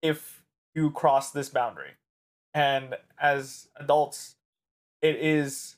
if 0.00 0.44
you 0.76 0.92
cross 0.92 1.32
this 1.32 1.48
boundary. 1.48 1.90
And 2.54 2.94
as 3.20 3.66
adults, 3.76 4.36
it 5.02 5.16
is 5.16 5.74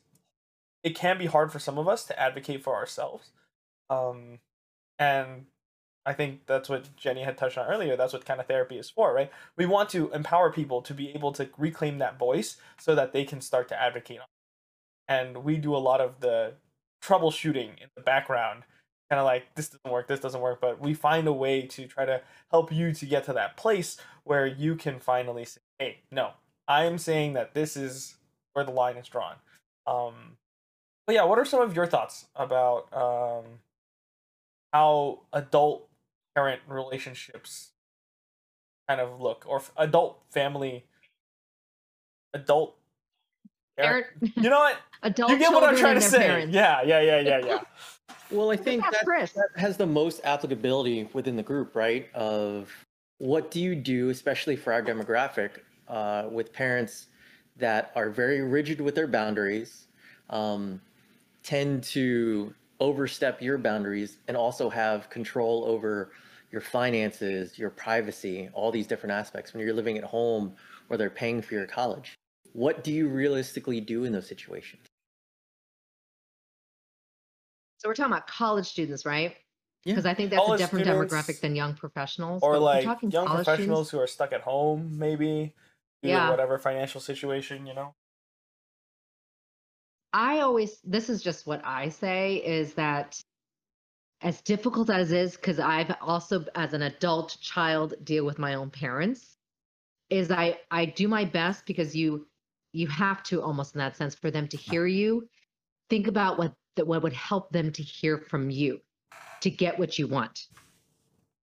it 0.82 0.94
can 0.94 1.16
be 1.16 1.24
hard 1.24 1.50
for 1.50 1.58
some 1.58 1.78
of 1.78 1.88
us 1.88 2.04
to 2.04 2.20
advocate 2.20 2.62
for 2.62 2.74
ourselves. 2.74 3.30
Um 3.88 4.40
and 4.98 5.46
I 6.04 6.12
think 6.12 6.40
that's 6.46 6.68
what 6.68 6.94
Jenny 6.96 7.22
had 7.22 7.38
touched 7.38 7.56
on 7.56 7.66
earlier. 7.66 7.96
That's 7.96 8.12
what 8.12 8.26
kind 8.26 8.40
of 8.40 8.46
therapy 8.46 8.76
is 8.76 8.90
for, 8.90 9.14
right? 9.14 9.30
We 9.56 9.64
want 9.64 9.88
to 9.90 10.12
empower 10.12 10.52
people 10.52 10.82
to 10.82 10.92
be 10.92 11.08
able 11.14 11.32
to 11.32 11.48
reclaim 11.56 11.96
that 11.98 12.18
voice 12.18 12.58
so 12.78 12.94
that 12.94 13.14
they 13.14 13.24
can 13.24 13.40
start 13.40 13.68
to 13.68 13.80
advocate. 13.80 14.20
And 15.08 15.38
we 15.44 15.56
do 15.56 15.74
a 15.74 15.78
lot 15.78 16.02
of 16.02 16.20
the 16.20 16.54
troubleshooting 17.04 17.80
in 17.80 17.88
the 17.96 18.02
background, 18.02 18.62
kind 19.10 19.20
of 19.20 19.26
like 19.26 19.54
this 19.54 19.68
doesn't 19.68 19.92
work, 19.92 20.08
this 20.08 20.20
doesn't 20.20 20.40
work, 20.40 20.60
but 20.60 20.80
we 20.80 20.94
find 20.94 21.26
a 21.26 21.32
way 21.32 21.62
to 21.62 21.86
try 21.86 22.04
to 22.04 22.22
help 22.50 22.72
you 22.72 22.92
to 22.92 23.06
get 23.06 23.24
to 23.24 23.32
that 23.32 23.56
place 23.56 23.96
where 24.24 24.46
you 24.46 24.74
can 24.74 24.98
finally 24.98 25.44
say, 25.44 25.60
hey, 25.78 25.98
no, 26.10 26.30
I'm 26.66 26.98
saying 26.98 27.34
that 27.34 27.54
this 27.54 27.76
is 27.76 28.16
where 28.54 28.64
the 28.64 28.70
line 28.70 28.96
is 28.96 29.08
drawn. 29.08 29.36
Um, 29.86 30.36
but 31.06 31.14
yeah, 31.14 31.24
what 31.24 31.38
are 31.38 31.44
some 31.44 31.60
of 31.60 31.76
your 31.76 31.86
thoughts 31.86 32.26
about 32.34 32.88
um, 32.92 33.44
how 34.72 35.20
adult 35.32 35.88
parent 36.34 36.62
relationships 36.66 37.72
kind 38.88 39.00
of 39.00 39.20
look 39.20 39.44
or 39.46 39.62
adult 39.76 40.22
family 40.30 40.84
adult 42.32 42.76
parent, 43.76 44.06
you 44.20 44.50
know 44.50 44.58
what 44.58 44.76
adult 45.02 45.30
you 45.30 45.38
get 45.38 45.52
what 45.52 45.64
i'm 45.64 45.76
trying 45.76 45.94
to 45.94 46.00
say 46.00 46.18
parents. 46.18 46.54
yeah 46.54 46.82
yeah 46.82 47.00
yeah 47.00 47.20
yeah 47.20 47.38
yeah 47.44 47.58
Well, 48.30 48.50
I 48.50 48.56
think 48.56 48.82
that, 48.90 49.04
that 49.06 49.48
has 49.56 49.76
the 49.76 49.86
most 49.86 50.20
applicability 50.24 51.08
within 51.12 51.36
the 51.36 51.42
group, 51.42 51.76
right? 51.76 52.08
Of 52.14 52.72
what 53.18 53.50
do 53.50 53.60
you 53.60 53.76
do, 53.76 54.08
especially 54.08 54.56
for 54.56 54.72
our 54.72 54.82
demographic, 54.82 55.50
uh, 55.88 56.28
with 56.30 56.52
parents 56.52 57.06
that 57.56 57.92
are 57.94 58.10
very 58.10 58.40
rigid 58.40 58.80
with 58.80 58.94
their 58.94 59.06
boundaries, 59.06 59.86
um, 60.30 60.80
tend 61.42 61.84
to 61.84 62.52
overstep 62.80 63.40
your 63.40 63.58
boundaries, 63.58 64.18
and 64.26 64.36
also 64.36 64.68
have 64.68 65.08
control 65.10 65.64
over 65.66 66.10
your 66.50 66.60
finances, 66.60 67.58
your 67.58 67.70
privacy, 67.70 68.48
all 68.52 68.72
these 68.72 68.86
different 68.86 69.12
aspects 69.12 69.52
when 69.52 69.62
you're 69.64 69.74
living 69.74 69.98
at 69.98 70.04
home 70.04 70.54
or 70.88 70.96
they're 70.96 71.10
paying 71.10 71.40
for 71.40 71.54
your 71.54 71.66
college. 71.66 72.14
What 72.54 72.84
do 72.84 72.92
you 72.92 73.08
realistically 73.08 73.80
do 73.80 74.04
in 74.04 74.12
those 74.12 74.28
situations? 74.28 74.86
So 77.78 77.88
we're 77.88 77.94
talking 77.94 78.12
about 78.12 78.28
college 78.28 78.66
students, 78.66 79.04
right? 79.04 79.36
Yeah. 79.84 79.92
Because 79.92 80.06
I 80.06 80.14
think 80.14 80.30
that's 80.30 80.44
College 80.46 80.60
a 80.60 80.64
different 80.64 80.86
demographic 80.86 81.40
than 81.40 81.56
young 81.56 81.74
professionals. 81.74 82.42
or 82.42 82.52
but 82.52 82.60
we're 82.60 82.66
like 82.66 82.84
talking 82.84 83.10
young 83.10 83.26
college 83.26 83.44
professionals 83.44 83.88
students, 83.88 83.90
who 83.90 83.98
are 83.98 84.06
stuck 84.06 84.32
at 84.32 84.40
home 84.42 84.98
maybe 84.98 85.52
due 86.02 86.10
Yeah. 86.10 86.26
to 86.26 86.30
whatever 86.30 86.58
financial 86.58 87.00
situation 87.00 87.66
you 87.66 87.74
know 87.74 87.92
I 90.12 90.38
always 90.40 90.80
this 90.84 91.10
is 91.10 91.22
just 91.22 91.44
what 91.44 91.60
I 91.66 91.88
say 91.88 92.36
is 92.36 92.74
that 92.74 93.20
as 94.22 94.40
difficult 94.42 94.88
as 94.88 95.10
it 95.12 95.18
is, 95.18 95.36
because 95.36 95.58
I've 95.58 95.92
also 96.00 96.46
as 96.54 96.72
an 96.72 96.82
adult 96.82 97.36
child 97.40 97.94
deal 98.04 98.24
with 98.24 98.38
my 98.38 98.54
own 98.54 98.70
parents, 98.70 99.34
is 100.08 100.30
I 100.30 100.60
I 100.70 100.86
do 100.86 101.08
my 101.08 101.24
best 101.24 101.66
because 101.66 101.96
you 101.96 102.28
you 102.74 102.88
have 102.88 103.22
to 103.24 103.40
almost 103.40 103.74
in 103.74 103.78
that 103.78 103.96
sense 103.96 104.14
for 104.14 104.30
them 104.30 104.48
to 104.48 104.56
hear 104.56 104.86
you. 104.86 105.28
Think 105.90 106.06
about 106.06 106.38
what 106.38 106.54
that 106.76 106.86
what 106.86 107.02
would 107.02 107.12
help 107.12 107.50
them 107.50 107.70
to 107.72 107.82
hear 107.82 108.18
from 108.18 108.50
you 108.50 108.80
to 109.40 109.50
get 109.50 109.78
what 109.78 109.98
you 109.98 110.08
want. 110.08 110.46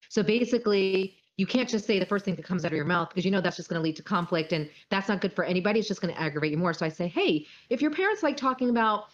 So 0.10 0.24
basically, 0.24 1.16
you 1.38 1.46
can't 1.46 1.70
just 1.70 1.86
say 1.86 2.00
the 2.00 2.06
first 2.06 2.26
thing 2.26 2.36
that 2.36 2.46
comes 2.46 2.66
out 2.66 2.72
of 2.72 2.76
your 2.76 2.86
mouth 2.86 3.10
because 3.10 3.24
you 3.24 3.32
know 3.32 3.42
that's 3.42 3.58
just 3.58 3.70
going 3.70 3.80
to 3.80 3.84
lead 3.84 3.96
to 3.98 4.04
conflict 4.04 4.52
and 4.52 4.70
that's 4.90 5.08
not 5.08 5.22
good 5.22 5.34
for 5.34 5.44
anybody. 5.44 5.80
It's 5.80 5.88
just 5.88 6.02
going 6.02 6.14
to 6.14 6.20
aggravate 6.20 6.52
you 6.52 6.58
more. 6.58 6.74
So 6.74 6.86
I 6.86 6.90
say, 6.90 7.08
hey, 7.08 7.46
if 7.70 7.82
your 7.82 7.92
parents 7.92 8.24
like 8.24 8.38
talking 8.38 8.70
about 8.70 9.06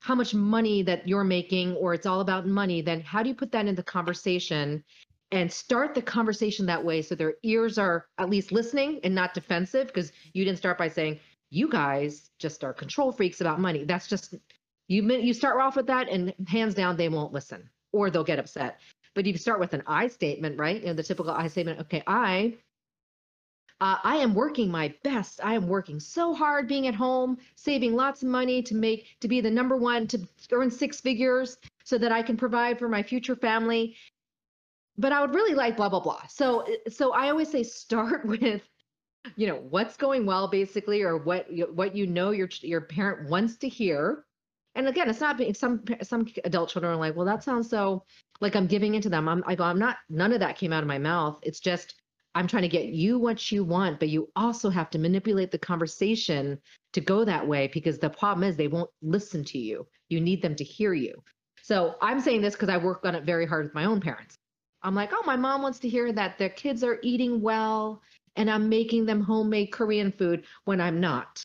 how 0.00 0.14
much 0.14 0.34
money 0.34 0.82
that 0.82 1.06
you're 1.06 1.24
making 1.24 1.74
or 1.76 1.94
it's 1.94 2.06
all 2.06 2.20
about 2.20 2.46
money, 2.46 2.82
then 2.82 3.00
how 3.00 3.22
do 3.22 3.28
you 3.28 3.34
put 3.34 3.52
that 3.52 3.66
into 3.66 3.76
the 3.76 3.82
conversation 3.84 4.82
and 5.30 5.50
start 5.50 5.94
the 5.94 6.02
conversation 6.02 6.66
that 6.66 6.84
way 6.84 7.00
so 7.02 7.14
their 7.14 7.34
ears 7.42 7.78
are 7.78 8.06
at 8.18 8.28
least 8.28 8.52
listening 8.52 9.00
and 9.02 9.14
not 9.14 9.32
defensive 9.32 9.86
because 9.86 10.12
you 10.34 10.44
didn't 10.44 10.58
start 10.58 10.76
by 10.76 10.88
saying 10.88 11.18
you 11.52 11.68
guys 11.68 12.30
just 12.38 12.64
are 12.64 12.72
control 12.72 13.12
freaks 13.12 13.42
about 13.42 13.60
money. 13.60 13.84
That's 13.84 14.08
just 14.08 14.34
you 14.88 15.02
you 15.12 15.34
start 15.34 15.60
off 15.60 15.76
with 15.76 15.86
that 15.88 16.08
and 16.08 16.32
hands 16.48 16.74
down 16.74 16.96
they 16.96 17.10
won't 17.10 17.34
listen 17.34 17.68
or 17.92 18.10
they'll 18.10 18.24
get 18.24 18.38
upset. 18.38 18.80
But 19.14 19.26
you 19.26 19.36
start 19.36 19.60
with 19.60 19.74
an 19.74 19.82
I 19.86 20.08
statement, 20.08 20.58
right? 20.58 20.80
You 20.80 20.86
know, 20.86 20.94
the 20.94 21.02
typical 21.02 21.30
I 21.30 21.48
statement. 21.48 21.80
Okay, 21.80 22.02
I 22.06 22.54
uh, 23.82 23.98
I 24.02 24.16
am 24.16 24.32
working 24.32 24.70
my 24.70 24.94
best. 25.04 25.40
I 25.44 25.52
am 25.52 25.68
working 25.68 26.00
so 26.00 26.32
hard 26.32 26.68
being 26.68 26.86
at 26.86 26.94
home, 26.94 27.36
saving 27.54 27.94
lots 27.94 28.22
of 28.22 28.30
money 28.30 28.62
to 28.62 28.74
make 28.74 29.08
to 29.20 29.28
be 29.28 29.42
the 29.42 29.50
number 29.50 29.76
one 29.76 30.06
to 30.06 30.26
earn 30.52 30.70
six 30.70 31.02
figures 31.02 31.58
so 31.84 31.98
that 31.98 32.12
I 32.12 32.22
can 32.22 32.38
provide 32.38 32.78
for 32.78 32.88
my 32.88 33.02
future 33.02 33.36
family. 33.36 33.94
But 34.96 35.12
I 35.12 35.20
would 35.20 35.34
really 35.34 35.54
like 35.54 35.76
blah 35.76 35.90
blah 35.90 36.00
blah. 36.00 36.26
So 36.28 36.66
so 36.88 37.12
I 37.12 37.28
always 37.28 37.50
say 37.50 37.62
start 37.62 38.24
with 38.42 38.62
you 39.36 39.46
know 39.46 39.62
what's 39.70 39.96
going 39.96 40.26
well 40.26 40.48
basically 40.48 41.02
or 41.02 41.16
what 41.16 41.46
what 41.74 41.94
you 41.94 42.06
know 42.06 42.30
your 42.30 42.48
your 42.60 42.80
parent 42.80 43.28
wants 43.28 43.56
to 43.58 43.68
hear. 43.68 44.24
And 44.74 44.88
again, 44.88 45.10
it's 45.10 45.20
not 45.20 45.36
being 45.36 45.54
some 45.54 45.84
some 46.02 46.26
adult 46.44 46.70
children 46.70 46.92
are 46.92 46.96
like, 46.96 47.14
well, 47.14 47.26
that 47.26 47.44
sounds 47.44 47.68
so 47.68 48.04
like 48.40 48.56
I'm 48.56 48.66
giving 48.66 48.94
into 48.94 49.08
them. 49.08 49.28
I'm 49.28 49.44
I 49.46 49.54
go, 49.54 49.64
I'm 49.64 49.78
not. 49.78 49.98
None 50.08 50.32
of 50.32 50.40
that 50.40 50.56
came 50.56 50.72
out 50.72 50.82
of 50.82 50.88
my 50.88 50.98
mouth. 50.98 51.38
It's 51.42 51.60
just 51.60 51.94
I'm 52.34 52.46
trying 52.46 52.62
to 52.62 52.68
get 52.68 52.86
you 52.86 53.18
what 53.18 53.52
you 53.52 53.62
want, 53.62 54.00
but 54.00 54.08
you 54.08 54.30
also 54.34 54.70
have 54.70 54.88
to 54.90 54.98
manipulate 54.98 55.50
the 55.50 55.58
conversation 55.58 56.58
to 56.94 57.00
go 57.00 57.24
that 57.24 57.46
way 57.46 57.68
because 57.72 57.98
the 57.98 58.08
problem 58.08 58.48
is 58.48 58.56
they 58.56 58.68
won't 58.68 58.90
listen 59.02 59.44
to 59.44 59.58
you. 59.58 59.86
You 60.08 60.20
need 60.20 60.40
them 60.40 60.56
to 60.56 60.64
hear 60.64 60.94
you. 60.94 61.22
So 61.62 61.96
I'm 62.00 62.20
saying 62.20 62.40
this 62.40 62.54
because 62.54 62.70
I 62.70 62.78
work 62.78 63.04
on 63.04 63.14
it 63.14 63.24
very 63.24 63.46
hard 63.46 63.66
with 63.66 63.74
my 63.74 63.84
own 63.84 64.00
parents. 64.00 64.38
I'm 64.82 64.94
like, 64.94 65.10
oh, 65.12 65.22
my 65.24 65.36
mom 65.36 65.62
wants 65.62 65.78
to 65.80 65.88
hear 65.88 66.12
that 66.12 66.38
their 66.38 66.48
kids 66.48 66.82
are 66.82 66.98
eating 67.02 67.40
well 67.40 68.02
and 68.36 68.50
I'm 68.50 68.68
making 68.68 69.06
them 69.06 69.20
homemade 69.20 69.72
Korean 69.72 70.12
food 70.12 70.44
when 70.64 70.80
I'm 70.80 71.00
not. 71.00 71.42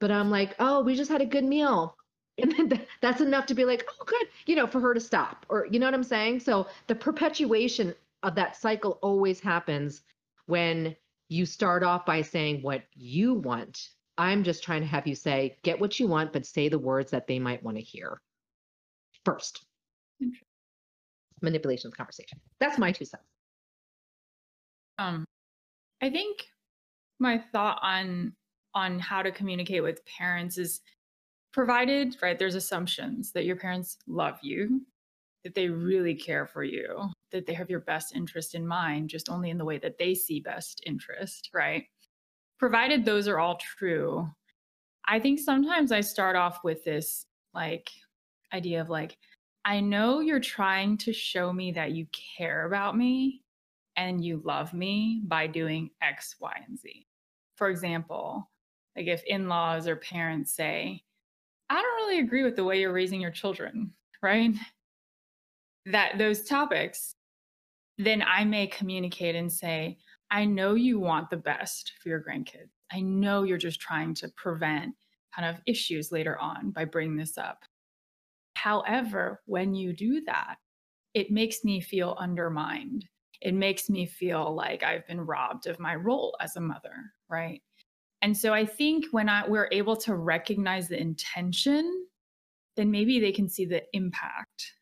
But 0.00 0.10
I'm 0.10 0.30
like, 0.30 0.54
oh, 0.58 0.82
we 0.82 0.96
just 0.96 1.10
had 1.10 1.22
a 1.22 1.26
good 1.26 1.44
meal. 1.44 1.96
And 2.36 2.50
then 2.50 2.68
th- 2.68 2.88
that's 3.00 3.20
enough 3.20 3.46
to 3.46 3.54
be 3.54 3.64
like, 3.64 3.86
oh, 3.88 4.04
good, 4.04 4.26
you 4.46 4.56
know, 4.56 4.66
for 4.66 4.80
her 4.80 4.92
to 4.92 4.98
stop. 4.98 5.46
Or, 5.48 5.68
you 5.70 5.78
know 5.78 5.86
what 5.86 5.94
I'm 5.94 6.02
saying? 6.02 6.40
So 6.40 6.66
the 6.88 6.94
perpetuation 6.96 7.94
of 8.24 8.34
that 8.34 8.56
cycle 8.56 8.98
always 9.02 9.38
happens 9.38 10.02
when 10.46 10.96
you 11.28 11.46
start 11.46 11.84
off 11.84 12.04
by 12.04 12.22
saying 12.22 12.62
what 12.62 12.82
you 12.96 13.34
want. 13.34 13.88
I'm 14.18 14.42
just 14.42 14.64
trying 14.64 14.80
to 14.80 14.86
have 14.88 15.06
you 15.06 15.14
say, 15.14 15.56
get 15.62 15.78
what 15.78 16.00
you 16.00 16.08
want, 16.08 16.32
but 16.32 16.44
say 16.44 16.68
the 16.68 16.76
words 16.76 17.12
that 17.12 17.28
they 17.28 17.38
might 17.38 17.62
want 17.62 17.76
to 17.76 17.82
hear 17.84 18.20
first. 19.24 19.64
Manipulation 21.40 21.88
of 21.88 21.96
conversation. 21.96 22.40
That's 22.58 22.78
my 22.78 22.90
two 22.90 23.04
cents. 23.04 23.22
Um, 24.98 25.24
I 26.02 26.10
think 26.10 26.46
my 27.18 27.38
thought 27.38 27.78
on 27.82 28.34
on 28.74 28.98
how 28.98 29.22
to 29.22 29.30
communicate 29.30 29.82
with 29.82 30.04
parents 30.04 30.58
is 30.58 30.80
provided 31.52 32.16
right 32.20 32.38
there's 32.38 32.56
assumptions 32.56 33.30
that 33.32 33.44
your 33.44 33.56
parents 33.56 33.96
love 34.08 34.36
you 34.42 34.82
that 35.44 35.54
they 35.54 35.68
really 35.68 36.14
care 36.14 36.46
for 36.46 36.64
you 36.64 37.08
that 37.30 37.46
they 37.46 37.54
have 37.54 37.70
your 37.70 37.80
best 37.80 38.14
interest 38.16 38.54
in 38.54 38.66
mind 38.66 39.08
just 39.08 39.28
only 39.28 39.50
in 39.50 39.58
the 39.58 39.64
way 39.64 39.78
that 39.78 39.98
they 39.98 40.14
see 40.14 40.40
best 40.40 40.82
interest 40.86 41.50
right? 41.54 41.84
Provided 42.58 43.04
those 43.04 43.28
are 43.28 43.38
all 43.38 43.56
true 43.56 44.28
i 45.06 45.18
think 45.18 45.38
sometimes 45.38 45.92
i 45.92 46.00
start 46.00 46.34
off 46.36 46.64
with 46.64 46.82
this 46.84 47.26
like 47.52 47.90
idea 48.52 48.80
of 48.80 48.88
like 48.88 49.18
i 49.64 49.80
know 49.80 50.20
you're 50.20 50.40
trying 50.40 50.96
to 50.98 51.12
show 51.12 51.52
me 51.52 51.72
that 51.72 51.92
you 51.92 52.06
care 52.38 52.66
about 52.66 52.96
me 52.96 53.43
and 53.96 54.24
you 54.24 54.42
love 54.44 54.74
me 54.74 55.22
by 55.26 55.46
doing 55.46 55.90
X, 56.02 56.36
Y, 56.40 56.52
and 56.66 56.78
Z. 56.78 57.06
For 57.56 57.68
example, 57.68 58.50
like 58.96 59.06
if 59.06 59.22
in 59.24 59.48
laws 59.48 59.86
or 59.86 59.96
parents 59.96 60.52
say, 60.52 61.02
I 61.70 61.74
don't 61.74 61.96
really 61.96 62.20
agree 62.20 62.44
with 62.44 62.56
the 62.56 62.64
way 62.64 62.80
you're 62.80 62.92
raising 62.92 63.20
your 63.20 63.30
children, 63.30 63.92
right? 64.22 64.54
That 65.86 66.18
those 66.18 66.44
topics 66.44 67.14
then 67.98 68.24
I 68.26 68.44
may 68.44 68.66
communicate 68.66 69.36
and 69.36 69.52
say, 69.52 69.98
I 70.30 70.44
know 70.44 70.74
you 70.74 70.98
want 70.98 71.30
the 71.30 71.36
best 71.36 71.92
for 72.02 72.08
your 72.08 72.20
grandkids. 72.20 72.70
I 72.92 73.00
know 73.00 73.44
you're 73.44 73.58
just 73.58 73.80
trying 73.80 74.14
to 74.14 74.28
prevent 74.36 74.94
kind 75.34 75.48
of 75.48 75.60
issues 75.66 76.10
later 76.10 76.38
on 76.38 76.70
by 76.70 76.84
bringing 76.84 77.16
this 77.16 77.38
up. 77.38 77.64
However, 78.54 79.42
when 79.46 79.74
you 79.74 79.92
do 79.92 80.22
that, 80.26 80.56
it 81.12 81.30
makes 81.30 81.64
me 81.64 81.80
feel 81.80 82.16
undermined. 82.18 83.06
It 83.44 83.54
makes 83.54 83.90
me 83.90 84.06
feel 84.06 84.54
like 84.54 84.82
I've 84.82 85.06
been 85.06 85.20
robbed 85.20 85.66
of 85.66 85.78
my 85.78 85.94
role 85.94 86.34
as 86.40 86.56
a 86.56 86.60
mother, 86.60 87.12
right? 87.28 87.62
And 88.22 88.36
so 88.36 88.54
I 88.54 88.64
think 88.64 89.04
when 89.10 89.28
I 89.28 89.46
we're 89.46 89.68
able 89.70 89.96
to 89.98 90.14
recognize 90.14 90.88
the 90.88 90.98
intention, 90.98 92.06
then 92.74 92.90
maybe 92.90 93.20
they 93.20 93.32
can 93.32 93.48
see 93.48 93.66
the 93.66 93.84
impact, 93.92 94.72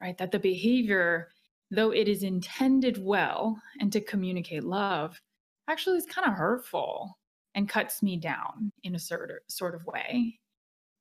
right? 0.00 0.16
That 0.16 0.30
the 0.30 0.38
behavior, 0.38 1.28
though 1.72 1.90
it 1.90 2.06
is 2.06 2.22
intended 2.22 3.04
well 3.04 3.60
and 3.80 3.92
to 3.92 4.00
communicate 4.00 4.62
love, 4.62 5.20
actually 5.68 5.98
is 5.98 6.06
kind 6.06 6.28
of 6.28 6.34
hurtful 6.34 7.18
and 7.56 7.68
cuts 7.68 8.00
me 8.00 8.16
down 8.16 8.70
in 8.84 8.94
a 8.94 8.98
sort 8.98 9.32
of, 9.32 9.38
sort 9.48 9.74
of 9.74 9.84
way. 9.84 10.38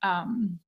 Um, 0.01 0.59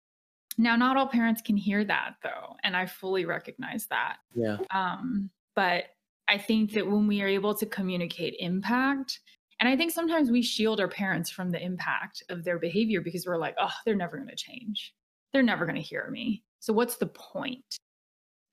now, 0.59 0.75
not 0.75 0.95
all 0.95 1.07
parents 1.07 1.41
can 1.41 1.57
hear 1.57 1.83
that 1.85 2.17
though, 2.21 2.55
and 2.63 2.77
I 2.77 2.85
fully 2.85 3.25
recognize 3.25 3.87
that. 3.87 4.17
Yeah. 4.35 4.57
Um, 4.69 5.31
but 5.55 5.85
I 6.29 6.37
think 6.37 6.73
that 6.73 6.85
when 6.85 7.07
we 7.07 7.21
are 7.21 7.27
able 7.27 7.55
to 7.55 7.65
communicate 7.65 8.35
impact, 8.39 9.19
and 9.59 9.67
I 9.67 9.75
think 9.75 9.91
sometimes 9.91 10.29
we 10.29 10.43
shield 10.43 10.79
our 10.79 10.87
parents 10.87 11.29
from 11.29 11.49
the 11.49 11.61
impact 11.61 12.23
of 12.29 12.43
their 12.43 12.59
behavior 12.59 13.01
because 13.01 13.25
we're 13.25 13.37
like, 13.37 13.55
oh, 13.59 13.73
they're 13.83 13.95
never 13.95 14.17
going 14.17 14.29
to 14.29 14.35
change. 14.35 14.93
They're 15.33 15.43
never 15.43 15.65
going 15.65 15.75
to 15.75 15.81
hear 15.81 16.09
me. 16.11 16.43
So, 16.59 16.71
what's 16.71 16.97
the 16.97 17.07
point? 17.07 17.77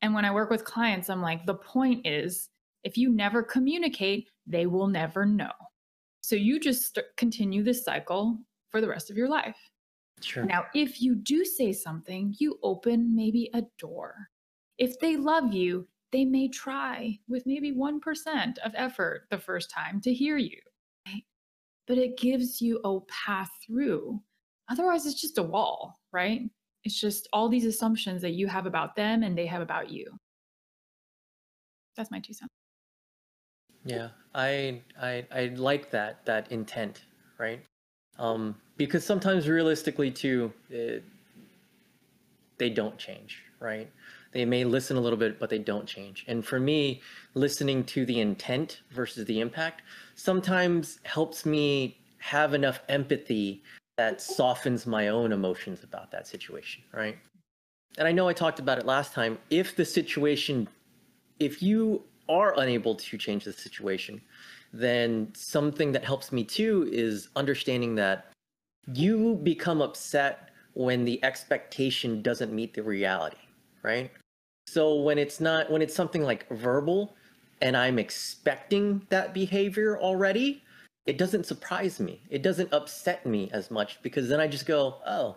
And 0.03 0.15
when 0.15 0.25
I 0.25 0.33
work 0.33 0.51
with 0.51 0.65
clients, 0.65 1.11
I'm 1.11 1.23
like, 1.23 1.45
the 1.45 1.55
point 1.55 2.07
is 2.07 2.49
if 2.83 2.97
you 2.97 3.11
never 3.11 3.43
communicate, 3.43 4.31
they 4.47 4.67
will 4.67 4.89
never 4.89 5.27
know. 5.27 5.53
So, 6.23 6.35
you 6.35 6.59
just 6.59 6.99
continue 7.17 7.63
this 7.63 7.85
cycle 7.85 8.39
for 8.71 8.81
the 8.81 8.89
rest 8.89 9.11
of 9.11 9.17
your 9.17 9.29
life. 9.29 9.57
Sure. 10.23 10.45
Now, 10.45 10.65
if 10.75 11.03
you 11.03 11.15
do 11.15 11.45
say 11.45 11.73
something, 11.73 12.35
you 12.39 12.59
open 12.63 13.15
maybe 13.15 13.51
a 13.53 13.63
door. 13.79 14.29
If 14.79 14.99
they 14.99 15.17
love 15.17 15.53
you, 15.53 15.87
they 16.17 16.25
may 16.25 16.49
try 16.49 17.19
with 17.29 17.45
maybe 17.47 17.73
1% 17.73 18.59
of 18.65 18.73
effort 18.75 19.27
the 19.31 19.39
first 19.39 19.71
time 19.71 20.01
to 20.01 20.15
hear 20.15 20.39
you 20.39 20.61
but 21.87 21.99
it 21.99 22.19
gives 22.19 22.61
you 22.61 22.81
a 22.85 23.01
path 23.03 23.51
through. 23.67 24.21
Otherwise, 24.69 25.07
it's 25.07 25.21
just 25.21 25.39
a 25.39 25.43
wall, 25.43 26.01
right? 26.13 26.43
It's 26.85 27.01
just 27.01 27.29
all 27.33 27.49
these 27.49 27.65
assumptions 27.65 28.23
that 28.23 28.33
you 28.33 28.47
have 28.49 28.67
about 28.67 28.97
them 28.97 29.23
and 29.23 29.37
they 29.37 29.47
have 29.47 29.63
about 29.63 29.91
you. 29.91 30.07
That's 31.97 32.11
my 32.11 32.21
two 32.21 32.33
cents. 32.33 32.51
Yeah, 33.85 34.09
I 34.35 34.83
I 35.01 35.25
I 35.31 35.45
like 35.57 35.91
that 35.91 36.27
that 36.27 36.51
intent, 36.51 37.05
right? 37.39 37.63
Um, 38.19 38.57
because 38.77 39.05
sometimes 39.05 39.49
realistically 39.49 40.11
too, 40.11 40.53
it, 40.69 41.05
they 42.59 42.69
don't 42.69 42.99
change, 42.99 43.43
right? 43.61 43.91
They 44.33 44.45
may 44.45 44.65
listen 44.65 44.97
a 44.97 45.01
little 45.01 45.19
bit, 45.19 45.39
but 45.39 45.51
they 45.51 45.59
don't 45.59 45.87
change. 45.87 46.25
And 46.29 46.45
for 46.45 46.61
me, 46.61 47.01
listening 47.35 47.85
to 47.85 48.05
the 48.05 48.21
intent 48.21 48.83
versus 48.91 49.25
the 49.27 49.41
impact 49.41 49.83
sometimes 50.15 51.01
helps 51.05 51.47
me 51.47 51.99
have 52.19 52.55
enough 52.55 52.81
empathy 52.89 53.63
that 53.97 54.21
softens 54.21 54.87
my 54.87 55.09
own 55.09 55.33
emotions 55.33 55.83
about 55.83 56.11
that 56.11 56.27
situation, 56.27 56.83
right? 56.93 57.17
And 57.99 58.07
I 58.07 58.13
know 58.13 58.29
I 58.29 58.33
talked 58.33 58.59
about 58.59 58.79
it 58.79 58.85
last 58.85 59.13
time. 59.13 59.39
If 59.49 59.75
the 59.75 59.85
situation, 59.85 60.69
if 61.41 61.63
you 61.63 62.03
are 62.29 62.59
unable 62.59 62.95
to 62.95 63.17
change 63.17 63.45
the 63.45 63.53
situation, 63.53 64.21
then 64.73 65.33
something 65.35 65.93
that 65.93 66.05
helps 66.05 66.33
me 66.33 66.45
too 66.45 66.89
is 66.93 67.29
understanding 67.37 67.95
that 67.95 68.33
you 68.93 69.41
become 69.43 69.81
upset 69.81 70.51
when 70.75 71.05
the 71.05 71.23
expectation 71.25 72.21
doesn't 72.21 72.53
meet 72.53 72.75
the 72.75 72.83
reality, 72.83 73.39
right? 73.83 74.11
So 74.69 74.97
when 74.97 75.19
it's 75.19 75.41
not 75.41 75.71
when 75.71 75.83
it's 75.83 75.95
something 75.95 76.23
like 76.23 76.49
verbal 76.51 77.15
and 77.63 77.77
I'm 77.77 77.99
expecting 77.99 79.07
that 79.09 79.33
behavior 79.33 79.99
already, 79.99 80.63
it 81.07 81.19
doesn't 81.19 81.47
surprise 81.47 82.01
me. 82.01 82.21
It 82.31 82.43
doesn't 82.43 82.73
upset 82.73 83.25
me 83.25 83.51
as 83.53 83.71
much 83.71 84.03
because 84.03 84.29
then 84.29 84.41
I 84.41 84.49
just 84.49 84.67
go, 84.67 84.97
"Oh, 85.07 85.37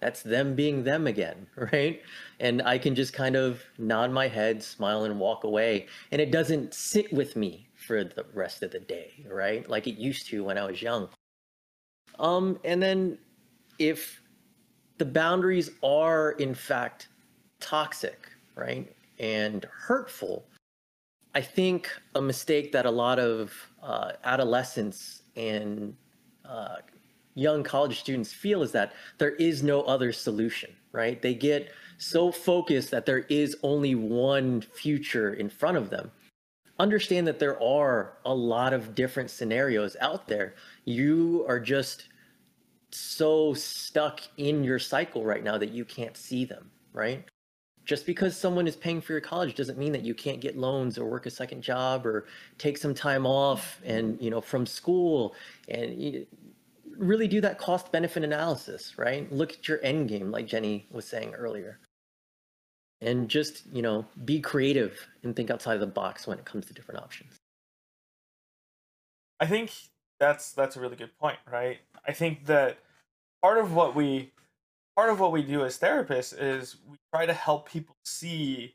that's 0.00 0.22
them 0.22 0.54
being 0.54 0.84
them 0.84 1.06
again, 1.06 1.46
right? 1.72 2.02
And 2.40 2.62
I 2.62 2.78
can 2.78 2.94
just 2.94 3.12
kind 3.12 3.36
of 3.36 3.62
nod 3.78 4.10
my 4.10 4.28
head, 4.28 4.62
smile, 4.62 5.04
and 5.04 5.18
walk 5.18 5.44
away. 5.44 5.86
And 6.12 6.20
it 6.20 6.30
doesn't 6.30 6.74
sit 6.74 7.12
with 7.12 7.36
me 7.36 7.68
for 7.74 8.04
the 8.04 8.26
rest 8.34 8.62
of 8.62 8.72
the 8.72 8.80
day, 8.80 9.24
right? 9.30 9.68
Like 9.68 9.86
it 9.86 9.98
used 9.98 10.28
to 10.28 10.44
when 10.44 10.58
I 10.58 10.66
was 10.66 10.82
young. 10.82 11.08
Um, 12.18 12.58
and 12.64 12.82
then 12.82 13.18
if 13.78 14.20
the 14.98 15.04
boundaries 15.04 15.70
are 15.82 16.32
in 16.32 16.54
fact 16.54 17.08
toxic, 17.60 18.30
right, 18.54 18.94
and 19.18 19.66
hurtful, 19.72 20.44
I 21.34 21.42
think 21.42 21.90
a 22.14 22.22
mistake 22.22 22.72
that 22.72 22.86
a 22.86 22.90
lot 22.90 23.18
of 23.18 23.52
uh, 23.82 24.12
adolescents 24.24 25.22
and 25.36 25.94
uh, 26.46 26.76
young 27.34 27.62
college 27.62 28.00
students 28.00 28.32
feel 28.32 28.62
is 28.62 28.72
that 28.72 28.94
there 29.18 29.32
is 29.32 29.62
no 29.62 29.82
other 29.82 30.12
solution, 30.12 30.74
right? 30.92 31.20
They 31.20 31.34
get 31.34 31.70
so 31.98 32.32
focused 32.32 32.90
that 32.90 33.04
there 33.04 33.26
is 33.28 33.56
only 33.62 33.94
one 33.94 34.62
future 34.62 35.34
in 35.34 35.50
front 35.50 35.76
of 35.76 35.90
them. 35.90 36.10
Understand 36.78 37.26
that 37.26 37.38
there 37.38 37.62
are 37.62 38.18
a 38.24 38.34
lot 38.34 38.72
of 38.72 38.94
different 38.94 39.30
scenarios 39.30 39.94
out 40.00 40.28
there. 40.28 40.54
You 40.86 41.44
are 41.48 41.60
just 41.60 42.08
so 42.90 43.52
stuck 43.52 44.22
in 44.38 44.64
your 44.64 44.78
cycle 44.78 45.22
right 45.22 45.44
now 45.44 45.58
that 45.58 45.70
you 45.70 45.84
can't 45.84 46.16
see 46.16 46.46
them, 46.46 46.70
right? 46.94 47.26
Just 47.86 48.04
because 48.04 48.36
someone 48.36 48.66
is 48.66 48.76
paying 48.76 49.00
for 49.00 49.12
your 49.12 49.20
college 49.20 49.54
doesn't 49.54 49.78
mean 49.78 49.92
that 49.92 50.02
you 50.02 50.12
can't 50.12 50.40
get 50.40 50.58
loans 50.58 50.98
or 50.98 51.06
work 51.06 51.24
a 51.24 51.30
second 51.30 51.62
job 51.62 52.04
or 52.04 52.26
take 52.58 52.76
some 52.76 52.92
time 52.92 53.24
off 53.24 53.80
and 53.84 54.20
you 54.20 54.28
know 54.28 54.40
from 54.40 54.66
school. 54.66 55.34
And 55.68 56.26
really 56.98 57.28
do 57.28 57.40
that 57.40 57.58
cost 57.58 57.92
benefit 57.92 58.24
analysis 58.24 58.98
right? 58.98 59.30
Look 59.32 59.52
at 59.52 59.68
your 59.68 59.78
end 59.82 60.08
game 60.08 60.30
like 60.30 60.46
jenny 60.46 60.86
was 60.90 61.06
saying 61.06 61.34
earlier. 61.34 61.78
And 63.00 63.28
just 63.28 63.62
you 63.72 63.82
know 63.82 64.04
be 64.24 64.40
creative 64.40 65.06
and 65.22 65.34
think 65.34 65.50
outside 65.50 65.74
of 65.74 65.80
the 65.80 65.86
box 65.86 66.26
when 66.26 66.38
it 66.38 66.44
comes 66.44 66.66
to 66.66 66.74
different 66.74 67.00
options. 67.00 67.36
I 69.38 69.46
think 69.46 69.70
that's 70.18 70.52
that's 70.52 70.76
a 70.76 70.80
really 70.80 70.96
good 70.96 71.16
point 71.18 71.38
right? 71.50 71.78
I 72.04 72.12
think 72.12 72.46
that 72.46 72.78
part 73.42 73.58
of 73.58 73.74
what 73.74 73.94
we 73.94 74.32
part 74.96 75.10
of 75.10 75.20
what 75.20 75.30
we 75.32 75.42
do 75.42 75.64
as 75.64 75.78
therapists 75.78 76.34
is 76.36 76.76
we 76.88 76.96
try 77.14 77.26
to 77.26 77.34
help 77.34 77.68
people 77.68 77.94
see 78.04 78.74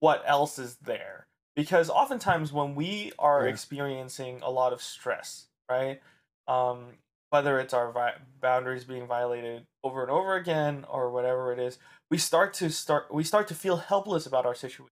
what 0.00 0.22
else 0.24 0.58
is 0.58 0.76
there. 0.76 1.26
Because 1.56 1.90
oftentimes 1.90 2.52
when 2.52 2.76
we 2.76 3.12
are 3.18 3.44
yeah. 3.44 3.50
experiencing 3.50 4.40
a 4.42 4.50
lot 4.50 4.72
of 4.72 4.80
stress 4.80 5.46
right 5.70 6.00
um, 6.46 6.84
whether 7.30 7.58
it's 7.58 7.74
our 7.74 7.92
vi- 7.92 8.14
boundaries 8.40 8.84
being 8.84 9.06
violated 9.06 9.66
over 9.84 10.00
and 10.02 10.10
over 10.10 10.36
again 10.36 10.86
or 10.88 11.10
whatever 11.10 11.52
it 11.52 11.58
is 11.58 11.78
we 12.10 12.16
start 12.16 12.54
to 12.54 12.70
start 12.70 13.12
we 13.12 13.24
start 13.24 13.48
to 13.48 13.54
feel 13.54 13.76
helpless 13.76 14.24
about 14.24 14.46
our 14.46 14.54
situation. 14.54 14.86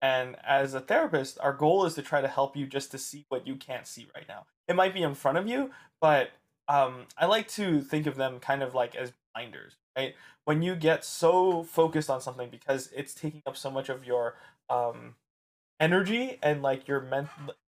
And 0.00 0.36
as 0.42 0.72
a 0.72 0.80
therapist 0.80 1.38
our 1.40 1.52
goal 1.52 1.84
is 1.84 1.94
to 1.94 2.02
try 2.02 2.22
to 2.22 2.28
help 2.28 2.56
you 2.56 2.66
just 2.66 2.90
to 2.92 2.98
see 2.98 3.26
what 3.28 3.46
you 3.46 3.56
can't 3.56 3.86
see 3.86 4.06
right 4.14 4.26
now. 4.26 4.46
It 4.66 4.76
might 4.76 4.94
be 4.94 5.02
in 5.02 5.14
front 5.14 5.36
of 5.36 5.46
you 5.46 5.70
but 6.00 6.30
um, 6.68 7.06
i 7.18 7.26
like 7.26 7.48
to 7.48 7.82
think 7.82 8.06
of 8.06 8.16
them 8.16 8.40
kind 8.40 8.62
of 8.62 8.74
like 8.74 8.94
as 8.94 9.12
blinders 9.34 9.76
right? 9.96 10.14
When 10.44 10.62
you 10.62 10.76
get 10.76 11.04
so 11.04 11.62
focused 11.62 12.10
on 12.10 12.20
something 12.20 12.50
because 12.50 12.90
it's 12.96 13.14
taking 13.14 13.42
up 13.46 13.56
so 13.56 13.70
much 13.70 13.88
of 13.88 14.04
your 14.04 14.36
um, 14.70 15.14
energy 15.80 16.38
and 16.42 16.62
like 16.62 16.86
your 16.88 17.00
men 17.00 17.28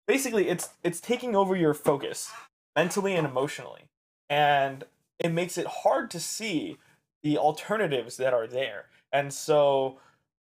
basically 0.07 0.47
it's 0.47 0.69
it's 0.83 1.01
taking 1.01 1.35
over 1.35 1.55
your 1.55 1.73
focus 1.73 2.31
mentally 2.75 3.15
and 3.15 3.25
emotionally 3.27 3.83
and 4.29 4.83
it 5.19 5.29
makes 5.29 5.57
it 5.57 5.65
hard 5.65 6.11
to 6.11 6.19
see 6.19 6.77
the 7.23 7.37
alternatives 7.37 8.17
that 8.17 8.33
are 8.33 8.47
there 8.47 8.85
and 9.11 9.33
so 9.33 9.97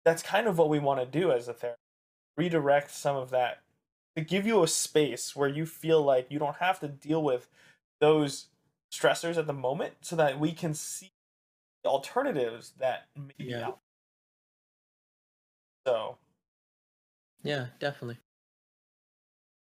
that's 0.06 0.22
kind 0.22 0.48
of 0.48 0.58
what 0.58 0.70
we 0.70 0.80
want 0.80 1.00
to 1.00 1.20
do 1.20 1.32
as 1.32 1.48
a 1.48 1.54
therapist 1.54 1.80
redirect 2.38 2.92
some 2.92 3.16
of 3.16 3.30
that 3.30 3.62
to 4.16 4.24
give 4.24 4.46
you 4.46 4.64
a 4.64 4.68
space 4.68 5.36
where 5.36 5.50
you 5.50 5.66
feel 5.66 6.04
like 6.04 6.28
you 6.30 6.40
don't 6.40 6.58
have 6.58 6.80
to 6.80 6.88
deal 6.88 7.24
with 7.24 7.48
those 8.02 8.48
stressors 8.94 9.38
at 9.38 9.48
the 9.48 9.54
moment 9.54 9.94
so 10.02 10.16
that 10.16 10.40
we 10.40 10.52
can 10.52 10.74
see 10.74 11.12
alternatives 11.86 12.74
that 12.80 13.06
may 13.16 13.34
be 13.38 13.46
yeah. 13.46 13.68
out. 13.68 13.80
So 15.86 16.18
yeah, 17.44 17.68
definitely. 17.80 18.18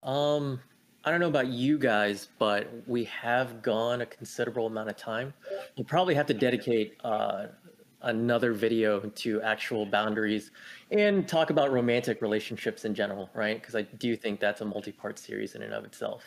Um, 0.03 0.59
I 1.03 1.11
don't 1.11 1.19
know 1.19 1.27
about 1.27 1.47
you 1.47 1.77
guys, 1.77 2.29
but 2.39 2.69
we 2.87 3.03
have 3.05 3.61
gone 3.61 4.01
a 4.01 4.05
considerable 4.05 4.67
amount 4.67 4.89
of 4.89 4.95
time. 4.95 5.33
We'll 5.77 5.85
probably 5.85 6.15
have 6.15 6.25
to 6.27 6.33
dedicate 6.33 6.95
uh, 7.03 7.47
another 8.01 8.53
video 8.53 8.99
to 8.99 9.41
actual 9.41 9.85
boundaries 9.85 10.51
and 10.91 11.27
talk 11.27 11.49
about 11.49 11.71
romantic 11.71 12.21
relationships 12.21 12.85
in 12.85 12.93
general, 12.93 13.29
right? 13.33 13.59
Because 13.59 13.75
I 13.75 13.81
do 13.81 14.15
think 14.15 14.39
that's 14.39 14.61
a 14.61 14.65
multi-part 14.65 15.19
series 15.19 15.55
in 15.55 15.63
and 15.63 15.73
of 15.73 15.83
itself. 15.83 16.23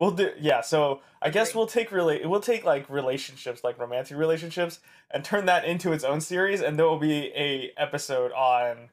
We'll 0.00 0.10
do 0.10 0.30
yeah. 0.38 0.60
So 0.60 1.00
I 1.22 1.30
guess 1.30 1.54
we'll 1.54 1.66
take 1.66 1.90
really 1.90 2.24
we'll 2.26 2.40
take 2.40 2.64
like 2.64 2.88
relationships, 2.90 3.64
like 3.64 3.78
romantic 3.78 4.16
relationships, 4.16 4.80
and 5.10 5.24
turn 5.24 5.46
that 5.46 5.64
into 5.64 5.92
its 5.92 6.04
own 6.04 6.20
series, 6.20 6.60
and 6.60 6.78
there 6.78 6.86
will 6.86 6.98
be 6.98 7.32
a 7.34 7.72
episode 7.78 8.32
on 8.32 8.90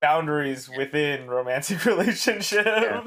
boundaries 0.00 0.68
within 0.68 1.28
romantic 1.28 1.84
relationships 1.86 2.52
yeah. 2.52 3.04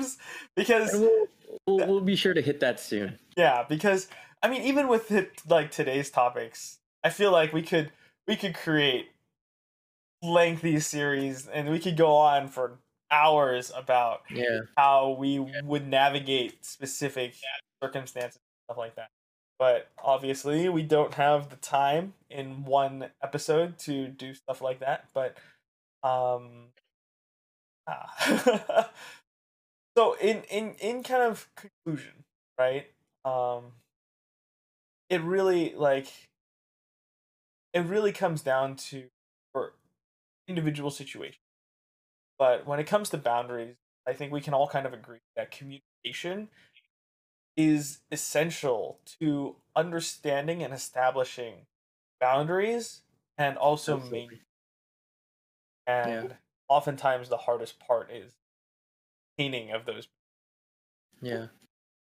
because 0.55 0.93
we'll, 0.93 1.27
we'll, 1.67 1.87
we'll 1.87 2.01
be 2.01 2.15
sure 2.15 2.33
to 2.33 2.41
hit 2.41 2.61
that 2.61 2.79
soon. 2.79 3.19
Yeah, 3.35 3.65
because 3.67 4.07
I 4.41 4.47
mean, 4.47 4.61
even 4.63 4.87
with 4.87 5.11
it, 5.11 5.41
like 5.47 5.71
today's 5.71 6.09
topics, 6.09 6.79
I 7.03 7.09
feel 7.09 7.31
like 7.31 7.51
we 7.51 7.61
could 7.61 7.91
we 8.27 8.35
could 8.37 8.55
create 8.55 9.09
lengthy 10.23 10.79
series, 10.79 11.47
and 11.47 11.69
we 11.69 11.79
could 11.79 11.97
go 11.97 12.15
on 12.15 12.47
for 12.47 12.79
hours 13.15 13.71
about 13.75 14.21
yeah. 14.29 14.59
how 14.77 15.15
we 15.17 15.39
yeah. 15.39 15.61
would 15.63 15.87
navigate 15.87 16.65
specific 16.65 17.33
circumstances 17.81 18.39
stuff 18.67 18.77
like 18.77 18.95
that. 18.95 19.09
But 19.57 19.87
obviously, 20.03 20.67
we 20.67 20.83
don't 20.83 21.13
have 21.13 21.49
the 21.49 21.55
time 21.55 22.13
in 22.29 22.65
one 22.65 23.09
episode 23.23 23.77
to 23.79 24.07
do 24.07 24.33
stuff 24.33 24.61
like 24.61 24.79
that. 24.79 25.05
But 25.13 25.37
um, 26.03 26.71
ah. 27.87 28.89
so 29.97 30.17
in 30.21 30.43
in 30.49 30.75
in 30.81 31.03
kind 31.03 31.23
of 31.23 31.47
conclusion, 31.55 32.25
right? 32.59 32.87
Um, 33.23 33.71
it 35.09 35.21
really 35.21 35.73
like 35.75 36.11
it 37.73 37.85
really 37.85 38.11
comes 38.11 38.41
down 38.41 38.75
to 38.75 39.05
for 39.53 39.73
individual 40.49 40.91
situations 40.91 41.44
but 42.37 42.65
when 42.65 42.79
it 42.79 42.87
comes 42.87 43.09
to 43.09 43.17
boundaries, 43.17 43.75
I 44.07 44.13
think 44.13 44.31
we 44.31 44.41
can 44.41 44.53
all 44.53 44.67
kind 44.67 44.85
of 44.85 44.93
agree 44.93 45.19
that 45.35 45.51
communication 45.51 46.49
is 47.57 47.99
essential 48.11 48.99
to 49.19 49.55
understanding 49.75 50.61
and 50.61 50.73
establishing 50.73 51.65
boundaries 52.19 53.01
and 53.37 53.57
also 53.57 53.97
maintaining. 53.97 54.39
And 55.87 56.29
yeah. 56.29 56.35
oftentimes 56.67 57.29
the 57.29 57.37
hardest 57.37 57.79
part 57.79 58.11
is 58.11 58.33
maintaining 59.37 59.71
of 59.71 59.85
those. 59.85 60.07
Yeah. 61.21 61.47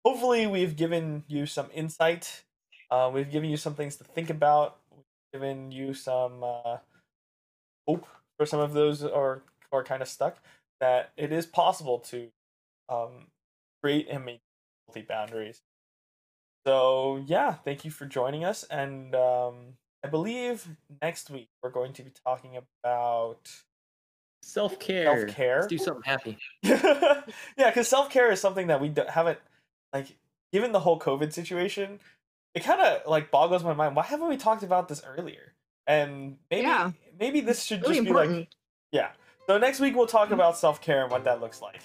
Hopefully, 0.05 0.47
we've 0.47 0.75
given 0.75 1.23
you 1.27 1.45
some 1.45 1.67
insight. 1.73 2.43
Uh, 2.91 3.09
we've 3.13 3.31
given 3.31 3.49
you 3.49 3.57
some 3.57 3.73
things 3.75 3.95
to 3.97 4.03
think 4.03 4.29
about. 4.29 4.77
We've 4.91 5.05
given 5.41 5.71
you 5.71 5.93
some 5.93 6.43
uh, 6.43 6.77
hope 7.87 8.05
for 8.37 8.45
some 8.45 8.59
of 8.59 8.73
those 8.73 9.03
or 9.03 9.43
are 9.73 9.83
kind 9.83 10.01
of 10.01 10.07
stuck, 10.07 10.37
that 10.79 11.11
it 11.17 11.31
is 11.31 11.45
possible 11.45 11.99
to 11.99 12.29
um, 12.89 13.27
create 13.81 14.07
and 14.09 14.25
maintain 14.25 14.41
healthy 14.87 15.05
boundaries. 15.07 15.61
So 16.65 17.23
yeah, 17.25 17.53
thank 17.53 17.83
you 17.83 17.91
for 17.91 18.05
joining 18.05 18.45
us, 18.45 18.63
and 18.63 19.13
um, 19.15 19.75
I 20.03 20.07
believe 20.07 20.67
next 21.01 21.29
week 21.29 21.49
we're 21.61 21.71
going 21.71 21.93
to 21.93 22.03
be 22.03 22.11
talking 22.25 22.57
about 22.57 23.51
self 24.41 24.79
care. 24.79 25.17
Self 25.17 25.35
care. 25.35 25.55
Let's 25.55 25.67
do 25.67 25.77
something 25.77 26.03
happy. 26.05 26.37
yeah, 26.63 27.23
because 27.57 27.87
self 27.87 28.09
care 28.09 28.31
is 28.31 28.39
something 28.39 28.67
that 28.67 28.79
we 28.79 28.93
haven't 29.09 29.39
like 29.91 30.15
given 30.53 30.71
the 30.71 30.79
whole 30.79 30.99
COVID 30.99 31.33
situation. 31.33 31.99
It 32.53 32.63
kind 32.63 32.79
of 32.79 33.09
like 33.09 33.31
boggles 33.31 33.63
my 33.63 33.73
mind. 33.73 33.95
Why 33.95 34.03
haven't 34.03 34.29
we 34.29 34.37
talked 34.37 34.63
about 34.63 34.87
this 34.87 35.01
earlier? 35.05 35.53
And 35.87 36.37
maybe 36.49 36.67
yeah. 36.67 36.91
maybe 37.19 37.41
this 37.41 37.63
should 37.63 37.81
really 37.81 37.95
just 37.95 38.07
important. 38.07 38.31
be 38.31 38.39
like 38.39 38.49
yeah 38.91 39.09
so 39.47 39.57
next 39.57 39.79
week 39.79 39.95
we'll 39.95 40.07
talk 40.07 40.31
about 40.31 40.57
self 40.57 40.81
care 40.81 41.03
and 41.03 41.11
what 41.11 41.23
that 41.23 41.41
looks 41.41 41.61
like. 41.61 41.81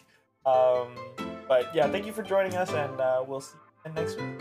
Um, 0.46 0.88
but 1.48 1.74
yeah, 1.74 1.88
thank 1.90 2.06
you 2.06 2.12
for 2.12 2.22
joining 2.22 2.54
us, 2.54 2.72
and 2.72 3.00
uh, 3.00 3.24
we'll 3.26 3.40
see 3.40 3.56
you 3.86 3.92
next 3.92 4.16
week. 4.20 4.40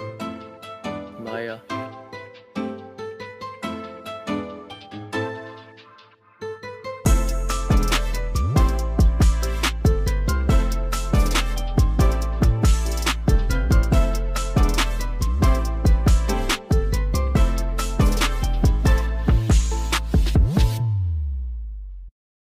Maya. 1.19 1.59